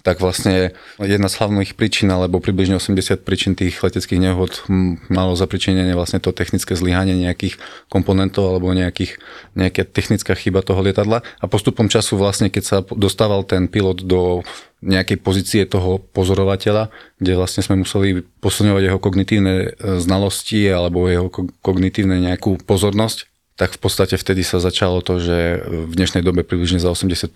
tak 0.07 0.23
vlastne 0.23 0.71
jedna 1.03 1.27
z 1.27 1.35
hlavných 1.35 1.75
príčin, 1.75 2.07
alebo 2.07 2.39
približne 2.39 2.79
80 2.79 3.27
príčin 3.27 3.59
tých 3.59 3.83
leteckých 3.83 4.23
nehod 4.23 4.63
malo 5.11 5.35
zapričinenie 5.35 5.91
vlastne 5.91 6.23
to 6.23 6.31
technické 6.31 6.79
zlyhanie 6.79 7.11
nejakých 7.27 7.59
komponentov 7.91 8.55
alebo 8.55 8.71
nejakých, 8.71 9.19
nejaká 9.59 9.83
technická 9.83 10.31
chyba 10.39 10.63
toho 10.63 10.79
lietadla. 10.79 11.27
A 11.43 11.45
postupom 11.51 11.91
času 11.91 12.15
vlastne, 12.15 12.47
keď 12.47 12.63
sa 12.63 12.77
dostával 12.87 13.43
ten 13.43 13.67
pilot 13.67 14.07
do 14.07 14.47
nejakej 14.79 15.17
pozície 15.19 15.61
toho 15.67 15.99
pozorovateľa, 15.99 16.87
kde 17.19 17.33
vlastne 17.35 17.65
sme 17.65 17.83
museli 17.83 18.23
posilňovať 18.39 18.83
jeho 18.87 18.99
kognitívne 19.01 19.55
e, 19.59 19.67
znalosti 19.97 20.69
alebo 20.69 21.09
jeho 21.09 21.27
kognitívne 21.65 22.21
nejakú 22.21 22.61
pozornosť, 22.63 23.27
tak 23.57 23.73
v 23.73 23.79
podstate 23.81 24.21
vtedy 24.21 24.45
sa 24.45 24.61
začalo 24.61 25.01
to, 25.01 25.17
že 25.17 25.65
v 25.65 25.93
dnešnej 25.97 26.21
dobe 26.21 26.45
približne 26.45 26.77
za 26.77 26.93
80% 26.93 27.33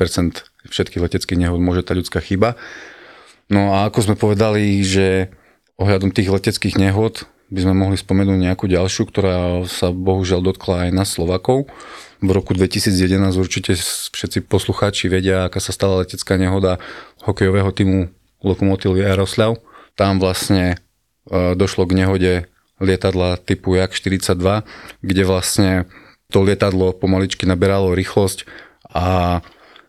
všetkých 0.69 1.01
leteckých 1.01 1.41
nehod 1.41 1.57
môže 1.57 1.81
tá 1.81 1.97
ľudská 1.97 2.21
chyba. 2.21 2.53
No 3.49 3.73
a 3.73 3.89
ako 3.89 4.05
sme 4.05 4.15
povedali, 4.15 4.85
že 4.85 5.33
ohľadom 5.81 6.13
tých 6.13 6.29
leteckých 6.29 6.77
nehod 6.77 7.25
by 7.51 7.59
sme 7.67 7.73
mohli 7.73 7.97
spomenúť 7.97 8.37
nejakú 8.37 8.69
ďalšiu, 8.69 9.09
ktorá 9.09 9.65
sa 9.67 9.91
bohužiaľ 9.91 10.39
dotkla 10.53 10.87
aj 10.87 10.89
na 10.93 11.03
Slovakov. 11.03 11.67
V 12.21 12.29
roku 12.29 12.53
2011 12.53 13.35
určite 13.35 13.73
všetci 14.13 14.45
poslucháči 14.45 15.09
vedia, 15.09 15.49
aká 15.49 15.57
sa 15.57 15.73
stala 15.73 16.05
letecká 16.05 16.37
nehoda 16.37 16.77
hokejového 17.25 17.73
týmu 17.73 18.13
Lokomotívy 18.45 19.03
Jaroslav. 19.03 19.57
Tam 19.97 20.21
vlastne 20.21 20.77
e, 21.27 21.57
došlo 21.57 21.89
k 21.89 21.97
nehode 21.97 22.31
lietadla 22.79 23.41
typu 23.41 23.73
Jak-42, 23.73 24.63
kde 25.01 25.23
vlastne 25.25 25.69
to 26.31 26.47
lietadlo 26.47 26.95
pomaličky 26.95 27.43
naberalo 27.43 27.91
rýchlosť 27.91 28.47
a 28.91 29.39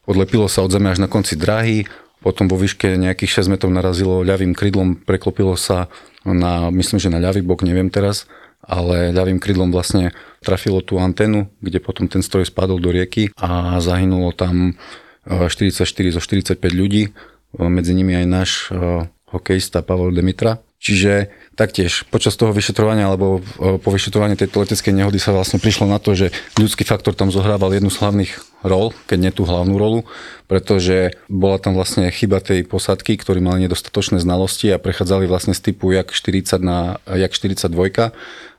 odlepilo 0.05 0.51
sa 0.51 0.67
od 0.67 0.75
zeme 0.75 0.91
až 0.91 0.99
na 0.99 1.07
konci 1.07 1.39
dráhy, 1.39 1.87
potom 2.23 2.47
vo 2.47 2.59
výške 2.59 2.99
nejakých 2.99 3.47
6 3.47 3.53
metrov 3.55 3.71
narazilo 3.71 4.27
ľavým 4.27 4.55
krydlom, 4.55 5.03
preklopilo 5.03 5.55
sa 5.55 5.91
na, 6.23 6.71
myslím, 6.71 6.99
že 7.03 7.11
na 7.11 7.19
ľavý 7.19 7.43
bok, 7.43 7.67
neviem 7.67 7.91
teraz, 7.91 8.31
ale 8.63 9.11
ľavým 9.11 9.43
krydlom 9.43 9.75
vlastne 9.75 10.15
trafilo 10.39 10.83
tú 10.83 11.03
antenu, 11.03 11.51
kde 11.59 11.83
potom 11.83 12.07
ten 12.07 12.23
stroj 12.23 12.47
spadol 12.47 12.79
do 12.79 12.95
rieky 12.95 13.35
a 13.35 13.79
zahynulo 13.83 14.31
tam 14.35 14.79
44 15.27 15.83
zo 16.15 16.21
45 16.23 16.59
ľudí, 16.71 17.11
medzi 17.59 17.93
nimi 17.93 18.17
aj 18.17 18.27
náš 18.27 18.51
eh, 18.71 19.07
hokejista 19.31 19.85
Pavel 19.85 20.15
Demitra. 20.15 20.63
Čiže 20.83 21.31
taktiež 21.55 22.03
počas 22.11 22.35
toho 22.35 22.51
vyšetrovania 22.51 23.07
alebo 23.07 23.39
e, 23.39 23.79
po 23.79 23.95
vyšetrovaní 23.95 24.35
tejto 24.35 24.67
leteckej 24.67 24.91
nehody 24.91 25.23
sa 25.23 25.31
vlastne 25.31 25.63
prišlo 25.63 25.87
na 25.87 26.03
to, 26.03 26.19
že 26.19 26.35
ľudský 26.59 26.83
faktor 26.83 27.15
tam 27.15 27.31
zohrával 27.31 27.71
jednu 27.71 27.87
z 27.87 28.03
hlavných 28.03 28.33
rol, 28.67 28.91
keď 29.07 29.19
nie 29.23 29.31
tú 29.31 29.47
hlavnú 29.47 29.79
rolu, 29.79 30.03
pretože 30.51 31.15
bola 31.31 31.63
tam 31.63 31.79
vlastne 31.79 32.11
chyba 32.11 32.43
tej 32.43 32.67
posádky, 32.67 33.15
ktorí 33.15 33.39
mali 33.39 33.71
nedostatočné 33.71 34.19
znalosti 34.19 34.75
a 34.75 34.83
prechádzali 34.83 35.31
vlastne 35.31 35.55
z 35.55 35.71
typu 35.71 35.95
jak 35.95 36.11
40 36.11 36.59
na 36.59 36.99
jak 37.07 37.31
42 37.31 38.11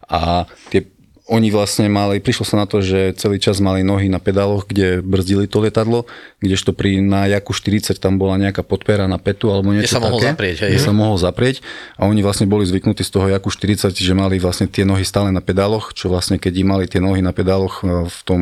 a 0.07 0.47
tie 0.71 0.87
oni 1.23 1.55
vlastne 1.55 1.87
mali, 1.87 2.19
prišlo 2.19 2.43
sa 2.43 2.59
na 2.59 2.67
to, 2.67 2.83
že 2.83 3.15
celý 3.15 3.39
čas 3.39 3.63
mali 3.63 3.79
nohy 3.79 4.11
na 4.11 4.19
pedáloch, 4.19 4.67
kde 4.67 4.99
brzdili 4.99 5.47
to 5.47 5.63
lietadlo, 5.63 6.03
kdežto 6.43 6.75
pri 6.75 6.99
na 6.99 7.31
Jaku 7.31 7.55
40 7.55 7.95
tam 7.95 8.19
bola 8.19 8.35
nejaká 8.35 8.59
podpera 8.59 9.07
na 9.07 9.15
petu 9.15 9.47
alebo 9.47 9.71
niečo 9.71 9.87
kde 9.87 9.95
sa 9.95 10.03
mohol 10.03 10.19
zaprieť, 10.19 10.57
hej. 10.67 10.71
kde 10.75 10.81
sa 10.83 10.91
mohol 10.91 11.15
zaprieť 11.15 11.55
a 11.95 12.11
oni 12.11 12.19
vlastne 12.19 12.43
boli 12.43 12.67
zvyknutí 12.67 13.07
z 13.07 13.11
toho 13.15 13.31
Jaku 13.31 13.47
40, 13.55 13.95
že 13.95 14.13
mali 14.13 14.35
vlastne 14.35 14.67
tie 14.67 14.83
nohy 14.83 15.07
stále 15.07 15.31
na 15.31 15.39
pedáloch, 15.39 15.95
čo 15.95 16.11
vlastne 16.11 16.35
keď 16.35 16.53
im 16.59 16.67
mali 16.75 16.91
tie 16.91 16.99
nohy 16.99 17.23
na 17.23 17.31
pedáloch 17.31 17.87
e, 17.87 18.11
v 18.11 18.17
tom 18.27 18.41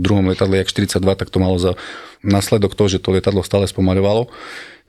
druhom 0.00 0.32
lietadle 0.32 0.56
Jak 0.56 0.72
42, 0.72 1.04
tak 1.20 1.28
to 1.28 1.36
malo 1.36 1.60
za 1.60 1.76
následok 2.24 2.72
to, 2.72 2.88
že 2.88 2.96
to 2.96 3.12
lietadlo 3.12 3.44
stále 3.44 3.68
spomaľovalo. 3.68 4.32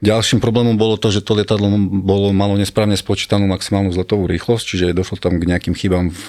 Ďalším 0.04 0.42
problémom 0.42 0.76
bolo 0.76 1.00
to, 1.00 1.08
že 1.08 1.24
to 1.24 1.36
lietadlo 1.38 1.70
bolo, 1.88 2.34
malo 2.34 2.56
nesprávne 2.60 2.96
spočítanú 2.98 3.48
maximálnu 3.48 3.88
zletovú 3.94 4.28
rýchlosť, 4.28 4.64
čiže 4.64 4.96
došlo 4.96 5.16
tam 5.20 5.40
k 5.40 5.48
nejakým 5.48 5.72
chybám 5.76 6.12
v 6.12 6.24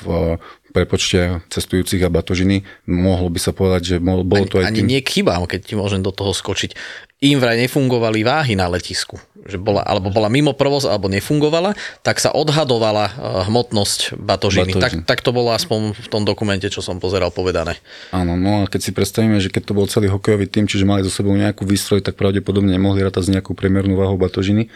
prepočte 0.76 1.40
cestujúcich 1.48 2.04
a 2.04 2.12
batožiny. 2.12 2.68
Mohlo 2.84 3.32
by 3.32 3.40
sa 3.40 3.56
povedať, 3.56 3.96
že 3.96 4.04
bolo 4.04 4.28
to 4.44 4.60
aj 4.60 4.68
Ani 4.68 4.84
tým... 4.84 4.92
nie 4.92 5.00
k 5.00 5.24
chybám, 5.24 5.48
keď 5.48 5.72
ti 5.72 5.80
môžem 5.80 6.04
do 6.04 6.12
toho 6.12 6.36
skočiť. 6.36 6.76
Im 7.24 7.40
vraj 7.40 7.56
nefungovali 7.56 8.28
váhy 8.28 8.60
na 8.60 8.68
letisku. 8.68 9.16
Že 9.48 9.64
bola, 9.64 9.88
alebo 9.88 10.12
bola 10.12 10.28
mimo 10.28 10.52
provoz, 10.52 10.84
alebo 10.84 11.08
nefungovala, 11.08 11.72
tak 12.04 12.20
sa 12.20 12.36
odhadovala 12.36 13.06
eh, 13.08 13.14
hmotnosť 13.48 14.20
batožiny. 14.20 14.76
Tak, 14.76 15.08
tak 15.08 15.24
to 15.24 15.32
bolo 15.32 15.56
aspoň 15.56 15.96
v 15.96 16.08
tom 16.12 16.28
dokumente, 16.28 16.68
čo 16.68 16.84
som 16.84 17.00
pozeral 17.00 17.32
povedané. 17.32 17.80
Áno, 18.12 18.36
no 18.36 18.68
a 18.68 18.70
keď 18.70 18.82
si 18.84 18.92
predstavíme, 18.92 19.40
že 19.40 19.48
keď 19.48 19.72
to 19.72 19.78
bol 19.80 19.88
celý 19.88 20.12
hokejový 20.12 20.52
tým, 20.52 20.68
čiže 20.68 20.84
mali 20.84 21.08
so 21.08 21.14
sebou 21.14 21.32
nejakú 21.32 21.64
výstroj, 21.64 22.04
tak 22.04 22.20
pravdepodobne 22.20 22.76
nemohli 22.76 23.00
rátať 23.00 23.32
s 23.32 23.32
nejakú 23.32 23.56
priemernú 23.56 23.96
váhu 23.96 24.20
batožiny. 24.20 24.68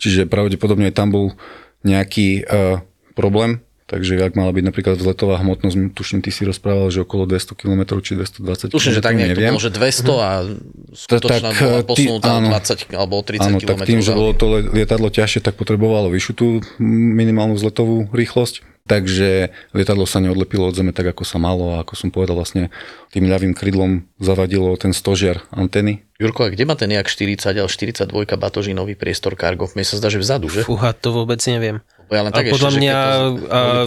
Čiže 0.00 0.24
pravdepodobne 0.24 0.88
tam 0.96 1.12
bol 1.12 1.36
nejaký 1.84 2.46
uh, 2.46 2.80
problém 3.12 3.60
Takže 3.92 4.16
ak 4.24 4.32
mala 4.40 4.56
byť 4.56 4.64
napríklad 4.64 4.96
vzletová 4.96 5.36
hmotnosť, 5.44 5.92
tuším, 5.92 6.24
ty 6.24 6.32
si 6.32 6.48
rozprával, 6.48 6.88
že 6.88 7.04
okolo 7.04 7.28
200 7.28 7.52
km 7.60 8.00
či 8.00 8.16
220 8.16 8.72
km. 8.72 8.80
Tuším, 8.80 8.92
že 8.96 9.02
tak 9.04 9.20
nejak 9.20 9.36
neviem. 9.36 9.52
to 9.52 9.60
bolo, 9.60 9.66
že 9.68 9.72
200 9.76 10.16
a 10.16 10.30
skutočná 10.96 11.50
tak, 11.52 11.60
bola 11.60 11.80
posunutá 11.84 12.30
áno, 12.40 12.48
20 12.56 12.88
alebo 12.96 13.20
30 13.20 13.44
áno, 13.44 13.58
km. 13.60 13.68
tak 13.68 13.84
tým, 13.84 14.00
že 14.00 14.16
bolo 14.16 14.32
to 14.32 14.46
lietadlo 14.72 15.12
ťažšie, 15.12 15.44
tak 15.44 15.60
potrebovalo 15.60 16.08
vyššiu 16.08 16.32
tú 16.32 16.64
minimálnu 16.80 17.60
vzletovú 17.60 18.08
rýchlosť. 18.16 18.64
Takže 18.82 19.54
lietadlo 19.78 20.10
sa 20.10 20.18
neodlepilo 20.18 20.66
od 20.66 20.74
zeme 20.74 20.90
tak, 20.90 21.14
ako 21.14 21.22
sa 21.22 21.38
malo 21.38 21.78
a 21.78 21.86
ako 21.86 21.94
som 21.94 22.10
povedal 22.10 22.34
vlastne 22.34 22.66
tým 23.14 23.30
ľavým 23.30 23.54
krydlom 23.54 24.10
zavadilo 24.18 24.74
ten 24.74 24.90
stožiar 24.90 25.46
anteny. 25.54 26.02
Jurko, 26.18 26.46
a 26.46 26.50
kde 26.50 26.66
má 26.66 26.74
ten 26.74 26.90
jak 26.90 27.06
40 27.06 27.62
ale 27.62 27.70
42 27.70 28.10
batožinový 28.10 28.98
priestor 28.98 29.38
cargo? 29.38 29.70
Mne 29.78 29.86
sa 29.86 30.02
zdá, 30.02 30.10
že 30.10 30.18
vzadu, 30.18 30.50
že? 30.50 30.66
Fúha, 30.66 30.90
to 30.90 31.14
vôbec 31.14 31.38
neviem. 31.46 31.78
Ja 32.12 32.22
len 32.28 32.32
tak 32.32 32.52
podľa 32.52 32.70
ešte, 32.70 32.80
mňa, 32.84 32.96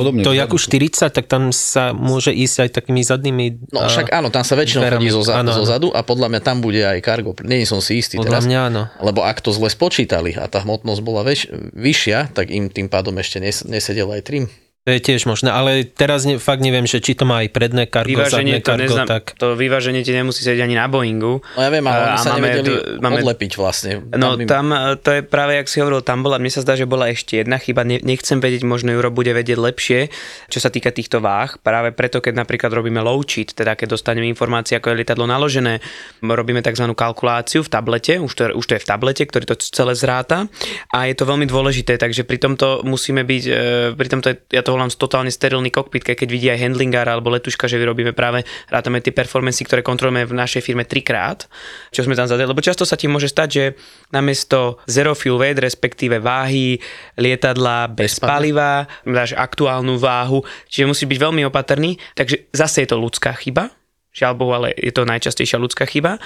to, 0.01 0.11
to 0.25 0.31
Jaku 0.33 0.57
40, 0.57 1.13
tak 1.13 1.25
tam 1.29 1.53
sa 1.53 1.93
môže 1.93 2.33
ísť 2.33 2.65
aj 2.65 2.69
takými 2.81 3.01
zadnými 3.05 3.45
No 3.69 3.85
však 3.85 4.09
áno, 4.09 4.33
tam 4.33 4.41
sa 4.41 4.57
väčšinou 4.57 4.81
chodí 4.81 5.13
zo, 5.13 5.21
za, 5.21 5.45
zo 5.45 5.63
zadu 5.63 5.93
a 5.93 6.01
podľa 6.01 6.33
mňa 6.33 6.41
tam 6.41 6.57
bude 6.65 6.81
aj 6.81 6.99
cargo. 7.05 7.37
Nie 7.45 7.69
som 7.69 7.79
si 7.79 8.01
istý 8.01 8.17
podľa 8.17 8.41
teraz. 8.41 8.49
Mňa 8.49 8.59
áno. 8.73 8.81
Lebo 8.99 9.21
ak 9.21 9.45
to 9.45 9.53
zle 9.53 9.69
spočítali 9.69 10.33
a 10.33 10.49
tá 10.49 10.65
hmotnosť 10.65 11.01
bola 11.05 11.21
väč, 11.21 11.45
vyššia, 11.77 12.33
tak 12.33 12.49
im 12.49 12.73
tým 12.73 12.89
pádom 12.89 13.13
ešte 13.21 13.37
nes, 13.37 13.61
nesedel 13.63 14.09
aj 14.09 14.21
trim. 14.25 14.45
To 14.85 14.93
je 14.93 15.01
tiež 15.01 15.25
možné, 15.25 15.49
ale 15.49 15.81
teraz 15.81 16.29
ne, 16.29 16.37
fakt 16.37 16.61
neviem, 16.61 16.85
že 16.85 17.01
či 17.01 17.17
to 17.17 17.25
má 17.25 17.41
aj 17.41 17.49
predné 17.49 17.89
kargo, 17.89 18.21
vyváženie, 18.21 18.61
zadné 18.61 18.69
kargo, 18.69 18.85
neznam, 18.85 19.07
tak... 19.09 19.33
To 19.41 19.57
vyváženie 19.57 20.05
ti 20.05 20.13
nemusí 20.13 20.45
sedieť 20.45 20.61
ani 20.61 20.77
na 20.77 20.85
Boeingu. 20.85 21.41
No 21.41 21.59
ja 21.65 21.73
viem, 21.73 21.81
ale 21.89 22.13
oni 22.13 22.19
sa 22.21 22.37
nevedeli 22.37 22.69
d- 22.69 23.01
máme, 23.01 23.25
odlepiť 23.25 23.57
vlastne. 23.57 24.05
No 24.13 24.37
tam, 24.37 24.45
tam, 24.45 24.65
e, 24.69 24.93
to 25.01 25.09
je 25.09 25.21
práve, 25.25 25.57
jak 25.57 25.73
si 25.73 25.81
hovoril, 25.81 26.05
tam 26.05 26.21
bola, 26.21 26.37
mne 26.37 26.53
sa 26.53 26.61
zdá, 26.61 26.77
že 26.77 26.85
bola 26.85 27.09
ešte 27.09 27.41
jedna 27.41 27.57
chyba, 27.57 27.81
ne, 27.81 27.97
nechcem 27.97 28.37
vedieť, 28.37 28.61
možno 28.61 28.93
Euro 28.93 29.09
bude 29.09 29.33
vedieť 29.33 29.57
lepšie, 29.57 30.13
čo 30.53 30.61
sa 30.61 30.69
týka 30.69 30.93
týchto 30.93 31.17
váh, 31.17 31.57
práve 31.65 31.89
preto, 31.89 32.21
keď 32.21 32.45
napríklad 32.45 32.69
robíme 32.69 33.01
low 33.01 33.17
cheat, 33.25 33.57
teda 33.57 33.73
keď 33.73 33.97
dostaneme 33.97 34.29
informácie, 34.29 34.77
ako 34.77 34.93
je 34.93 35.01
lietadlo 35.01 35.25
naložené, 35.25 35.81
robíme 36.21 36.61
tzv. 36.61 36.85
kalkuláciu 36.93 37.65
v 37.65 37.73
tablete, 37.73 38.21
už 38.21 38.33
to, 38.37 38.41
je, 38.45 38.49
už 38.53 38.65
to 38.69 38.73
je 38.77 38.81
v 38.85 38.87
tablete, 38.93 39.25
ktorý 39.25 39.49
to 39.49 39.57
celé 39.57 39.97
zráta 39.97 40.45
a 40.93 41.09
je 41.09 41.17
to 41.17 41.25
veľmi 41.25 41.49
dôležité, 41.49 41.97
takže 41.97 42.21
pri 42.21 42.37
tomto 42.37 42.85
musíme 42.85 43.25
byť, 43.25 43.43
e, 43.49 43.53
pri 43.97 44.07
tomto 44.13 44.29
je, 44.29 44.37
ja 44.53 44.61
to 44.61 44.74
volám 44.77 44.93
totálne 44.93 45.33
steril 45.33 45.55
sterilný 45.55 45.71
kokpit, 45.71 46.03
keď 46.03 46.27
vidí 46.27 46.51
aj 46.51 46.59
handlingára 46.67 47.15
alebo 47.15 47.31
letuška, 47.31 47.71
že 47.71 47.79
vyrobíme 47.79 48.11
práve, 48.11 48.43
rátame 48.67 48.99
tie 48.99 49.15
performancy, 49.15 49.63
ktoré 49.63 49.79
kontrolujeme 49.79 50.27
v 50.27 50.35
našej 50.35 50.59
firme 50.67 50.83
trikrát, 50.83 51.47
čo 51.95 52.03
sme 52.03 52.11
tam 52.11 52.27
zadali, 52.27 52.51
lebo 52.51 52.59
často 52.59 52.83
sa 52.83 52.99
ti 52.99 53.07
môže 53.07 53.31
stať, 53.31 53.47
že 53.47 53.63
namiesto 54.11 54.83
zero 54.83 55.15
fuel 55.15 55.39
weight, 55.39 55.63
respektíve 55.63 56.19
váhy 56.19 56.75
lietadla 57.15 57.87
bez, 57.87 58.19
bez 58.19 58.27
paliva, 58.27 58.83
dáš 59.07 59.31
aktuálnu 59.31 59.95
váhu, 59.95 60.43
čiže 60.67 60.91
musí 60.91 61.03
byť 61.07 61.19
veľmi 61.23 61.47
opatrný, 61.47 61.95
takže 62.19 62.51
zase 62.51 62.83
je 62.83 62.91
to 62.91 62.99
ľudská 62.99 63.31
chyba, 63.39 63.71
žiaľ 64.11 64.35
Bohu, 64.35 64.51
ale 64.59 64.75
je 64.75 64.91
to 64.91 65.07
najčastejšia 65.07 65.55
ľudská 65.55 65.87
chyba. 65.87 66.19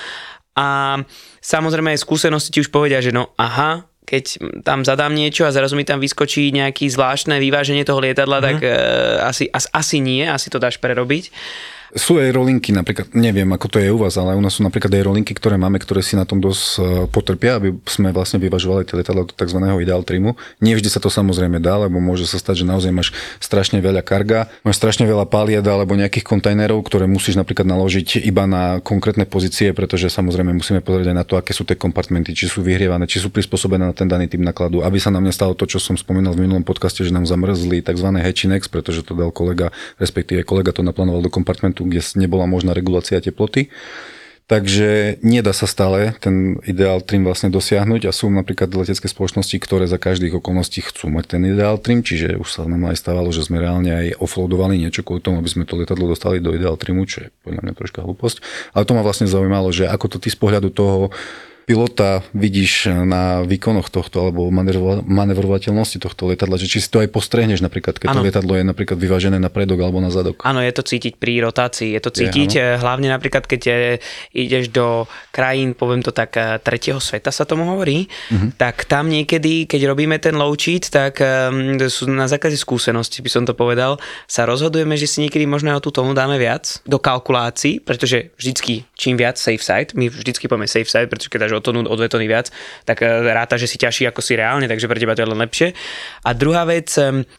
A 0.57 0.97
samozrejme 1.39 1.93
aj 1.93 2.01
skúsenosti 2.01 2.49
ti 2.49 2.59
už 2.65 2.73
povedia, 2.73 2.97
že 2.97 3.13
no 3.13 3.29
aha, 3.37 3.88
keď 4.05 4.23
tam 4.65 4.81
zadám 4.81 5.13
niečo 5.13 5.45
a 5.45 5.53
zrazu 5.53 5.77
mi 5.77 5.85
tam 5.85 6.01
vyskočí 6.01 6.49
nejaký 6.49 6.89
zvláštne 6.89 7.37
vyváženie 7.37 7.85
toho 7.85 8.01
lietadla, 8.01 8.41
mm-hmm. 8.41 8.49
tak 8.49 8.57
uh, 8.65 9.29
asi, 9.29 9.45
as, 9.53 9.69
asi 9.69 10.01
nie, 10.01 10.25
asi 10.25 10.49
to 10.49 10.57
dáš 10.57 10.81
prerobiť. 10.81 11.29
Sú 11.97 12.21
aerolinky, 12.21 12.69
napríklad, 12.69 13.09
neviem 13.17 13.49
ako 13.49 13.65
to 13.65 13.77
je 13.81 13.89
u 13.89 13.97
vás, 13.97 14.13
ale 14.13 14.37
u 14.37 14.41
nás 14.45 14.53
sú 14.53 14.61
napríklad 14.61 14.93
aerolinky, 14.93 15.33
ktoré 15.33 15.57
máme, 15.57 15.81
ktoré 15.81 16.05
si 16.05 16.13
na 16.13 16.21
tom 16.21 16.37
dosť 16.37 16.63
e, 16.77 16.81
potrpia, 17.09 17.57
aby 17.57 17.73
sme 17.89 18.13
vlastne 18.13 18.37
vyvažovali 18.37 18.85
tie 18.85 18.93
letadla 18.93 19.25
do 19.25 19.33
tzv. 19.33 19.57
ideal 19.81 20.05
trimu. 20.05 20.37
Nie 20.61 20.77
vždy 20.77 20.85
sa 20.85 21.01
to 21.01 21.09
samozrejme 21.09 21.57
dá, 21.57 21.81
lebo 21.81 21.97
môže 21.97 22.29
sa 22.29 22.37
stať, 22.37 22.61
že 22.61 22.65
naozaj 22.69 22.93
máš 22.93 23.09
strašne 23.41 23.81
veľa 23.81 24.05
karga, 24.05 24.53
máš 24.61 24.77
strašne 24.77 25.09
veľa 25.09 25.25
paliada 25.25 25.73
alebo 25.73 25.97
nejakých 25.97 26.29
kontajnerov, 26.29 26.85
ktoré 26.85 27.09
musíš 27.09 27.41
napríklad 27.41 27.65
naložiť 27.65 28.21
iba 28.21 28.45
na 28.45 28.77
konkrétne 28.85 29.25
pozície, 29.25 29.73
pretože 29.73 30.13
samozrejme 30.13 30.53
musíme 30.53 30.85
pozrieť 30.85 31.09
aj 31.09 31.17
na 31.17 31.25
to, 31.25 31.41
aké 31.41 31.57
sú 31.57 31.65
tie 31.65 31.73
kompartmenty, 31.73 32.37
či 32.37 32.45
sú 32.45 32.61
vyhrievané, 32.61 33.09
či 33.09 33.17
sú 33.17 33.33
prispôsobené 33.33 33.89
na 33.89 33.95
ten 33.97 34.05
daný 34.05 34.29
typ 34.29 34.45
nakladu, 34.45 34.85
aby 34.85 35.01
sa 35.01 35.09
nám 35.09 35.25
nestalo 35.25 35.57
to, 35.57 35.65
čo 35.65 35.81
som 35.81 35.97
spomínal 35.97 36.37
v 36.37 36.45
minulom 36.45 36.61
podcaste, 36.61 37.01
že 37.01 37.09
nám 37.09 37.25
zamrzli 37.25 37.81
tzv. 37.81 38.07
hatchinex, 38.13 38.69
pretože 38.69 39.01
to 39.01 39.17
dal 39.17 39.33
kolega, 39.33 39.73
respektíve 39.97 40.45
kolega 40.45 40.69
to 40.69 40.85
naplánoval 40.85 41.25
do 41.25 41.33
kompartmentu 41.33 41.78
kde 41.87 42.01
nebola 42.19 42.49
možná 42.49 42.75
regulácia 42.75 43.21
teploty. 43.21 43.69
Takže 44.49 45.21
nedá 45.21 45.53
sa 45.53 45.69
stále 45.69 46.17
ten 46.17 46.57
ideál 46.65 47.05
trim 47.05 47.21
vlastne 47.21 47.53
dosiahnuť 47.53 48.09
a 48.09 48.11
sú 48.11 48.33
napríklad 48.33 48.73
letecké 48.73 49.05
spoločnosti, 49.05 49.53
ktoré 49.61 49.85
za 49.85 50.01
každých 50.01 50.41
okolností 50.41 50.81
chcú 50.89 51.13
mať 51.13 51.37
ten 51.37 51.45
ideál 51.45 51.77
trim, 51.77 52.01
čiže 52.01 52.33
už 52.33 52.49
sa 52.49 52.65
nám 52.65 52.89
aj 52.89 52.97
stávalo, 52.97 53.29
že 53.29 53.45
sme 53.45 53.61
reálne 53.61 53.93
aj 53.93 54.17
offloadovali 54.17 54.81
niečo 54.81 55.05
kvôli 55.05 55.21
tomu, 55.21 55.37
aby 55.37 55.53
sme 55.53 55.69
to 55.69 55.77
letadlo 55.77 56.09
dostali 56.09 56.41
do 56.41 56.57
ideál 56.57 56.81
trimu, 56.81 57.05
čo 57.05 57.29
je 57.29 57.33
podľa 57.45 57.61
mňa 57.61 57.73
troška 57.77 58.01
hlúposť. 58.01 58.41
Ale 58.73 58.89
to 58.89 58.97
ma 58.97 59.05
vlastne 59.05 59.29
zaujímalo, 59.29 59.69
že 59.69 59.85
ako 59.85 60.17
to 60.17 60.17
ty 60.17 60.33
z 60.33 60.37
pohľadu 60.41 60.73
toho 60.73 61.13
pilota 61.69 62.25
vidíš 62.33 62.89
na 63.05 63.45
výkonoch 63.45 63.93
tohto 63.93 64.25
alebo 64.25 64.49
manevrovateľnosti 65.05 66.01
tohto 66.01 66.33
lietadla, 66.33 66.57
že 66.57 66.65
či 66.65 66.81
si 66.81 66.89
to 66.89 66.97
aj 66.97 67.13
postrehneš 67.13 67.61
napríklad, 67.61 68.01
keď 68.01 68.09
ano. 68.09 68.15
to 68.17 68.25
lietadlo 68.25 68.57
je 68.57 68.65
napríklad 68.65 68.97
vyvážené 68.97 69.37
na 69.37 69.53
predok 69.53 69.85
alebo 69.85 70.01
na 70.01 70.09
zadok. 70.09 70.41
Áno, 70.49 70.65
je 70.65 70.73
to 70.73 70.81
cítiť 70.81 71.21
pri 71.21 71.45
rotácii, 71.45 71.93
je 71.93 72.01
to 72.01 72.09
cítiť 72.09 72.49
je, 72.57 72.65
hlavne 72.81 73.13
napríklad, 73.13 73.45
keď 73.45 73.61
je, 73.61 73.79
ideš 74.33 74.73
do 74.73 75.05
krajín, 75.29 75.77
poviem 75.77 76.01
to 76.01 76.09
tak, 76.09 76.33
eh, 76.41 76.57
tretieho 76.57 76.97
sveta 76.97 77.29
sa 77.29 77.45
tomu 77.45 77.69
hovorí, 77.69 78.09
uh-huh. 78.09 78.49
tak 78.57 78.89
tam 78.89 79.05
niekedy, 79.05 79.69
keď 79.69 79.93
robíme 79.93 80.17
ten 80.17 80.41
low 80.41 80.57
cheat, 80.57 80.89
tak 80.89 81.21
um, 81.21 81.77
na 82.09 82.25
základe 82.25 82.57
skúsenosti 82.57 83.21
by 83.21 83.29
som 83.29 83.45
to 83.45 83.53
povedal, 83.53 84.01
sa 84.25 84.49
rozhodujeme, 84.49 84.97
že 84.97 85.05
si 85.05 85.21
niekedy 85.21 85.45
možno 85.45 85.69
o 85.77 85.83
tú 85.83 85.93
tónu 85.93 86.17
dáme 86.17 86.41
viac 86.41 86.81
do 86.89 86.97
kalkulácií, 86.97 87.77
pretože 87.77 88.33
vždycky 88.41 88.89
čím 88.97 89.21
viac 89.21 89.37
safe 89.37 89.61
side, 89.61 89.93
my 89.93 90.09
vždycky 90.09 90.49
povieme 90.49 90.65
safe 90.65 90.89
side, 90.89 91.05
pretože 91.05 91.29
keď 91.29 91.45
dáš 91.45 91.58
o 91.59 91.63
tonu, 91.63 91.83
o 91.83 91.95
dve 91.99 92.07
tony 92.07 92.25
viac, 92.25 92.49
tak 92.87 93.03
e, 93.03 93.07
ráta, 93.29 93.59
že 93.59 93.67
si 93.67 93.75
ťažší 93.75 94.07
ako 94.07 94.23
si 94.23 94.39
reálne, 94.39 94.65
takže 94.65 94.87
pre 94.87 94.97
teba 94.97 95.13
to 95.13 95.21
je 95.21 95.29
len 95.29 95.39
lepšie. 95.43 95.67
A 96.23 96.31
druhá 96.31 96.63
vec, 96.63 96.89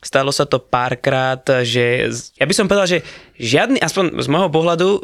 stalo 0.04 0.30
sa 0.30 0.44
to 0.44 0.60
párkrát, 0.60 1.42
že 1.64 2.12
ja 2.36 2.44
by 2.44 2.54
som 2.54 2.68
povedal, 2.68 2.86
že 2.86 2.98
žiadny, 3.40 3.80
aspoň 3.80 4.20
z 4.20 4.28
môjho 4.28 4.52
pohľadu, 4.52 4.88
e, 4.96 5.00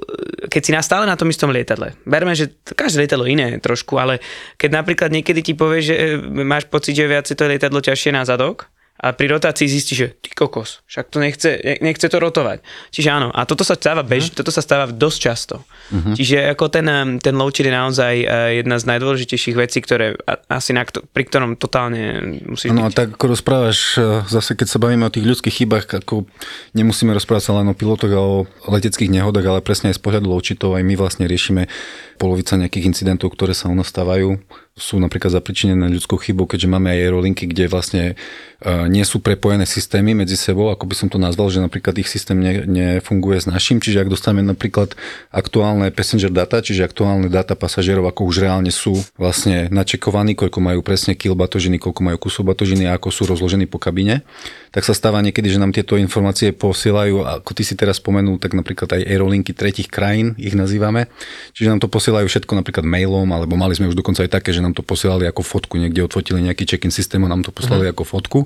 keď 0.53 0.63
si 0.63 0.73
stále 0.85 1.09
na 1.09 1.17
tom 1.17 1.33
istom 1.33 1.49
lietadle, 1.49 1.97
berme, 2.05 2.37
že 2.37 2.53
každé 2.77 3.09
lietadlo 3.09 3.25
iné 3.25 3.57
trošku, 3.59 3.97
ale 3.97 4.21
keď 4.61 4.71
napríklad 4.85 5.09
niekedy 5.09 5.41
ti 5.41 5.53
povie, 5.57 5.81
že 5.81 5.95
e, 5.97 6.21
máš 6.45 6.69
pocit, 6.69 6.93
že 6.93 7.09
viac 7.09 7.25
to 7.25 7.45
lietadlo 7.49 7.81
ťažšie 7.81 8.13
na 8.13 8.29
zadok, 8.29 8.69
a 8.97 9.13
pri 9.13 9.29
rotácii 9.29 9.69
zistí, 9.69 9.93
že 9.93 10.17
ty 10.25 10.33
kokos, 10.33 10.81
však 10.89 11.13
to 11.13 11.21
nechce, 11.21 11.51
nechce 11.85 12.09
to 12.09 12.17
rotovať. 12.17 12.65
Čiže 12.89 13.09
áno, 13.13 13.29
a 13.29 13.45
toto 13.45 13.61
sa 13.61 13.77
stáva 13.77 14.01
bež, 14.01 14.33
uh-huh. 14.33 14.41
toto 14.41 14.49
sa 14.49 14.65
stáva 14.65 14.89
dosť 14.89 15.19
často. 15.21 15.57
Uh-huh. 15.93 16.17
Čiže 16.17 16.57
ako 16.57 16.73
ten, 16.73 16.89
ten 17.21 17.35
low 17.37 17.53
je 17.53 17.69
naozaj 17.69 18.15
eh, 18.25 18.27
jedna 18.65 18.81
z 18.81 18.85
najdôležitejších 18.89 19.57
vecí, 19.57 19.85
ktoré 19.85 20.17
asi 20.49 20.73
na, 20.73 20.89
pri 20.89 21.25
ktorom 21.29 21.61
totálne 21.61 22.41
musíš 22.49 22.73
Áno, 22.73 22.89
a 22.89 22.91
tak 22.91 23.21
ako 23.21 23.37
rozprávaš, 23.37 24.01
eh, 24.01 24.25
zase 24.33 24.57
keď 24.57 24.69
sa 24.73 24.81
bavíme 24.81 25.05
o 25.05 25.13
tých 25.13 25.29
ľudských 25.29 25.65
chybách, 25.65 26.01
ako 26.01 26.25
nemusíme 26.73 27.13
rozprávať 27.13 27.53
sa 27.53 27.57
len 27.61 27.69
o 27.69 27.77
pilotoch 27.77 28.13
a 28.17 28.21
o 28.21 28.37
leteckých 28.73 29.13
nehodách, 29.13 29.45
ale 29.45 29.61
presne 29.61 29.93
aj 29.93 30.01
z 30.01 30.03
pohľadu 30.03 30.27
low 30.33 30.41
aj 30.41 30.83
my 30.85 30.95
vlastne 30.97 31.29
riešime 31.29 31.69
polovica 32.17 32.57
nejakých 32.57 32.89
incidentov, 32.89 33.37
ktoré 33.37 33.53
sa 33.53 33.69
u 33.69 33.77
nás 33.77 33.93
stávajú 33.93 34.41
sú 34.77 35.01
napríklad 35.01 35.33
zapričinené 35.33 35.89
ľudskou 35.89 36.21
chybou, 36.21 36.45
keďže 36.45 36.69
máme 36.69 36.93
aj 36.93 37.01
aerolinky, 37.01 37.49
kde 37.49 37.65
vlastne 37.65 38.05
uh, 38.13 38.85
nie 38.93 39.01
sú 39.09 39.25
prepojené 39.25 39.65
systémy 39.65 40.13
medzi 40.13 40.37
sebou, 40.37 40.69
ako 40.69 40.85
by 40.85 40.93
som 40.93 41.09
to 41.09 41.17
nazval, 41.17 41.49
že 41.49 41.65
napríklad 41.65 41.97
ich 41.97 42.13
systém 42.13 42.37
ne, 42.37 42.61
nefunguje 42.69 43.41
s 43.41 43.49
našim, 43.49 43.81
čiže 43.81 44.05
ak 44.05 44.13
dostaneme 44.13 44.45
napríklad 44.45 44.93
aktuálne 45.33 45.89
passenger 45.97 46.29
data, 46.29 46.61
čiže 46.61 46.85
aktuálne 46.85 47.33
data 47.33 47.57
pasažierov, 47.57 48.05
ako 48.05 48.29
už 48.29 48.45
reálne 48.45 48.69
sú 48.69 49.01
vlastne 49.17 49.73
načekovaní, 49.73 50.37
koľko 50.37 50.61
majú 50.61 50.85
presne 50.85 51.17
kil 51.17 51.33
batožiny, 51.33 51.81
koľko 51.81 52.01
majú 52.13 52.29
kusov 52.29 52.45
batožiny 52.45 52.85
a 52.85 53.01
ako 53.01 53.09
sú 53.09 53.25
rozložení 53.25 53.65
po 53.65 53.81
kabine, 53.81 54.29
tak 54.77 54.85
sa 54.85 54.93
stáva 54.93 55.25
niekedy, 55.25 55.49
že 55.49 55.57
nám 55.57 55.73
tieto 55.73 55.97
informácie 55.97 56.53
posielajú, 56.53 57.25
ako 57.25 57.51
ty 57.57 57.65
si 57.65 57.73
teraz 57.81 57.97
spomenul, 57.97 58.37
tak 58.37 58.53
napríklad 58.53 58.93
aj 58.93 59.09
aerolinky 59.09 59.57
tretich 59.57 59.89
krajín 59.89 60.37
ich 60.37 60.53
nazývame, 60.53 61.09
čiže 61.57 61.73
nám 61.73 61.81
to 61.81 61.89
posielajú 61.89 62.29
všetko 62.29 62.53
napríklad 62.61 62.85
mailom, 62.85 63.25
alebo 63.33 63.57
mali 63.57 63.73
sme 63.73 63.89
už 63.89 63.97
dokonca 63.97 64.29
aj 64.29 64.37
také, 64.37 64.53
že 64.53 64.61
nám 64.61 64.77
to 64.77 64.85
posielali 64.85 65.25
ako 65.25 65.41
fotku, 65.41 65.81
niekde 65.81 66.05
odfotili 66.05 66.45
nejaký 66.45 66.69
check-in 66.69 66.93
systém 66.93 67.25
a 67.25 67.29
nám 67.33 67.41
to 67.41 67.57
poslali 67.57 67.89
uh-huh. 67.89 67.97
ako 67.97 68.05
fotku. 68.05 68.39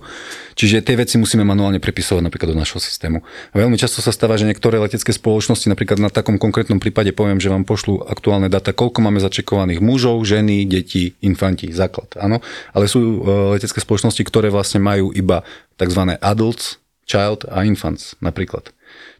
Čiže 0.55 0.87
tie 0.87 0.95
veci 0.95 1.19
musíme 1.19 1.43
manuálne 1.43 1.83
prepisovať 1.83 2.23
napríklad 2.23 2.55
do 2.55 2.63
našho 2.63 2.79
systému. 2.79 3.27
A 3.51 3.55
veľmi 3.59 3.75
často 3.75 3.99
sa 3.99 4.15
stáva, 4.15 4.39
že 4.39 4.47
niektoré 4.47 4.79
letecké 4.79 5.11
spoločnosti, 5.11 5.67
napríklad 5.67 5.99
na 5.99 6.15
takom 6.15 6.39
konkrétnom 6.39 6.79
prípade 6.79 7.11
poviem, 7.11 7.43
že 7.43 7.51
vám 7.51 7.67
pošlú 7.67 8.07
aktuálne 8.07 8.47
data, 8.47 8.71
koľko 8.71 9.03
máme 9.03 9.19
začekovaných 9.19 9.83
mužov, 9.83 10.23
ženy, 10.23 10.63
deti, 10.63 11.19
infanti, 11.27 11.75
základ. 11.75 12.15
Áno, 12.23 12.39
ale 12.71 12.87
sú 12.87 13.01
e, 13.03 13.17
letecké 13.59 13.83
spoločnosti, 13.83 14.23
ktoré 14.23 14.47
vlastne 14.47 14.79
majú 14.79 15.11
iba 15.11 15.43
tzv. 15.81 16.21
adults, 16.21 16.77
child 17.09 17.49
a 17.49 17.65
infants 17.65 18.15
napríklad. 18.21 18.69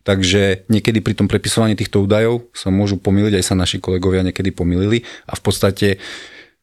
Takže 0.05 0.69
niekedy 0.69 1.01
pri 1.01 1.17
tom 1.17 1.29
prepisovaní 1.29 1.77
týchto 1.77 2.05
údajov 2.05 2.49
sa 2.53 2.69
môžu 2.69 3.01
pomýliť, 3.01 3.41
aj 3.41 3.45
sa 3.45 3.55
naši 3.57 3.81
kolegovia 3.81 4.21
niekedy 4.21 4.53
pomýlili 4.53 5.09
a 5.25 5.33
v 5.37 5.43
podstate 5.43 5.97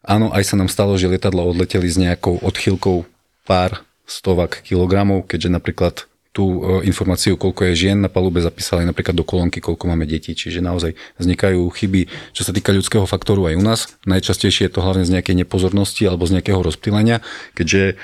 Áno, 0.07 0.31
aj 0.31 0.43
sa 0.47 0.55
nám 0.55 0.71
stalo, 0.71 0.95
že 0.95 1.11
lietadla 1.11 1.43
odleteli 1.43 1.83
s 1.83 1.99
nejakou 1.99 2.39
odchýlkou 2.39 3.03
pár 3.43 3.83
stovak 4.07 4.63
kilogramov, 4.63 5.27
keďže 5.27 5.51
napríklad 5.51 6.07
tú 6.31 6.63
e, 6.63 6.87
informáciu, 6.87 7.35
koľko 7.35 7.67
je 7.67 7.73
žien 7.75 7.99
na 7.99 8.07
palube, 8.07 8.39
zapísali 8.39 8.87
napríklad 8.87 9.19
do 9.19 9.27
kolónky, 9.27 9.59
koľko 9.59 9.83
máme 9.91 10.07
detí. 10.07 10.31
Čiže 10.31 10.63
naozaj 10.63 10.95
vznikajú 11.19 11.59
chyby, 11.59 12.07
čo 12.31 12.47
sa 12.47 12.55
týka 12.55 12.71
ľudského 12.71 13.03
faktoru 13.03 13.51
aj 13.51 13.55
u 13.59 13.63
nás. 13.67 13.79
Najčastejšie 14.07 14.71
je 14.71 14.73
to 14.79 14.79
hlavne 14.79 15.03
z 15.03 15.11
nejakej 15.19 15.43
nepozornosti 15.43 16.07
alebo 16.07 16.23
z 16.23 16.39
nejakého 16.39 16.63
rozptýlenia, 16.63 17.19
keďže 17.59 17.99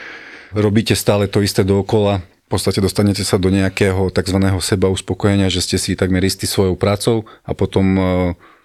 robíte 0.53 0.93
stále 0.93 1.25
to 1.27 1.41
isté 1.41 1.65
dookola, 1.65 2.21
v 2.21 2.49
podstate 2.49 2.83
dostanete 2.83 3.25
sa 3.25 3.41
do 3.41 3.49
nejakého 3.49 4.13
tzv. 4.13 4.37
seba 4.61 4.87
uspokojenia, 4.93 5.49
že 5.49 5.65
ste 5.65 5.77
si 5.81 5.97
takmer 5.97 6.21
istí 6.21 6.45
svojou 6.45 6.77
prácou 6.77 7.25
a 7.41 7.57
potom 7.57 7.85
e, 7.97 8.03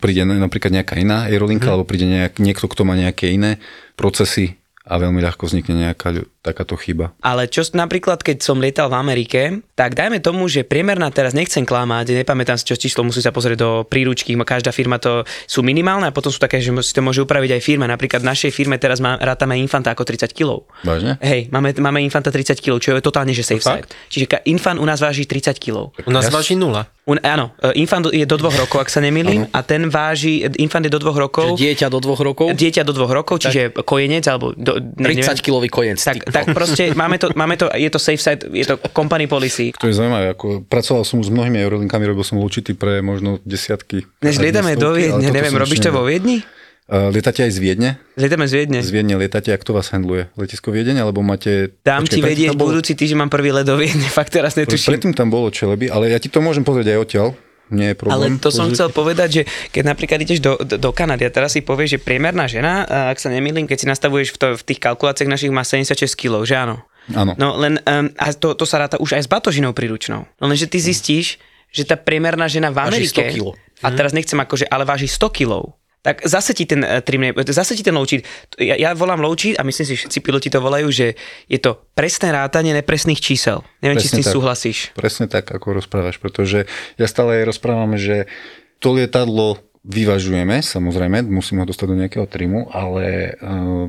príde 0.02 0.28
napríklad 0.28 0.74
nejaká 0.76 1.00
iná 1.00 1.24
aerolinka, 1.30 1.70
hmm. 1.70 1.74
alebo 1.74 1.88
príde 1.88 2.04
nejak, 2.04 2.36
niekto, 2.36 2.68
kto 2.68 2.84
má 2.84 2.92
nejaké 2.98 3.32
iné 3.32 3.56
procesy 3.96 4.57
a 4.88 4.94
veľmi 4.96 5.20
ľahko 5.20 5.44
vznikne 5.44 5.84
nejaká 5.84 6.24
takáto 6.40 6.80
chyba. 6.80 7.12
Ale 7.20 7.44
čo 7.52 7.60
napríklad, 7.76 8.24
keď 8.24 8.40
som 8.40 8.56
lietal 8.56 8.88
v 8.88 8.96
Amerike, 8.96 9.60
tak 9.76 9.92
dajme 9.92 10.24
tomu, 10.24 10.48
že 10.48 10.64
priemerná 10.64 11.12
teraz 11.12 11.36
nechcem 11.36 11.68
klamať, 11.68 12.16
nepamätám 12.24 12.56
si 12.56 12.64
čo 12.64 12.80
číslo, 12.80 13.04
musí 13.04 13.20
sa 13.20 13.28
pozrieť 13.28 13.58
do 13.60 13.70
príručky, 13.84 14.32
každá 14.48 14.72
firma 14.72 14.96
to 14.96 15.28
sú 15.44 15.60
minimálne 15.60 16.08
a 16.08 16.14
potom 16.14 16.32
sú 16.32 16.40
také, 16.40 16.64
že 16.64 16.72
si 16.80 16.96
to 16.96 17.04
môže 17.04 17.20
upraviť 17.20 17.60
aj 17.60 17.62
firma. 17.62 17.84
Napríklad 17.84 18.24
v 18.24 18.30
našej 18.32 18.50
firme 18.56 18.80
teraz 18.80 18.96
má, 19.04 19.20
rátame 19.20 19.60
Infanta 19.60 19.92
ako 19.92 20.08
30 20.08 20.32
kg. 20.32 20.64
Vážne? 20.80 21.20
Hej, 21.20 21.52
máme, 21.52 21.76
máme 21.76 22.00
Infanta 22.00 22.32
30 22.32 22.56
kg, 22.64 22.80
čo 22.80 22.96
je 22.96 23.04
totálne, 23.04 23.36
že 23.36 23.44
safe 23.44 23.60
side. 23.60 23.84
Čiže 24.08 24.40
Infant 24.48 24.80
u 24.80 24.86
nás 24.88 25.04
váži 25.04 25.28
30 25.28 25.60
kg. 25.60 25.92
U 25.92 26.12
nás 26.14 26.32
váži 26.32 26.56
nula. 26.56 26.88
Un, 27.08 27.16
áno, 27.24 27.56
e, 27.56 27.80
infant 27.80 28.04
je 28.12 28.28
do 28.28 28.36
dvoch 28.36 28.52
rokov, 28.52 28.84
ak 28.84 28.92
sa 28.92 29.00
nemýlim, 29.00 29.48
a 29.48 29.64
ten 29.64 29.88
váži, 29.88 30.44
infant 30.60 30.84
je 30.84 30.92
do 30.92 31.00
dvoch 31.00 31.16
rokov. 31.16 31.56
Čiže 31.56 31.64
dieťa 31.64 31.86
do 31.88 31.98
dvoch 32.04 32.20
rokov? 32.20 32.52
Dieťa 32.52 32.82
do 32.84 32.92
dvoch 32.92 33.12
rokov, 33.16 33.40
čiže 33.40 33.72
tak, 33.72 33.88
kojenec, 33.88 34.28
alebo... 34.28 34.52
Do, 34.52 34.76
ne, 34.76 35.16
30 35.16 35.40
kilový 35.40 35.72
kojenec. 35.72 35.96
Tak, 35.96 36.28
tak 36.28 36.52
proste 36.52 36.92
máme 37.00 37.16
to, 37.16 37.32
máme 37.32 37.56
to, 37.56 37.72
je 37.72 37.88
to 37.88 37.96
safe 37.96 38.20
side, 38.20 38.44
je 38.44 38.68
to 38.68 38.76
company 38.92 39.24
policy. 39.24 39.72
To 39.80 39.88
je 39.88 39.96
zaujímavé, 39.96 40.36
ako 40.36 40.68
pracoval 40.68 41.08
som 41.08 41.24
s 41.24 41.32
mnohými 41.32 41.56
eurolinkami, 41.64 42.04
robil 42.04 42.28
som 42.28 42.36
určitý 42.44 42.76
pre 42.76 43.00
možno 43.00 43.40
desiatky. 43.48 44.04
Než 44.20 44.36
lietame 44.36 44.76
do 44.76 44.92
Viedne, 44.92 45.32
neviem, 45.32 45.56
robíš 45.56 45.80
to 45.80 45.88
vo 45.88 46.04
Viedni? 46.04 46.44
Uh, 46.88 47.12
lietate 47.12 47.44
aj 47.44 47.52
z 47.52 47.60
Viedne? 47.60 47.90
Lietame 48.16 48.48
z 48.48 48.64
Viedne. 48.64 48.80
Z 48.80 48.88
Viedne 48.88 49.20
lietate, 49.20 49.52
ak 49.52 49.60
to 49.60 49.76
vás 49.76 49.92
handluje? 49.92 50.32
Letisko 50.40 50.72
Viedeň, 50.72 51.04
alebo 51.04 51.20
máte... 51.20 51.76
Dám 51.84 52.08
ti 52.08 52.24
vedieť 52.24 52.56
budúci 52.56 52.96
týždeň 52.96 53.28
mám 53.28 53.30
prvý 53.32 53.52
let 53.52 53.68
do 53.68 53.76
Viedne, 53.76 54.08
fakt 54.18 54.32
teraz 54.32 54.56
netuším. 54.56 54.96
Predtým 54.96 55.12
tam 55.12 55.28
bolo 55.28 55.52
Čeleby, 55.52 55.92
ale 55.92 56.08
ja 56.08 56.16
ti 56.16 56.32
to 56.32 56.40
môžem 56.40 56.64
pozrieť 56.64 56.96
aj 56.96 57.00
odtiaľ 57.04 57.28
nie 57.68 57.92
je 57.92 57.96
problém. 58.00 58.40
Ale 58.40 58.40
to 58.40 58.48
som 58.48 58.72
chcel 58.72 58.88
povedať, 58.88 59.28
že 59.28 59.42
keď 59.68 59.92
napríklad 59.92 60.24
ideš 60.24 60.40
do, 60.40 60.56
do, 60.56 60.80
do 60.80 60.88
Kanady 60.88 61.28
a 61.28 61.30
teraz 61.32 61.52
si 61.52 61.60
povieš, 61.60 61.96
že 61.96 61.98
priemerná 62.00 62.48
žena, 62.48 62.88
ak 63.12 63.20
sa 63.20 63.28
nemýlim, 63.28 63.68
keď 63.68 63.84
si 63.84 63.86
nastavuješ 63.88 64.32
v, 64.32 64.36
to, 64.40 64.46
v 64.56 64.62
tých 64.72 64.80
kalkuláciách 64.80 65.28
našich 65.28 65.52
má 65.52 65.68
76 65.68 66.00
kg, 66.16 66.48
že 66.48 66.56
áno? 66.56 66.80
Áno. 67.12 67.36
No 67.36 67.60
len, 67.60 67.80
um, 67.84 68.08
a 68.16 68.32
to, 68.32 68.56
to 68.56 68.64
sa 68.64 68.80
ráta 68.80 68.96
už 69.00 69.20
aj 69.20 69.22
s 69.24 69.28
batožinou 69.28 69.76
príručnou. 69.76 70.24
No 70.40 70.44
lenže 70.48 70.68
ty 70.68 70.80
zistíš, 70.80 71.40
že 71.68 71.84
tá 71.84 72.00
priemerná 72.00 72.48
žena 72.48 72.72
v 72.72 72.88
Amerike, 72.88 73.36
a 73.78 73.88
teraz 73.94 74.10
nechcem 74.16 74.40
akože, 74.40 74.66
ale 74.66 74.88
váži 74.88 75.06
100 75.06 75.28
kg. 75.28 75.77
Tak 76.02 76.22
zase 76.24 76.54
ti 76.54 76.64
ten 76.64 76.82
eh, 76.86 77.02
trim, 77.02 77.20
ne- 77.20 77.34
zase 77.34 77.74
ti 77.74 77.82
ten 77.82 77.94
low 77.94 78.06
cheat, 78.06 78.22
ja, 78.58 78.78
ja 78.78 78.90
volám 78.94 79.20
low 79.20 79.34
cheat 79.34 79.58
a 79.58 79.66
myslím 79.66 79.84
si, 79.84 79.92
že 79.94 80.00
všetci 80.06 80.18
piloti 80.22 80.48
to 80.48 80.62
volajú, 80.62 80.88
že 80.90 81.18
je 81.50 81.58
to 81.58 81.78
presné 81.92 82.30
rátanie 82.30 82.70
nepresných 82.74 83.18
čísel. 83.18 83.66
Neviem, 83.82 83.98
či 83.98 84.08
s 84.08 84.14
Presne 84.14 84.18
tým 84.22 84.26
tak. 84.26 84.34
súhlasíš. 84.34 84.78
Presne 84.94 85.26
tak, 85.26 85.44
ako 85.50 85.82
rozprávaš, 85.82 86.16
pretože 86.22 86.70
ja 86.96 87.06
stále 87.10 87.42
aj 87.42 87.54
rozprávam, 87.54 87.98
že 87.98 88.30
to 88.78 88.94
lietadlo 88.94 89.58
vyvažujeme, 89.88 90.60
samozrejme, 90.60 91.24
musíme 91.26 91.64
ho 91.64 91.66
dostať 91.66 91.86
do 91.88 91.96
nejakého 91.96 92.26
trimu, 92.28 92.68
ale 92.70 93.34
uh, 93.40 93.88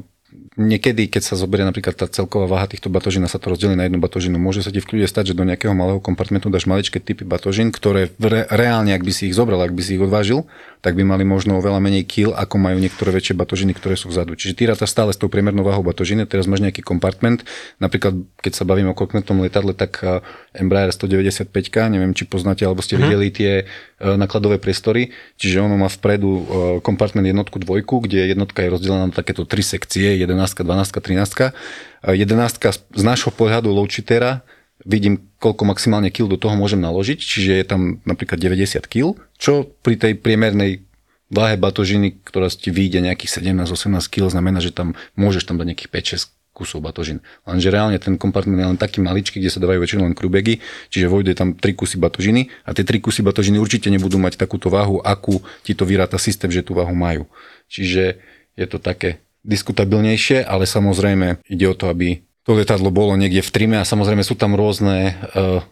niekedy, 0.59 1.07
keď 1.07 1.23
sa 1.23 1.39
zoberie 1.39 1.63
napríklad 1.63 1.95
tá 1.95 2.05
celková 2.11 2.45
váha 2.51 2.67
týchto 2.67 2.91
batožín 2.91 3.23
a 3.23 3.31
sa 3.31 3.39
to 3.39 3.55
rozdelí 3.55 3.79
na 3.79 3.87
jednu 3.87 4.03
batožinu, 4.03 4.35
môže 4.35 4.59
sa 4.59 4.75
ti 4.75 4.83
v 4.83 4.87
kľude 4.91 5.07
stať, 5.07 5.31
že 5.31 5.37
do 5.39 5.47
nejakého 5.47 5.71
malého 5.71 6.03
kompartmentu 6.03 6.51
dáš 6.51 6.67
maličké 6.67 6.99
typy 6.99 7.23
batožín, 7.23 7.71
ktoré 7.71 8.11
re, 8.19 8.43
reálne, 8.51 8.91
ak 8.91 9.07
by 9.07 9.11
si 9.15 9.31
ich 9.31 9.35
zobral, 9.39 9.63
ak 9.63 9.71
by 9.71 9.81
si 9.81 9.95
ich 9.95 10.03
odvážil, 10.03 10.43
tak 10.83 10.99
by 10.99 11.07
mali 11.07 11.23
možno 11.23 11.55
oveľa 11.63 11.79
menej 11.79 12.03
kil, 12.03 12.35
ako 12.35 12.59
majú 12.59 12.77
niektoré 12.79 13.15
väčšie 13.15 13.39
batožiny, 13.39 13.71
ktoré 13.71 13.95
sú 13.95 14.11
vzadu. 14.11 14.35
Čiže 14.35 14.53
ty 14.59 14.63
rátaš 14.67 14.91
stále 14.91 15.15
s 15.15 15.19
tou 15.19 15.31
priemernou 15.31 15.63
váhou 15.63 15.83
batožiny, 15.83 16.27
teraz 16.27 16.43
máš 16.47 16.59
nejaký 16.59 16.83
kompartment, 16.83 17.47
napríklad 17.79 18.19
keď 18.43 18.51
sa 18.51 18.67
bavíme 18.67 18.91
o 18.91 18.99
koknetom 18.99 19.39
lietadle, 19.39 19.71
tak 19.71 20.03
Embraer 20.53 20.89
195, 20.89 21.49
neviem, 21.93 22.11
či 22.17 22.25
poznáte, 22.25 22.65
alebo 22.65 22.81
ste 22.81 22.97
videli 22.97 23.29
tie 23.29 23.51
eh, 23.61 23.65
nakladové 23.99 24.57
priestory, 24.57 25.13
čiže 25.37 25.61
ono 25.61 25.77
má 25.77 25.89
vpredu 25.89 26.29
eh, 26.29 26.43
kompartment 26.81 27.27
jednotku, 27.29 27.61
dvojku, 27.61 28.05
kde 28.09 28.33
jednotka 28.33 28.65
je 28.65 28.73
rozdelená 28.73 29.09
na 29.09 29.13
takéto 29.13 29.45
tri 29.45 29.61
sekcie, 29.61 30.17
11, 30.17 30.33
12, 30.35 30.65
13. 30.65 31.53
11 31.99 32.95
z 32.95 33.03
nášho 33.03 33.29
pohľadu 33.35 33.69
low-cheatera 33.69 34.41
vidím, 34.87 35.19
koľko 35.43 35.67
maximálne 35.67 36.07
kil 36.07 36.31
do 36.31 36.39
toho 36.39 36.55
môžem 36.55 36.79
naložiť, 36.79 37.19
čiže 37.19 37.51
je 37.59 37.65
tam 37.67 37.99
napríklad 38.07 38.39
90 38.39 38.79
kil, 38.87 39.19
čo 39.35 39.67
pri 39.83 39.99
tej 39.99 40.15
priemernej 40.15 40.87
váhe 41.29 41.55
batožiny, 41.61 42.25
ktorá 42.25 42.49
ti 42.49 42.73
vyjde 42.73 43.05
nejakých 43.05 43.43
17-18 43.43 44.01
kg, 44.09 44.33
znamená, 44.33 44.63
že 44.63 44.73
tam 44.73 44.97
môžeš 45.13 45.45
tam 45.45 45.61
dať 45.61 45.75
nejakých 45.75 45.91
5-6 46.25 46.38
kusov 46.59 46.83
batožín. 46.83 47.23
Lenže 47.47 47.71
reálne 47.71 47.95
ten 47.95 48.19
kompartment 48.19 48.59
je 48.59 48.67
len 48.75 48.79
taký 48.79 48.99
maličký, 48.99 49.39
kde 49.39 49.47
sa 49.47 49.63
dávajú 49.63 49.79
väčšinou 49.79 50.03
len 50.11 50.15
krubegy, 50.15 50.59
čiže 50.91 51.07
vojde 51.07 51.31
tam 51.39 51.55
3 51.55 51.63
kusy 51.71 51.95
batožiny 51.95 52.51
a 52.67 52.75
tie 52.75 52.83
3 52.83 52.99
kusy 52.99 53.23
batožiny 53.23 53.55
určite 53.55 53.87
nebudú 53.87 54.19
mať 54.19 54.35
takúto 54.35 54.67
váhu, 54.67 54.99
akú 54.99 55.39
ti 55.63 55.71
to 55.71 55.87
vyráta 55.87 56.19
systém, 56.19 56.51
že 56.51 56.67
tú 56.67 56.75
váhu 56.75 56.91
majú. 56.91 57.23
Čiže 57.71 58.19
je 58.59 58.65
to 58.67 58.83
také 58.83 59.23
diskutabilnejšie, 59.47 60.43
ale 60.43 60.67
samozrejme 60.67 61.39
ide 61.47 61.65
o 61.71 61.77
to, 61.77 61.87
aby 61.87 62.19
to 62.43 62.57
lietadlo 62.57 62.91
bolo 62.91 63.15
niekde 63.15 63.39
v 63.39 63.53
trime 63.55 63.77
a 63.79 63.87
samozrejme 63.87 64.25
sú 64.25 64.35
tam 64.35 64.57
rôzne, 64.57 65.15
uh, 65.37 65.63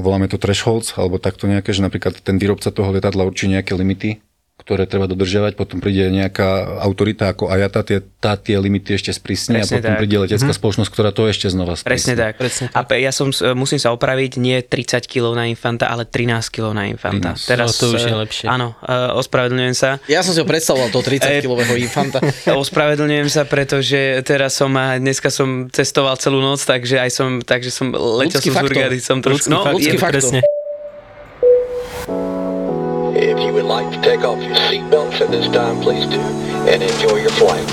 voláme 0.00 0.30
to 0.30 0.40
thresholds, 0.40 0.96
alebo 0.96 1.20
takto 1.20 1.44
nejaké, 1.44 1.76
že 1.76 1.84
napríklad 1.84 2.22
ten 2.22 2.40
výrobca 2.40 2.72
toho 2.72 2.94
lietadla 2.94 3.26
určí 3.28 3.50
nejaké 3.50 3.76
limity, 3.76 4.22
ktoré 4.54 4.86
treba 4.86 5.10
dodržiavať, 5.10 5.58
potom 5.58 5.82
príde 5.82 6.06
nejaká 6.14 6.78
autorita 6.78 7.34
ako 7.34 7.50
IATA, 7.50 7.80
tie, 7.82 7.98
tá 8.22 8.38
tie 8.38 8.54
limity 8.54 8.94
ešte 8.94 9.10
sprísne 9.10 9.60
a 9.60 9.66
potom 9.66 9.82
tak. 9.82 9.98
príde 9.98 10.14
letecká 10.14 10.54
spoločnosť, 10.54 10.90
ktorá 10.94 11.10
to 11.10 11.26
ešte 11.26 11.50
znova 11.50 11.74
sprísne. 11.74 11.90
Presne 11.90 12.14
tak. 12.14 12.32
Presne 12.38 12.64
A 12.70 12.80
pe- 12.86 13.02
ja 13.02 13.10
som, 13.10 13.34
musím 13.58 13.82
sa 13.82 13.90
opraviť, 13.90 14.38
nie 14.38 14.62
30 14.62 15.10
kg 15.10 15.34
na 15.34 15.50
infanta, 15.50 15.90
ale 15.90 16.06
13 16.06 16.54
kg 16.54 16.70
na 16.70 16.86
infanta. 16.86 17.34
13. 17.34 17.50
Teraz, 17.50 17.66
No, 17.74 17.80
to 17.82 17.84
už 17.98 18.02
je 18.06 18.14
eh, 18.14 18.22
lepšie. 18.22 18.46
Áno, 18.46 18.78
eh, 18.78 19.18
ospravedlňujem 19.18 19.74
sa. 19.74 19.98
Ja 20.06 20.22
som 20.22 20.30
si 20.30 20.38
ho 20.38 20.46
predstavoval, 20.46 20.94
toho 20.94 21.02
30-kilového 21.02 21.74
infanta. 21.74 22.22
Ospravedlňujem 22.64 23.28
sa, 23.28 23.42
pretože 23.44 24.22
teraz 24.22 24.54
som 24.54 24.70
a 24.78 25.02
dneska 25.02 25.34
som 25.34 25.66
cestoval 25.74 26.14
celú 26.22 26.38
noc, 26.38 26.62
takže 26.62 27.02
aj 27.02 27.10
som, 27.10 27.30
takže 27.42 27.74
som 27.74 27.90
letel 27.90 28.38
Ľudský 28.38 28.48
som 28.48 28.54
z 28.54 28.56
faktor. 28.56 28.70
Hurgady, 28.70 28.98
som 29.02 29.18
trošku, 29.18 29.50
Ľudský 29.50 29.52
no, 29.52 29.60
ľudský 29.74 29.96
je, 29.98 30.00
faktor. 30.00 30.22
presne. 30.22 30.40
To 33.74 34.00
take 34.06 34.22
off 34.22 34.38
your 34.38 34.54
seatbelts 34.70 35.18
at 35.18 35.34
this 35.34 35.50
time, 35.50 35.82
please 35.82 36.06
do, 36.06 36.22
and 36.70 36.78
enjoy 36.78 37.18
your 37.18 37.34
flight. 37.34 37.66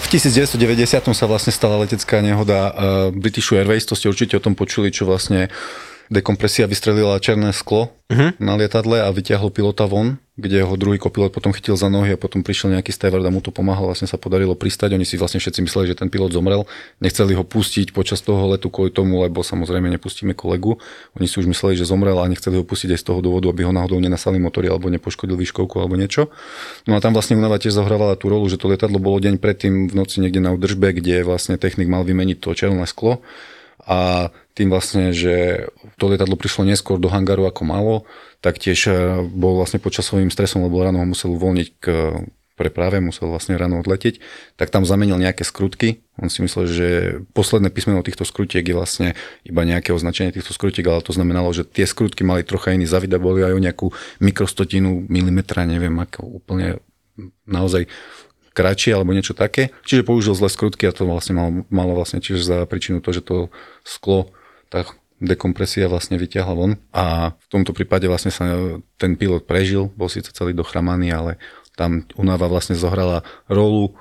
V 0.00 0.16
1990 0.16 1.12
sa 1.12 1.28
vlastne 1.28 1.52
stala 1.52 1.76
letecká 1.76 2.24
nehoda 2.24 2.72
uh, 2.72 3.08
British 3.12 3.52
Airways, 3.52 3.84
to 3.84 3.92
ste 3.92 4.08
určite 4.08 4.40
o 4.40 4.40
tom 4.40 4.56
počuli, 4.56 4.88
čo 4.88 5.04
vlastne 5.04 5.52
dekompresia 6.12 6.70
vystrelila 6.70 7.18
černé 7.18 7.50
sklo 7.50 7.90
uh-huh. 8.10 8.34
na 8.38 8.54
lietadle 8.54 9.02
a 9.02 9.08
vyťahlo 9.10 9.50
pilota 9.50 9.86
von, 9.86 10.18
kde 10.36 10.60
ho 10.62 10.74
druhý 10.76 11.00
kopilot 11.00 11.32
potom 11.32 11.48
chytil 11.56 11.80
za 11.80 11.88
nohy 11.88 12.12
a 12.12 12.20
potom 12.20 12.44
prišiel 12.44 12.76
nejaký 12.76 12.92
steward 12.92 13.24
a 13.24 13.32
mu 13.32 13.40
to 13.40 13.48
pomáhal, 13.48 13.88
vlastne 13.88 14.04
sa 14.04 14.20
podarilo 14.20 14.52
pristať. 14.52 14.92
Oni 14.92 15.08
si 15.08 15.16
vlastne 15.16 15.40
všetci 15.40 15.64
mysleli, 15.64 15.88
že 15.88 15.96
ten 15.96 16.12
pilot 16.12 16.36
zomrel, 16.36 16.68
nechceli 17.00 17.32
ho 17.32 17.40
pustiť 17.40 17.96
počas 17.96 18.20
toho 18.20 18.52
letu 18.52 18.68
kvôli 18.68 18.92
tomu, 18.92 19.24
lebo 19.24 19.40
samozrejme 19.40 19.88
nepustíme 19.96 20.36
kolegu. 20.36 20.76
Oni 21.16 21.24
si 21.24 21.40
už 21.40 21.48
mysleli, 21.48 21.80
že 21.80 21.88
zomrel 21.88 22.20
a 22.20 22.28
nechceli 22.28 22.60
ho 22.60 22.64
pustiť 22.68 22.92
aj 22.92 23.00
z 23.00 23.06
toho 23.08 23.20
dôvodu, 23.24 23.48
aby 23.48 23.64
ho 23.64 23.72
náhodou 23.72 23.96
nenasali 23.96 24.36
motory 24.36 24.68
alebo 24.68 24.92
nepoškodil 24.92 25.34
výškovku 25.40 25.80
alebo 25.80 25.96
niečo. 25.96 26.28
No 26.84 26.94
a 26.94 27.00
tam 27.00 27.16
vlastne 27.16 27.40
Unava 27.40 27.56
tiež 27.56 27.80
zohrávala 27.80 28.20
tú 28.20 28.28
rolu, 28.28 28.44
že 28.52 28.60
to 28.60 28.68
lietadlo 28.68 29.00
bolo 29.00 29.16
deň 29.16 29.40
predtým 29.40 29.88
v 29.88 29.94
noci 29.96 30.20
niekde 30.20 30.44
na 30.44 30.52
údržbe, 30.52 30.92
kde 30.92 31.24
vlastne 31.24 31.56
technik 31.56 31.88
mal 31.88 32.04
vymeniť 32.04 32.36
to 32.44 32.52
červené 32.52 32.84
sklo 32.84 33.24
a 33.86 34.28
tým 34.56 34.72
vlastne, 34.72 35.12
že 35.12 35.68
to 36.00 36.08
lietadlo 36.08 36.34
prišlo 36.40 36.64
neskôr 36.64 36.96
do 36.96 37.12
hangaru 37.12 37.44
ako 37.44 37.62
malo, 37.68 37.94
tak 38.40 38.56
tiež 38.56 38.80
eh, 38.88 38.96
bol 39.20 39.60
vlastne 39.60 39.78
pod 39.78 39.92
časovým 39.92 40.32
stresom, 40.32 40.64
lebo 40.64 40.80
ráno 40.80 41.04
ho 41.04 41.06
musel 41.06 41.36
uvoľniť 41.36 41.68
k 41.76 41.84
preprave, 42.56 43.04
musel 43.04 43.28
vlastne 43.28 43.54
ráno 43.60 43.84
odletieť, 43.84 44.18
tak 44.56 44.72
tam 44.72 44.88
zamenil 44.88 45.20
nejaké 45.20 45.44
skrutky. 45.44 46.00
On 46.16 46.32
si 46.32 46.40
myslel, 46.40 46.64
že 46.64 46.88
posledné 47.36 47.68
písmeno 47.68 48.00
týchto 48.00 48.24
skrutiek 48.24 48.64
je 48.64 48.72
vlastne 48.72 49.08
iba 49.44 49.62
nejaké 49.62 49.92
označenie 49.92 50.32
týchto 50.32 50.56
skrutiek, 50.56 50.88
ale 50.88 51.04
to 51.04 51.12
znamenalo, 51.12 51.52
že 51.52 51.68
tie 51.68 51.84
skrutky 51.84 52.24
mali 52.24 52.48
trocha 52.48 52.72
iný 52.72 52.88
zavid 52.88 53.12
a 53.12 53.20
boli 53.20 53.44
aj 53.44 53.52
o 53.52 53.60
nejakú 53.60 53.86
mikrostotinu 54.24 55.04
milimetra, 55.12 55.68
neviem, 55.68 55.92
ako 56.00 56.40
úplne 56.40 56.80
naozaj 57.44 57.92
kratšie 58.56 58.96
alebo 58.96 59.12
niečo 59.12 59.36
také. 59.36 59.76
Čiže 59.84 60.08
použil 60.08 60.32
zle 60.32 60.48
skrutky 60.48 60.88
a 60.88 60.96
to 60.96 61.04
vlastne 61.04 61.36
malo, 61.36 61.50
malo 61.68 61.92
vlastne 61.92 62.24
tiež 62.24 62.40
za 62.40 62.64
príčinu 62.64 63.04
to, 63.04 63.12
že 63.12 63.20
to 63.20 63.52
sklo, 63.84 64.32
tá 64.68 64.84
dekompresia 65.16 65.88
vlastne 65.88 66.20
vyťahla 66.20 66.54
von 66.54 66.76
a 66.92 67.32
v 67.32 67.46
tomto 67.48 67.72
prípade 67.72 68.04
vlastne 68.04 68.28
sa 68.28 68.76
ten 69.00 69.16
pilot 69.16 69.48
prežil, 69.48 69.88
bol 69.96 70.12
síce 70.12 70.28
celý 70.32 70.52
dochramaný, 70.52 71.08
ale 71.08 71.32
tam 71.76 72.04
Unava 72.16 72.48
vlastne 72.48 72.76
zohrala 72.76 73.24
rolu 73.48 73.96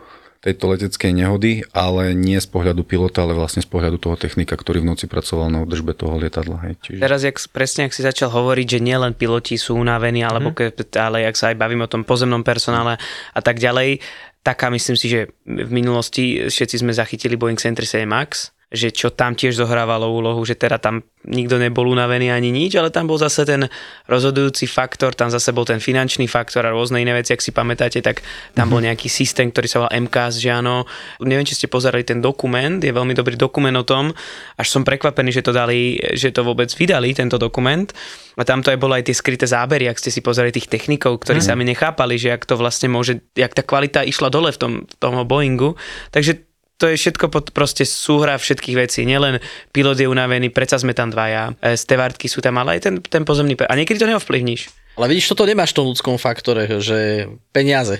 tejto 0.45 0.69
leteckej 0.69 1.09
nehody, 1.09 1.65
ale 1.73 2.13
nie 2.13 2.37
z 2.37 2.45
pohľadu 2.45 2.85
pilota, 2.85 3.25
ale 3.25 3.33
vlastne 3.33 3.65
z 3.65 3.69
pohľadu 3.71 3.97
toho 3.97 4.13
technika, 4.13 4.53
ktorý 4.53 4.85
v 4.85 4.93
noci 4.93 5.09
pracoval 5.09 5.49
na 5.49 5.65
údržbe 5.65 5.97
toho 5.97 6.21
lietadla. 6.21 6.69
Hej. 6.69 6.73
Čiže... 6.85 7.01
Teraz, 7.01 7.25
jak, 7.25 7.41
presne, 7.49 7.89
ak 7.89 7.97
si 7.97 8.05
začal 8.05 8.29
hovoriť, 8.29 8.77
že 8.77 8.79
nielen 8.85 9.17
piloti 9.17 9.57
sú 9.57 9.73
unavení, 9.73 10.21
alebo 10.21 10.53
ke, 10.53 10.69
ale 11.01 11.25
jak 11.25 11.33
sa 11.33 11.49
aj 11.49 11.57
bavíme 11.57 11.89
o 11.89 11.91
tom 11.91 12.05
pozemnom 12.05 12.45
personále 12.45 13.01
a 13.33 13.41
tak 13.41 13.57
ďalej, 13.57 14.05
taká 14.45 14.69
myslím 14.69 14.93
si, 14.93 15.09
že 15.09 15.33
v 15.49 15.71
minulosti 15.73 16.45
všetci 16.45 16.85
sme 16.85 16.93
zachytili 16.93 17.33
Boeing 17.33 17.57
737 17.57 18.05
MAX, 18.05 18.53
že 18.75 18.93
čo 18.93 19.09
tam 19.09 19.33
tiež 19.33 19.57
zohrávalo 19.57 20.11
úlohu, 20.11 20.43
že 20.43 20.53
teda 20.53 20.77
tam 20.77 21.01
nikto 21.25 21.57
nebol 21.57 21.89
unavený 21.89 22.29
ani 22.29 22.53
nič, 22.53 22.77
ale 22.77 22.93
tam 22.93 23.09
bol 23.09 23.17
zase 23.17 23.47
ten 23.47 23.65
rozhodujúci 24.05 24.69
faktor, 24.69 25.17
tam 25.17 25.33
zase 25.33 25.49
bol 25.55 25.65
ten 25.65 25.81
finančný 25.81 26.29
faktor 26.29 26.67
a 26.67 26.75
rôzne 26.75 27.01
iné 27.01 27.17
veci, 27.17 27.33
ak 27.33 27.41
si 27.41 27.49
pamätáte, 27.49 28.03
tak 28.05 28.21
tam 28.53 28.69
bol 28.69 28.83
nejaký 28.83 29.09
systém, 29.09 29.49
ktorý 29.49 29.67
sa 29.67 29.77
volal 29.81 30.05
MKS, 30.05 30.33
že 30.37 30.49
áno. 30.53 30.85
Neviem, 31.23 31.47
či 31.47 31.57
ste 31.57 31.67
pozerali 31.71 32.05
ten 32.05 32.21
dokument, 32.21 32.77
je 32.77 32.93
veľmi 32.93 33.17
dobrý 33.17 33.33
dokument 33.39 33.73
o 33.73 33.85
tom, 33.87 34.13
až 34.59 34.67
som 34.69 34.85
prekvapený, 34.85 35.33
že 35.33 35.41
to 35.41 35.55
dali, 35.55 35.97
že 36.13 36.29
to 36.29 36.45
vôbec 36.45 36.69
vydali, 36.77 37.17
tento 37.17 37.41
dokument. 37.41 37.89
A 38.35 38.43
tam 38.43 38.59
to 38.59 38.69
aj 38.69 38.79
bolo 38.79 38.93
aj 38.99 39.07
tie 39.07 39.15
skryté 39.15 39.47
zábery, 39.47 39.87
ak 39.87 39.97
ste 39.97 40.11
si 40.11 40.19
pozerali 40.19 40.51
tých 40.51 40.67
technikov, 40.67 41.23
ktorí 41.23 41.39
mm. 41.39 41.47
sami 41.47 41.63
nechápali, 41.63 42.19
že 42.19 42.35
jak 42.35 42.43
to 42.43 42.59
vlastne 42.59 42.91
môže, 42.91 43.23
jak 43.31 43.55
tá 43.55 43.63
kvalita 43.63 44.03
išla 44.03 44.27
dole 44.27 44.51
v 44.51 44.59
tom, 44.59 44.71
v 44.83 44.95
tom 44.99 45.23
Boeingu. 45.23 45.79
Takže 46.11 46.43
to 46.75 46.91
je 46.91 46.99
všetko 46.99 47.31
pod, 47.31 47.45
proste 47.55 47.87
súhra 47.87 48.35
všetkých 48.35 48.75
vecí. 48.75 49.07
Nielen 49.07 49.39
pilot 49.71 49.95
je 49.95 50.11
unavený, 50.11 50.51
predsa 50.51 50.75
sme 50.75 50.91
tam 50.91 51.07
dvaja, 51.07 51.55
e, 51.63 51.79
stevardky 51.79 52.27
sú 52.27 52.43
tam, 52.43 52.59
ale 52.59 52.79
aj 52.79 52.81
ten, 52.83 52.95
ten 52.99 53.23
pozemný... 53.23 53.55
A 53.63 53.79
niekedy 53.79 53.95
to 53.95 54.11
neovplyvníš. 54.11 54.67
Ale 54.95 55.11
vidíš, 55.11 55.35
toto 55.35 55.47
nemáš 55.47 55.75
v 55.75 55.77
tom 55.83 55.87
ľudskom 55.91 56.15
faktore, 56.19 56.67
že 56.79 57.31
peniaze. 57.51 57.99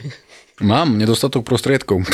Mám 0.64 0.96
nedostatok 0.96 1.44
prostriedkov. 1.44 2.08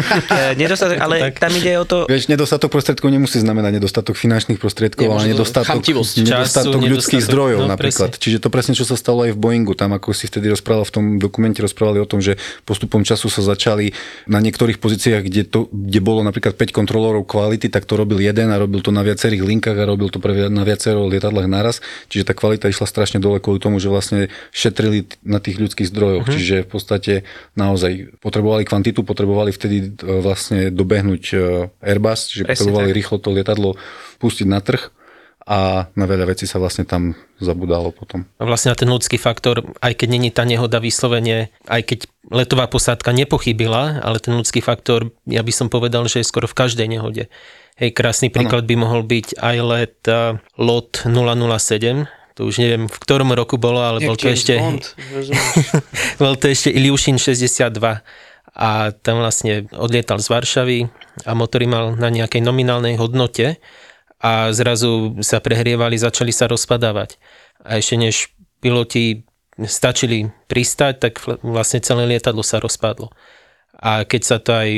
Nedostatok, 0.62 1.02
ale 1.02 1.34
tam 1.34 1.50
ide 1.50 1.82
o 1.82 1.84
to... 1.84 2.06
Vieš, 2.06 2.30
nedostatok 2.30 2.70
prostriedkov 2.70 3.10
nemusí 3.10 3.42
znamenať 3.42 3.82
nedostatok 3.82 4.14
finančných 4.14 4.62
prostriedkov, 4.62 5.02
Nie, 5.02 5.10
ale 5.10 5.34
nedostatok, 5.34 5.82
nedostatok 5.82 6.78
Času, 6.78 6.94
ľudských 6.94 6.94
nedostatok- 6.94 7.26
zdrojov 7.26 7.58
no, 7.58 7.66
napríklad. 7.66 8.14
presne. 8.14 8.22
Čiže 8.22 8.38
to 8.38 8.48
presne, 8.54 8.78
čo 8.78 8.86
sa 8.86 8.94
stalo 8.94 9.26
aj 9.26 9.34
v 9.34 9.38
Boeingu. 9.42 9.74
Tam, 9.74 9.90
ako 9.90 10.14
si 10.14 10.30
vtedy 10.30 10.46
rozprával 10.46 10.86
v 10.86 10.92
tom 10.94 11.04
dokumente, 11.18 11.58
rozprávali 11.58 11.98
o 11.98 12.06
tom, 12.06 12.22
že 12.22 12.38
postupom 12.62 13.02
času 13.02 13.26
sa 13.26 13.42
začali 13.42 13.90
na 14.30 14.38
niektorých 14.38 14.78
pozíciách, 14.78 15.26
kde, 15.26 15.42
to, 15.50 15.66
kde 15.66 15.98
bolo 15.98 16.22
napríklad 16.22 16.54
5 16.54 16.70
kontrolórov 16.70 17.26
kvality, 17.26 17.66
tak 17.66 17.82
to 17.82 17.98
robil 17.98 18.22
jeden 18.22 18.54
a 18.54 18.62
robil 18.62 18.78
to 18.78 18.94
na 18.94 19.02
viacerých 19.02 19.42
linkách 19.42 19.74
a 19.74 19.82
robil 19.90 20.06
to 20.06 20.22
pre, 20.22 20.46
na 20.46 20.62
viacero 20.62 21.02
lietadlách 21.10 21.50
naraz. 21.50 21.82
Čiže 22.14 22.30
tá 22.30 22.32
kvalita 22.38 22.70
išla 22.70 22.86
strašne 22.86 23.18
dole 23.18 23.42
kvôli 23.42 23.58
tomu, 23.58 23.82
že 23.82 23.90
vlastne 23.90 24.30
šetrili 24.54 25.10
na 25.26 25.42
tých 25.42 25.58
ľudských 25.58 25.90
zdrojoch. 25.90 26.30
Čiže 26.30 26.62
v 26.62 26.68
podstate 26.70 27.12
naozaj 27.58 27.87
potrebovali 28.18 28.66
kvantitu, 28.66 29.04
potrebovali 29.04 29.50
vtedy 29.54 29.76
e, 29.80 30.22
vlastne 30.22 30.68
dobehnúť 30.72 31.22
e, 31.32 31.36
Airbus, 31.84 32.32
čiže 32.32 32.44
Presne 32.44 32.54
potrebovali 32.56 32.90
tak. 32.90 32.96
rýchlo 32.98 33.16
to 33.20 33.28
lietadlo 33.34 33.70
pustiť 34.18 34.46
na 34.48 34.60
trh 34.60 34.82
a 35.48 35.88
na 35.96 36.04
veľa 36.04 36.28
vecí 36.28 36.44
sa 36.44 36.60
vlastne 36.60 36.84
tam 36.84 37.16
zabudalo 37.40 37.88
potom. 37.88 38.28
A 38.36 38.44
vlastne 38.44 38.68
na 38.68 38.76
ten 38.76 38.92
ľudský 38.92 39.16
faktor, 39.16 39.64
aj 39.80 39.96
keď 39.96 40.08
není 40.12 40.28
tá 40.28 40.44
nehoda 40.44 40.76
vyslovene, 40.76 41.48
aj 41.64 41.82
keď 41.88 41.98
letová 42.28 42.68
posádka 42.68 43.16
nepochybila, 43.16 44.04
ale 44.04 44.20
ten 44.20 44.36
ľudský 44.36 44.60
faktor, 44.60 45.08
ja 45.24 45.40
by 45.40 45.52
som 45.52 45.72
povedal, 45.72 46.04
že 46.04 46.20
je 46.20 46.28
skoro 46.28 46.44
v 46.44 46.58
každej 46.58 46.84
nehode. 46.92 47.32
Hej, 47.80 47.96
krásny 47.96 48.28
príklad 48.28 48.66
ano. 48.66 48.70
by 48.70 48.74
mohol 48.76 49.00
byť 49.08 49.40
aj 49.40 49.56
let 49.64 49.96
uh, 50.10 50.36
LOT 50.60 51.08
007, 51.08 52.04
to 52.38 52.46
už 52.46 52.62
neviem, 52.62 52.86
v 52.86 52.98
ktorom 53.02 53.34
roku 53.34 53.58
bolo, 53.58 53.82
ale 53.82 53.98
bol 53.98 54.14
to 54.14 54.30
ešte... 54.30 54.62
bol 56.22 56.38
to 56.38 56.46
ešte 56.46 56.70
Iliušin 56.70 57.18
62 57.18 57.74
a 58.54 58.70
tam 58.94 59.16
vlastne 59.18 59.66
odlietal 59.74 60.22
z 60.22 60.30
Varšavy 60.30 60.78
a 61.26 61.34
motory 61.34 61.66
mal 61.66 61.98
na 61.98 62.14
nejakej 62.14 62.38
nominálnej 62.38 62.94
hodnote 62.94 63.58
a 64.22 64.54
zrazu 64.54 65.18
sa 65.26 65.42
prehrievali, 65.42 65.98
začali 65.98 66.30
sa 66.30 66.46
rozpadávať. 66.46 67.18
A 67.66 67.82
ešte 67.82 67.98
než 67.98 68.30
piloti 68.62 69.26
stačili 69.58 70.30
pristať, 70.46 71.10
tak 71.10 71.18
vlastne 71.42 71.82
celé 71.82 72.06
lietadlo 72.06 72.46
sa 72.46 72.62
rozpadlo. 72.62 73.10
A 73.78 74.06
keď 74.06 74.22
sa 74.22 74.38
to 74.38 74.54
aj 74.54 74.70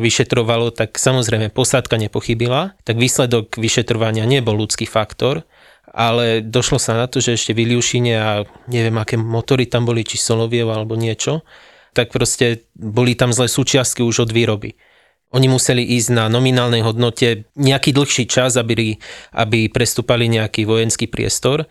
vyšetrovalo, 0.00 0.72
tak 0.72 0.96
samozrejme 0.96 1.52
posádka 1.52 2.00
nepochybila, 2.00 2.76
tak 2.88 2.96
výsledok 2.96 3.60
vyšetrovania 3.60 4.24
nebol 4.24 4.56
ľudský 4.56 4.88
faktor, 4.88 5.44
ale 5.92 6.40
došlo 6.40 6.80
sa 6.80 6.96
na 6.96 7.06
to, 7.06 7.20
že 7.20 7.36
ešte 7.36 7.52
v 7.52 7.68
Iliušine 7.68 8.12
a 8.16 8.48
neviem, 8.68 8.96
aké 8.96 9.20
motory 9.20 9.68
tam 9.68 9.84
boli, 9.84 10.02
či 10.02 10.16
Soloviev 10.16 10.72
alebo 10.72 10.96
niečo, 10.96 11.44
tak 11.92 12.08
proste 12.08 12.64
boli 12.72 13.12
tam 13.12 13.30
zlé 13.30 13.46
súčiastky 13.52 14.00
už 14.00 14.28
od 14.28 14.30
výroby. 14.32 14.72
Oni 15.32 15.48
museli 15.48 15.84
ísť 15.96 16.08
na 16.12 16.24
nominálnej 16.28 16.84
hodnote 16.84 17.48
nejaký 17.56 17.96
dlhší 17.96 18.28
čas, 18.28 18.56
aby, 18.60 19.00
aby 19.32 19.72
prestúpali 19.72 20.28
nejaký 20.28 20.68
vojenský 20.68 21.08
priestor. 21.08 21.64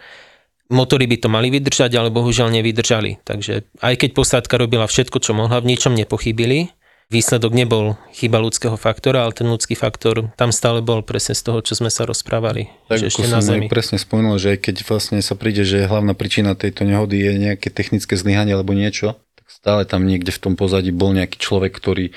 Motory 0.74 1.06
by 1.06 1.18
to 1.22 1.30
mali 1.30 1.54
vydržať, 1.54 1.94
ale 1.94 2.10
bohužiaľ 2.10 2.50
nevydržali. 2.58 3.22
Takže 3.22 3.70
aj 3.86 3.96
keď 4.02 4.10
posádka 4.18 4.58
robila 4.58 4.90
všetko, 4.90 5.18
čo 5.22 5.38
mohla, 5.38 5.62
v 5.62 5.78
ničom 5.78 5.94
nepochybili. 5.94 6.74
Výsledok 7.12 7.52
nebol 7.52 8.00
chyba 8.16 8.40
ľudského 8.40 8.80
faktora, 8.80 9.28
ale 9.28 9.36
ten 9.36 9.44
ľudský 9.44 9.76
faktor 9.76 10.32
tam 10.40 10.56
stále 10.56 10.80
bol 10.80 11.04
presne 11.04 11.36
z 11.36 11.44
toho, 11.44 11.60
čo 11.60 11.76
sme 11.76 11.92
sa 11.92 12.08
rozprávali. 12.08 12.72
Tak 12.88 13.04
že 13.04 13.12
ešte 13.12 13.28
na 13.28 13.44
zemi. 13.44 13.68
presne 13.68 14.00
spomenul, 14.00 14.40
že 14.40 14.56
keď 14.56 14.88
vlastne 14.88 15.20
sa 15.20 15.36
príde, 15.36 15.68
že 15.68 15.92
hlavná 15.92 16.16
príčina 16.16 16.56
tejto 16.56 16.88
nehody 16.88 17.20
je 17.20 17.34
nejaké 17.36 17.68
technické 17.68 18.16
zlyhanie 18.16 18.56
alebo 18.56 18.72
niečo, 18.72 19.20
tak 19.36 19.46
stále 19.52 19.84
tam 19.84 20.08
niekde 20.08 20.32
v 20.32 20.40
tom 20.40 20.54
pozadí 20.56 20.96
bol 20.96 21.12
nejaký 21.12 21.36
človek, 21.36 21.76
ktorý 21.76 22.16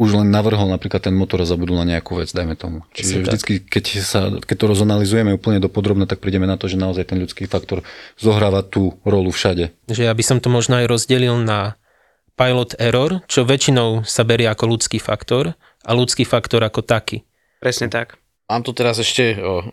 už 0.00 0.16
len 0.16 0.32
navrhol 0.32 0.72
napríklad 0.72 1.04
ten 1.04 1.12
motor 1.12 1.44
a 1.44 1.46
zabudol 1.46 1.76
na 1.76 1.84
nejakú 1.84 2.16
vec, 2.16 2.32
dajme 2.32 2.56
tomu. 2.56 2.88
Čiže 2.96 3.28
vždycky, 3.28 3.60
keď, 3.60 3.84
sa, 4.00 4.32
keď 4.40 4.56
to 4.56 4.66
rozanalizujeme 4.72 5.36
úplne 5.36 5.60
do 5.60 5.68
podrobna, 5.68 6.08
tak 6.08 6.24
prídeme 6.24 6.48
na 6.48 6.56
to, 6.56 6.64
že 6.64 6.80
naozaj 6.80 7.12
ten 7.12 7.20
ľudský 7.20 7.44
faktor 7.44 7.84
zohráva 8.16 8.64
tú 8.64 8.96
rolu 9.04 9.28
všade. 9.28 9.76
Že 9.92 10.08
ja 10.08 10.14
by 10.16 10.24
som 10.24 10.40
to 10.40 10.48
možno 10.48 10.80
aj 10.80 10.88
rozdelil 10.88 11.36
na 11.44 11.76
pilot 12.42 12.74
error, 12.82 13.22
čo 13.30 13.46
väčšinou 13.46 14.02
sa 14.02 14.26
berie 14.26 14.50
ako 14.50 14.74
ľudský 14.74 14.98
faktor 14.98 15.54
a 15.86 15.90
ľudský 15.94 16.26
faktor 16.26 16.66
ako 16.66 16.82
taký. 16.82 17.22
Presne 17.62 17.86
tak. 17.86 18.18
Mám 18.50 18.66
tu 18.66 18.74
teraz 18.74 18.98
ešte, 18.98 19.38
o, 19.38 19.64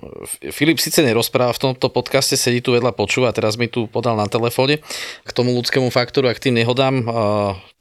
Filip 0.54 0.78
síce 0.78 1.02
nerozpráva 1.02 1.52
v 1.52 1.60
tomto 1.60 1.90
podcaste, 1.90 2.38
sedí 2.38 2.62
tu 2.62 2.72
vedľa 2.72 2.96
počúva, 2.96 3.34
teraz 3.34 3.58
mi 3.58 3.68
tu 3.68 3.90
podal 3.90 4.16
na 4.16 4.30
telefóne 4.30 4.80
k 5.26 5.32
tomu 5.34 5.52
ľudskému 5.58 5.90
faktoru 5.92 6.30
a 6.30 6.38
k 6.38 6.48
tým 6.48 6.62
nehodám, 6.62 7.04
o, 7.04 7.12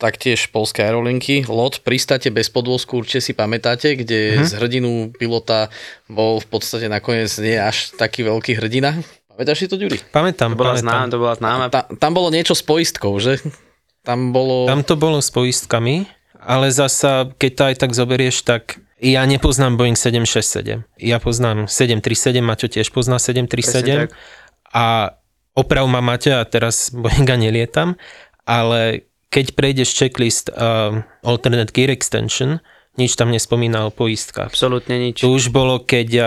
taktiež 0.01 0.49
polské 0.51 0.89
aerolinky, 0.89 1.45
LOT, 1.47 1.85
pristáte 1.85 2.33
bez 2.33 2.51
podvozku, 2.51 3.05
určite 3.05 3.21
si 3.21 3.33
pamätáte, 3.37 3.95
kde 3.95 4.41
uh-huh. 4.41 4.49
z 4.49 4.53
hrdinu 4.59 5.13
pilota 5.15 5.71
bol 6.11 6.41
v 6.41 6.49
podstate 6.51 6.91
nakoniec 6.91 7.31
nie 7.39 7.61
až 7.61 7.95
taký 7.95 8.27
veľký 8.27 8.59
hrdina. 8.59 8.99
Pamätáš 9.29 9.63
si 9.63 9.67
to, 9.71 9.79
Ďuri? 9.79 10.03
Pamätám, 10.11 10.57
to 10.57 10.59
bola 10.59 10.75
pamätám. 10.75 10.83
Známa, 10.83 11.13
to 11.13 11.19
bola 11.21 11.35
známa. 11.39 11.65
Ta, 11.71 11.81
tam 11.95 12.11
bolo 12.17 12.33
niečo 12.33 12.59
s 12.59 12.65
poistkou, 12.65 13.21
že? 13.23 13.39
Tam 14.09 14.33
bolo... 14.33 14.65
Tam 14.65 14.81
to 14.81 14.97
bolo 14.97 15.21
s 15.21 15.29
poistkami, 15.29 16.09
ale 16.41 16.73
zasa, 16.73 17.29
keď 17.37 17.51
to 17.53 17.63
aj 17.69 17.75
tak 17.77 17.93
zoberieš, 17.93 18.41
tak 18.41 18.81
ja 19.05 19.21
nepoznám 19.29 19.77
Boeing 19.77 20.01
767. 20.01 20.81
Ja 20.97 21.21
poznám 21.21 21.69
737, 21.69 22.41
Maťo 22.41 22.73
tiež 22.73 22.89
pozná 22.89 23.21
737 23.21 24.09
a 24.73 25.13
oprav 25.53 25.85
ma 25.93 26.01
Maťo 26.01 26.41
a 26.41 26.49
teraz 26.49 26.89
Boeinga 26.97 27.37
nelietam, 27.37 28.01
ale 28.49 29.05
keď 29.29 29.53
prejdeš 29.53 29.93
checklist 29.93 30.49
uh, 30.57 31.05
Alternate 31.21 31.69
Gear 31.77 31.93
Extension, 31.93 32.65
nič 32.97 33.13
tam 33.13 33.29
nespomína 33.29 33.85
o 33.87 33.93
poistkách. 33.93 34.57
Absolútne 34.57 34.97
nič. 34.97 35.21
To 35.21 35.37
už 35.37 35.53
bolo, 35.53 35.85
keď 35.85 36.09
uh, 36.17 36.25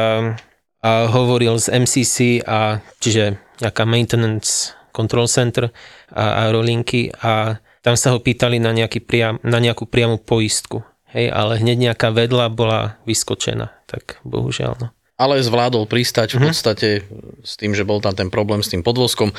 uh, 0.86 1.10
hovoril 1.10 1.58
z 1.58 1.82
MCC, 1.82 2.46
a, 2.46 2.78
čiže 3.02 3.42
nejaká 3.58 3.90
Maintenance 3.90 4.78
Control 4.94 5.26
Center 5.26 5.74
a 6.14 6.46
aerolinky 6.46 7.10
a 7.26 7.58
tam 7.82 7.98
sa 7.98 8.14
ho 8.14 8.22
pýtali 8.22 8.62
na, 8.62 8.74
nejaký 8.74 9.02
priam, 9.02 9.42
na 9.42 9.58
nejakú 9.58 9.90
priamu 9.90 10.22
poistku 10.22 10.86
hej, 11.12 11.28
ale 11.30 11.60
hneď 11.60 11.92
nejaká 11.92 12.10
vedla 12.12 12.48
bola 12.48 12.98
vyskočená, 13.04 13.72
tak 13.88 14.20
bohužiaľ. 14.24 14.74
No. 14.80 14.88
Ale 15.22 15.38
zvládol 15.38 15.86
pristať 15.86 16.34
v 16.36 16.42
mhm. 16.42 16.46
podstate 16.50 16.90
mm-hmm. 17.04 17.46
s 17.46 17.54
tým, 17.60 17.72
že 17.78 17.86
bol 17.86 18.02
tam 18.02 18.16
ten 18.18 18.32
problém 18.34 18.66
s 18.66 18.72
tým 18.72 18.82
podvozkom. 18.82 19.36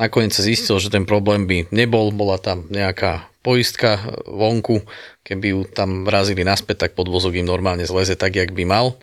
Nakoniec 0.00 0.32
sa 0.32 0.40
zistil, 0.40 0.80
že 0.80 0.88
ten 0.88 1.04
problém 1.04 1.44
by 1.44 1.68
nebol, 1.70 2.08
bola 2.08 2.40
tam 2.40 2.64
nejaká 2.72 3.28
poistka 3.44 4.00
vonku, 4.24 4.80
keby 5.24 5.46
ju 5.52 5.60
tam 5.68 6.08
vrazili 6.08 6.40
naspäť, 6.40 6.88
tak 6.88 6.96
podvozok 6.96 7.36
im 7.36 7.44
normálne 7.44 7.84
zleze 7.84 8.16
tak, 8.16 8.36
jak 8.36 8.52
by 8.56 8.64
mal 8.64 8.96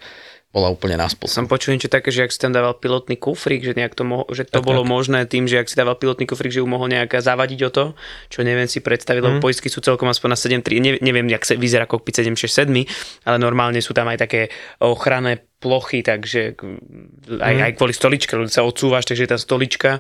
bola 0.56 0.72
úplne 0.72 0.96
na 0.96 1.12
spol. 1.12 1.28
Som 1.28 1.46
počul 1.46 1.76
niečo 1.76 1.92
také, 1.92 2.08
že 2.08 2.24
ak 2.24 2.32
si 2.32 2.40
tam 2.40 2.56
dával 2.56 2.80
pilotný 2.80 3.20
kufrík, 3.20 3.68
že, 3.68 3.76
nejak 3.76 3.94
to, 3.94 4.08
mo- 4.08 4.28
že 4.32 4.48
to 4.48 4.64
tak, 4.64 4.66
bolo 4.66 4.82
tak. 4.82 4.90
možné 4.90 5.20
tým, 5.28 5.44
že 5.44 5.60
ak 5.60 5.68
si 5.68 5.76
dával 5.76 6.00
pilotný 6.00 6.24
kufrík, 6.24 6.56
že 6.56 6.64
ju 6.64 6.68
mohol 6.68 6.88
nejak 6.88 7.20
zavadiť 7.20 7.60
o 7.68 7.70
to, 7.70 7.86
čo 8.32 8.48
neviem 8.48 8.66
si 8.66 8.80
predstaviť, 8.80 9.22
lebo 9.22 9.38
mm. 9.38 9.44
poistky 9.44 9.68
sú 9.68 9.84
celkom 9.84 10.08
aspoň 10.08 10.30
na 10.34 10.38
7.3, 10.64 10.80
ne, 10.80 10.92
neviem, 11.04 11.28
jak 11.28 11.44
sa 11.44 11.60
vyzerá 11.60 11.84
kokpit 11.84 12.24
767, 12.24 12.74
ale 13.28 13.38
normálne 13.44 13.84
sú 13.84 13.92
tam 13.92 14.08
aj 14.08 14.24
také 14.24 14.48
ochranné 14.80 15.44
plochy, 15.60 16.00
takže 16.00 16.56
aj, 17.38 17.54
mm. 17.54 17.66
aj 17.68 17.72
kvôli 17.76 17.92
stoličke, 17.92 18.34
ľudia 18.40 18.64
sa 18.64 18.64
odsúvaš, 18.64 19.04
takže 19.04 19.28
tá 19.28 19.36
stolička 19.36 20.00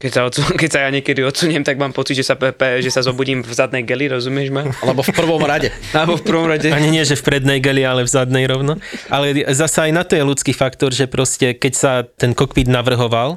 keď 0.00 0.10
sa, 0.10 0.20
odsun- 0.24 0.56
keď 0.60 0.70
sa 0.72 0.80
ja 0.88 0.90
niekedy 0.90 1.20
odsuniem, 1.20 1.60
tak 1.60 1.76
mám 1.76 1.92
pocit, 1.92 2.16
že 2.16 2.24
sa, 2.24 2.34
že 2.80 2.90
sa 2.90 3.04
zobudím 3.04 3.44
v 3.44 3.52
zadnej 3.52 3.84
geli, 3.84 4.08
rozumieš 4.08 4.48
ma? 4.48 4.64
Alebo 4.82 5.04
v 5.04 5.12
prvom 5.12 5.44
rade. 5.44 5.68
Alebo 5.94 6.16
v 6.16 6.24
prvom 6.24 6.48
rade. 6.48 6.72
Ani 6.72 6.88
nie, 6.88 7.04
že 7.04 7.20
v 7.20 7.28
prednej 7.28 7.60
geli, 7.60 7.84
ale 7.84 8.08
v 8.08 8.10
zadnej 8.10 8.48
rovno. 8.48 8.80
Ale 9.12 9.36
zasa 9.52 9.86
aj 9.86 9.92
na 9.92 10.02
to 10.02 10.16
je 10.16 10.24
ľudský 10.24 10.56
faktor, 10.56 10.96
že 10.96 11.04
proste 11.04 11.52
keď 11.52 11.72
sa 11.76 11.92
ten 12.02 12.32
kokpit 12.32 12.66
navrhoval, 12.66 13.36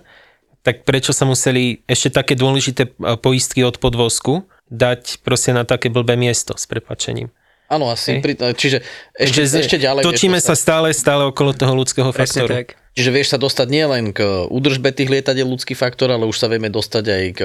tak 0.63 0.87
prečo 0.87 1.11
sa 1.11 1.27
museli 1.27 1.83
ešte 1.91 2.07
také 2.07 2.39
dôležité 2.39 2.95
poistky 3.19 3.67
od 3.67 3.83
podvozku 3.83 4.47
dať 4.71 5.19
proste 5.19 5.51
na 5.51 5.67
také 5.67 5.91
blbé 5.91 6.15
miesto 6.15 6.55
s 6.55 6.63
prepačením. 6.63 7.27
Áno, 7.67 7.91
asi. 7.91 8.23
Pri, 8.23 8.39
čiže 8.55 8.79
ešte, 9.11 9.43
ešte 9.43 9.77
ďalej. 9.81 10.07
Točíme 10.07 10.39
sa 10.39 10.55
stále, 10.55 10.95
stále 10.95 11.27
okolo 11.27 11.51
toho 11.51 11.75
ľudského 11.75 12.15
Presne 12.15 12.47
faktoru. 12.47 12.53
Tak. 12.63 12.67
Čiže 12.93 13.09
vieš 13.09 13.33
sa 13.33 13.41
dostať 13.41 13.67
nielen 13.73 14.13
k 14.13 14.21
údržbe 14.53 14.93
tých 14.93 15.09
lietadiel 15.09 15.49
ľudský 15.49 15.73
faktor, 15.73 16.13
ale 16.13 16.29
už 16.29 16.37
sa 16.37 16.45
vieme 16.45 16.69
dostať 16.69 17.05
aj 17.09 17.23
k 17.33 17.41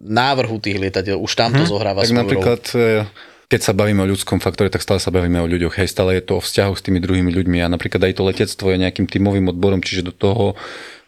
návrhu 0.00 0.56
tých 0.64 0.80
lietadiel. 0.80 1.20
Už 1.20 1.36
tam 1.36 1.52
to 1.52 1.64
hmm. 1.64 1.72
zohráva 1.72 2.00
Tak 2.00 2.16
napríklad, 2.16 2.64
rolu. 2.72 3.04
E, 3.04 3.52
keď 3.52 3.60
sa 3.60 3.72
bavíme 3.76 4.00
o 4.00 4.08
ľudskom 4.08 4.40
faktore, 4.40 4.72
tak 4.72 4.80
stále 4.80 4.96
sa 4.96 5.12
bavíme 5.12 5.44
o 5.44 5.46
ľuďoch. 5.46 5.76
Hej, 5.76 5.92
stále 5.92 6.16
je 6.16 6.24
to 6.24 6.40
o 6.40 6.44
vzťahu 6.44 6.72
s 6.72 6.80
tými 6.80 7.04
druhými 7.04 7.28
ľuďmi 7.36 7.60
a 7.60 7.68
napríklad 7.68 8.08
aj 8.08 8.16
to 8.16 8.24
letectvo 8.24 8.66
je 8.72 8.80
nejakým 8.80 9.04
tímovým 9.04 9.52
odborom, 9.52 9.84
čiže 9.84 10.08
do 10.08 10.14
toho 10.16 10.56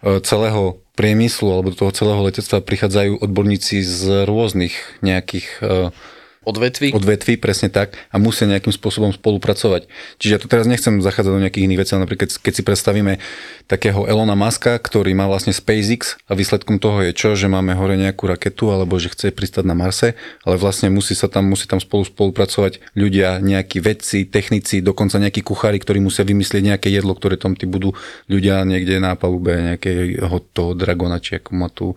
e, 0.05 0.21
celého 0.21 0.77
priemyslu 0.93 1.49
alebo 1.49 1.73
do 1.73 1.79
toho 1.81 1.93
celého 1.97 2.21
letectva 2.21 2.61
prichádzajú 2.61 3.25
odborníci 3.25 3.81
z 3.81 4.29
rôznych 4.29 4.77
nejakých 5.01 5.49
e, 5.65 5.89
odvetví. 6.49 6.97
Odvetví, 6.97 7.37
presne 7.37 7.69
tak. 7.69 8.01
A 8.09 8.17
musia 8.17 8.49
nejakým 8.49 8.73
spôsobom 8.73 9.13
spolupracovať. 9.13 9.85
Čiže 10.17 10.33
ja 10.33 10.41
tu 10.41 10.49
teraz 10.49 10.65
nechcem 10.65 11.05
zachádzať 11.05 11.33
do 11.37 11.43
nejakých 11.45 11.65
iných 11.69 11.81
vecí, 11.85 11.91
ale 11.93 12.09
napríklad 12.09 12.33
keď 12.33 12.53
si 12.57 12.63
predstavíme 12.65 13.21
takého 13.69 14.09
Elona 14.09 14.33
Muska, 14.33 14.81
ktorý 14.81 15.13
má 15.13 15.29
vlastne 15.29 15.53
SpaceX 15.53 16.17
a 16.25 16.33
výsledkom 16.33 16.81
toho 16.81 17.05
je 17.05 17.13
čo, 17.13 17.37
že 17.37 17.53
máme 17.53 17.77
hore 17.77 18.01
nejakú 18.01 18.25
raketu 18.25 18.73
alebo 18.73 18.97
že 18.97 19.13
chce 19.13 19.29
pristať 19.31 19.69
na 19.69 19.77
Marse, 19.77 20.17
ale 20.49 20.57
vlastne 20.57 20.89
musí 20.89 21.13
sa 21.13 21.29
tam, 21.29 21.53
musí 21.53 21.69
tam 21.69 21.77
spolu 21.79 22.09
spolupracovať 22.09 22.81
ľudia, 22.97 23.45
nejakí 23.45 23.85
vedci, 23.85 24.25
technici, 24.25 24.81
dokonca 24.81 25.21
nejakí 25.21 25.45
kuchári, 25.45 25.77
ktorí 25.77 26.01
musia 26.01 26.25
vymyslieť 26.25 26.75
nejaké 26.75 26.89
jedlo, 26.89 27.13
ktoré 27.13 27.37
tam 27.37 27.53
tí 27.53 27.69
budú 27.69 27.93
ľudia 28.33 28.65
niekde 28.65 28.97
na 29.05 29.13
palube 29.21 29.53
nejakého 29.53 30.33
toho 30.57 30.73
dragona, 30.73 31.21
či 31.21 31.37
ako 31.37 31.51
má 31.53 31.69
tu 31.69 31.93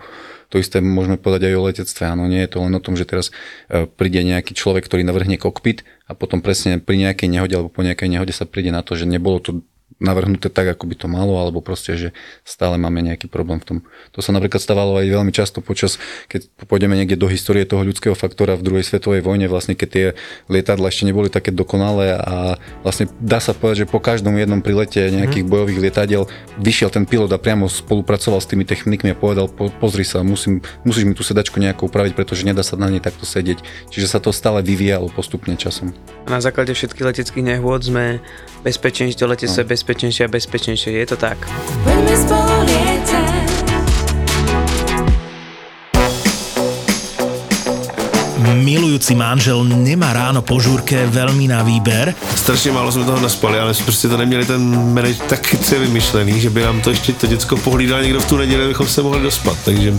to 0.51 0.59
isté 0.59 0.83
môžeme 0.83 1.15
povedať 1.15 1.47
aj 1.47 1.55
o 1.55 1.65
letectve. 1.71 2.03
Áno, 2.03 2.27
nie 2.27 2.43
je 2.43 2.51
to 2.51 2.59
len 2.59 2.75
o 2.75 2.83
tom, 2.83 2.99
že 2.99 3.07
teraz 3.07 3.31
e, 3.71 3.87
príde 3.87 4.19
nejaký 4.19 4.51
človek, 4.51 4.83
ktorý 4.83 5.07
navrhne 5.07 5.39
kokpit 5.39 5.87
a 6.05 6.11
potom 6.11 6.43
presne 6.43 6.83
pri 6.83 6.99
nejakej 6.99 7.31
nehode 7.31 7.55
alebo 7.55 7.71
po 7.71 7.87
nejakej 7.87 8.11
nehode 8.11 8.35
sa 8.35 8.43
príde 8.43 8.75
na 8.75 8.83
to, 8.83 8.99
že 8.99 9.07
nebolo 9.07 9.39
to 9.39 9.63
navrhnuté 9.99 10.47
tak, 10.47 10.77
ako 10.77 10.87
by 10.87 10.95
to 10.95 11.07
malo, 11.09 11.41
alebo 11.41 11.59
proste, 11.59 11.97
že 11.97 12.09
stále 12.45 12.77
máme 12.77 13.01
nejaký 13.01 13.27
problém 13.27 13.59
v 13.59 13.65
tom. 13.65 13.77
To 14.15 14.23
sa 14.23 14.31
napríklad 14.31 14.61
stávalo 14.61 15.01
aj 15.01 15.07
veľmi 15.09 15.33
často 15.33 15.59
počas, 15.59 15.97
keď 16.31 16.47
pôjdeme 16.69 16.95
niekde 16.95 17.17
do 17.17 17.27
histórie 17.27 17.65
toho 17.67 17.81
ľudského 17.81 18.15
faktora 18.15 18.55
v 18.55 18.65
druhej 18.65 18.85
svetovej 18.85 19.25
vojne, 19.25 19.51
vlastne 19.51 19.75
keď 19.75 19.89
tie 19.89 20.05
lietadla 20.47 20.87
ešte 20.87 21.09
neboli 21.09 21.27
také 21.27 21.51
dokonalé 21.51 22.15
a 22.15 22.61
vlastne 22.85 23.11
dá 23.19 23.41
sa 23.41 23.51
povedať, 23.51 23.85
že 23.85 23.91
po 23.91 23.99
každom 23.99 24.37
jednom 24.37 24.61
prilete 24.61 25.01
nejakých 25.11 25.45
mm. 25.45 25.51
bojových 25.51 25.81
lietadiel 25.81 26.23
vyšiel 26.61 26.93
ten 26.93 27.09
pilot 27.09 27.31
a 27.33 27.41
priamo 27.41 27.65
spolupracoval 27.65 28.39
s 28.39 28.47
tými 28.47 28.63
technikmi 28.63 29.11
a 29.11 29.17
povedal, 29.17 29.49
po, 29.49 29.73
pozri 29.81 30.05
sa, 30.05 30.21
musím, 30.21 30.61
musíš 30.85 31.07
mi 31.07 31.17
tú 31.17 31.25
sedačku 31.25 31.57
nejako 31.57 31.89
upraviť, 31.89 32.13
pretože 32.13 32.45
nedá 32.45 32.61
sa 32.61 32.77
na 32.77 32.91
nej 32.91 33.01
takto 33.01 33.25
sedieť. 33.25 33.63
Čiže 33.89 34.07
sa 34.07 34.19
to 34.21 34.29
stále 34.35 34.61
vyvíjalo 34.61 35.09
postupne 35.09 35.57
časom. 35.57 35.95
Na 36.29 36.37
základe 36.37 36.75
všetkých 36.75 37.07
leteckých 37.07 37.45
nehôd 37.45 37.81
sme 37.81 38.21
bezpečnejšie, 38.61 39.17
to 39.17 39.25
letectve 39.25 39.63
no. 39.65 39.69
Bezpečnejšie 39.81 40.25
a 40.25 40.29
bezpečnejšie. 40.29 40.93
Je 40.93 41.05
to 41.09 41.17
tak. 41.17 41.41
Poďme 41.81 42.13
spolu 42.13 42.55
milujúci 48.53 49.15
manžel 49.15 49.63
nemá 49.63 50.13
ráno 50.13 50.41
po 50.41 50.59
žúrke 50.59 51.05
veľmi 51.07 51.47
na 51.47 51.63
výber. 51.63 52.13
Strašně 52.35 52.71
málo 52.71 52.91
jsme 52.91 53.05
toho 53.05 53.19
naspali, 53.19 53.59
ale 53.59 53.73
jsme 53.73 53.85
prostě 53.85 54.07
to 54.07 54.17
neměli 54.17 54.45
ten 54.45 54.93
meneč 54.93 55.17
tak 55.29 55.47
chytře 55.47 55.79
vymyšlený, 55.79 56.41
že 56.41 56.49
by 56.49 56.61
nám 56.61 56.81
to 56.81 56.89
ještě 56.89 57.13
to 57.13 57.27
děcko 57.27 57.57
pohlídal 57.57 58.01
někdo 58.03 58.19
v 58.21 58.25
tu 58.25 58.37
neděli, 58.37 58.63
abychom 58.63 58.87
se 58.87 59.01
mohli 59.01 59.21
dospat, 59.21 59.57
takže 59.65 59.93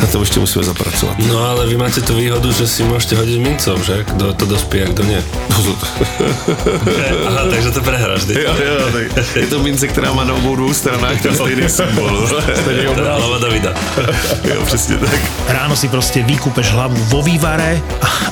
na 0.00 0.06
to 0.06 0.20
ještě 0.20 0.40
musíme 0.40 0.64
zapracovat. 0.64 1.18
No 1.28 1.38
ale 1.38 1.66
vy 1.66 1.76
máte 1.76 2.00
tu 2.00 2.14
výhodu, 2.14 2.52
že 2.52 2.66
si 2.66 2.82
můžete 2.82 3.16
hodit 3.16 3.38
mincov, 3.38 3.84
že? 3.86 4.04
Kdo 4.12 4.32
to 4.32 4.44
dospí 4.46 4.82
a 4.82 4.86
kdo 4.86 5.04
ne. 5.04 5.22
Aha, 7.26 7.44
takže 7.50 7.70
to 7.70 7.80
prehráš. 7.80 8.22
Jo, 8.28 8.54
jo, 8.64 8.92
tak 9.14 9.36
je 9.36 9.46
to 9.46 9.58
mince, 9.58 9.88
která 9.88 10.12
má 10.12 10.24
na 10.24 10.34
obou 10.34 10.56
dvou 10.56 10.74
stranách 10.74 11.22
ten 11.22 11.34
stejný 11.34 11.68
symbol. 11.68 12.28
Hlava 12.96 13.38
Davida. 13.38 13.74
jo, 14.44 14.62
přesně 14.66 14.96
tak. 14.96 15.20
Ráno 15.48 15.76
si 15.76 15.88
prostě 15.88 16.22
vykúpeš 16.22 16.70
hlavu 16.70 16.96
vo 17.04 17.22
vývare, 17.22 17.69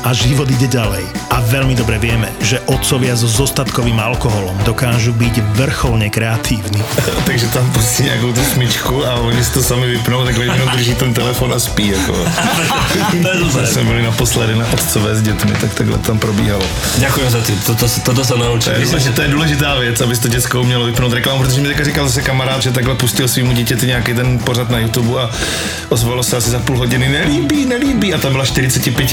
a 0.05 0.09
život 0.17 0.49
ide 0.49 0.71
ďalej. 0.71 1.05
A 1.29 1.45
veľmi 1.45 1.77
dobre 1.77 2.01
vieme, 2.01 2.33
že 2.41 2.63
otcovia 2.67 3.13
so 3.13 3.29
zostatkovým 3.29 4.01
alkoholom 4.01 4.57
dokážu 4.65 5.13
byť 5.13 5.35
vrcholne 5.59 6.09
kreatívni. 6.09 6.81
Takže 7.29 7.53
tam 7.53 7.67
pustí 7.77 8.09
nejakú 8.09 8.33
tú 8.33 8.43
smyčku 8.43 9.05
a 9.05 9.21
oni 9.21 9.43
si 9.45 9.53
to 9.53 9.61
sami 9.61 9.87
vypnou, 9.99 10.25
tak 10.25 10.37
jenom 10.41 10.69
drží 10.73 10.95
ten 10.95 11.13
telefon 11.15 11.53
a 11.53 11.59
spí. 11.59 11.93
Jako. 11.93 12.15
to 13.53 13.67
jsme 13.67 13.85
byli 13.85 14.03
naposledy 14.03 14.55
na 14.55 14.67
otcové 14.73 15.17
s 15.17 15.23
dětmi, 15.23 15.53
tak 15.61 15.75
takhle 15.75 15.99
tam 15.99 16.19
probíhalo. 16.19 16.65
Ďakujem 16.99 17.31
za 17.31 17.41
ty, 17.41 17.53
toto, 17.67 17.87
toto 18.05 18.23
sa 18.25 18.37
naučil. 18.37 18.73
To 18.73 18.81
je, 18.81 19.01
že 19.01 19.13
to 19.13 19.23
je 19.23 19.29
důležitá 19.29 19.75
věc, 19.75 20.01
aby 20.01 20.17
to 20.17 20.29
děcko 20.29 20.61
umělo 20.61 20.85
vypnout 20.87 21.13
reklamu, 21.13 21.43
protože 21.43 21.61
mi 21.61 21.69
teďka 21.69 21.85
říkal 21.85 22.09
zase 22.09 22.23
kamarád, 22.23 22.63
že 22.63 22.71
takhle 22.71 22.95
pustil 22.95 23.29
svýmu 23.29 23.53
dítěti 23.53 23.87
nějaký 23.87 24.15
ten 24.15 24.39
pořad 24.39 24.71
na 24.71 24.79
YouTube 24.79 25.23
a 25.23 25.31
ozvalo 25.89 26.23
se 26.23 26.37
asi 26.37 26.51
za 26.51 26.59
půl 26.59 26.79
hodiny, 26.79 27.09
nelíbí, 27.09 27.67
nelíbí 27.67 28.15
a 28.15 28.19
tam 28.19 28.33
byla 28.33 28.47
45 28.47 29.13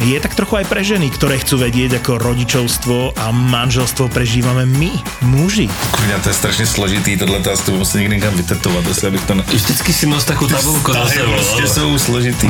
je 0.00 0.16
tak 0.20 0.32
trochu 0.32 0.64
aj 0.64 0.66
pre 0.66 0.80
ženy, 0.80 1.12
ktoré 1.12 1.36
chcú 1.40 1.60
vedieť, 1.60 2.00
ako 2.00 2.16
rodičovstvo 2.20 3.20
a 3.20 3.28
manželstvo 3.32 4.08
prežívame 4.08 4.64
my, 4.64 4.90
muži. 5.28 5.68
Kurňa, 5.92 6.24
to 6.24 6.32
je 6.32 6.36
strašne 6.36 6.66
složitý, 6.66 7.20
tohle 7.20 7.44
to 7.44 7.52
asi 7.52 7.70
musím 7.72 8.08
niekde 8.08 8.16
niekam 8.16 8.34
vytetovať, 8.36 8.84
asi 8.88 9.04
abych 9.06 9.24
to... 9.28 9.32
Na... 9.36 9.42
Vždycky 9.44 9.90
si 9.92 10.04
nos 10.08 10.24
takú 10.24 10.48
tabulku 10.48 10.92
za 10.92 11.04
sebou. 11.08 11.36
Prostě 11.56 11.80
sú 11.80 11.98
složitý. 11.98 12.48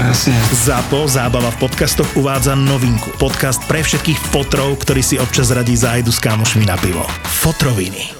Zapo, 0.52 1.08
zábava 1.08 1.50
v 1.50 1.56
podcastoch 1.66 2.10
uvádza 2.14 2.54
novinku. 2.54 3.10
Podcast 3.18 3.62
pre 3.66 3.82
všetkých 3.82 4.18
fotrov, 4.30 4.78
ktorí 4.82 5.02
si 5.02 5.16
občas 5.18 5.50
radí 5.50 5.74
zájdu 5.74 6.12
s 6.12 6.22
kámošmi 6.22 6.66
na 6.66 6.76
pivo. 6.78 7.06
Fotroviny. 7.42 8.19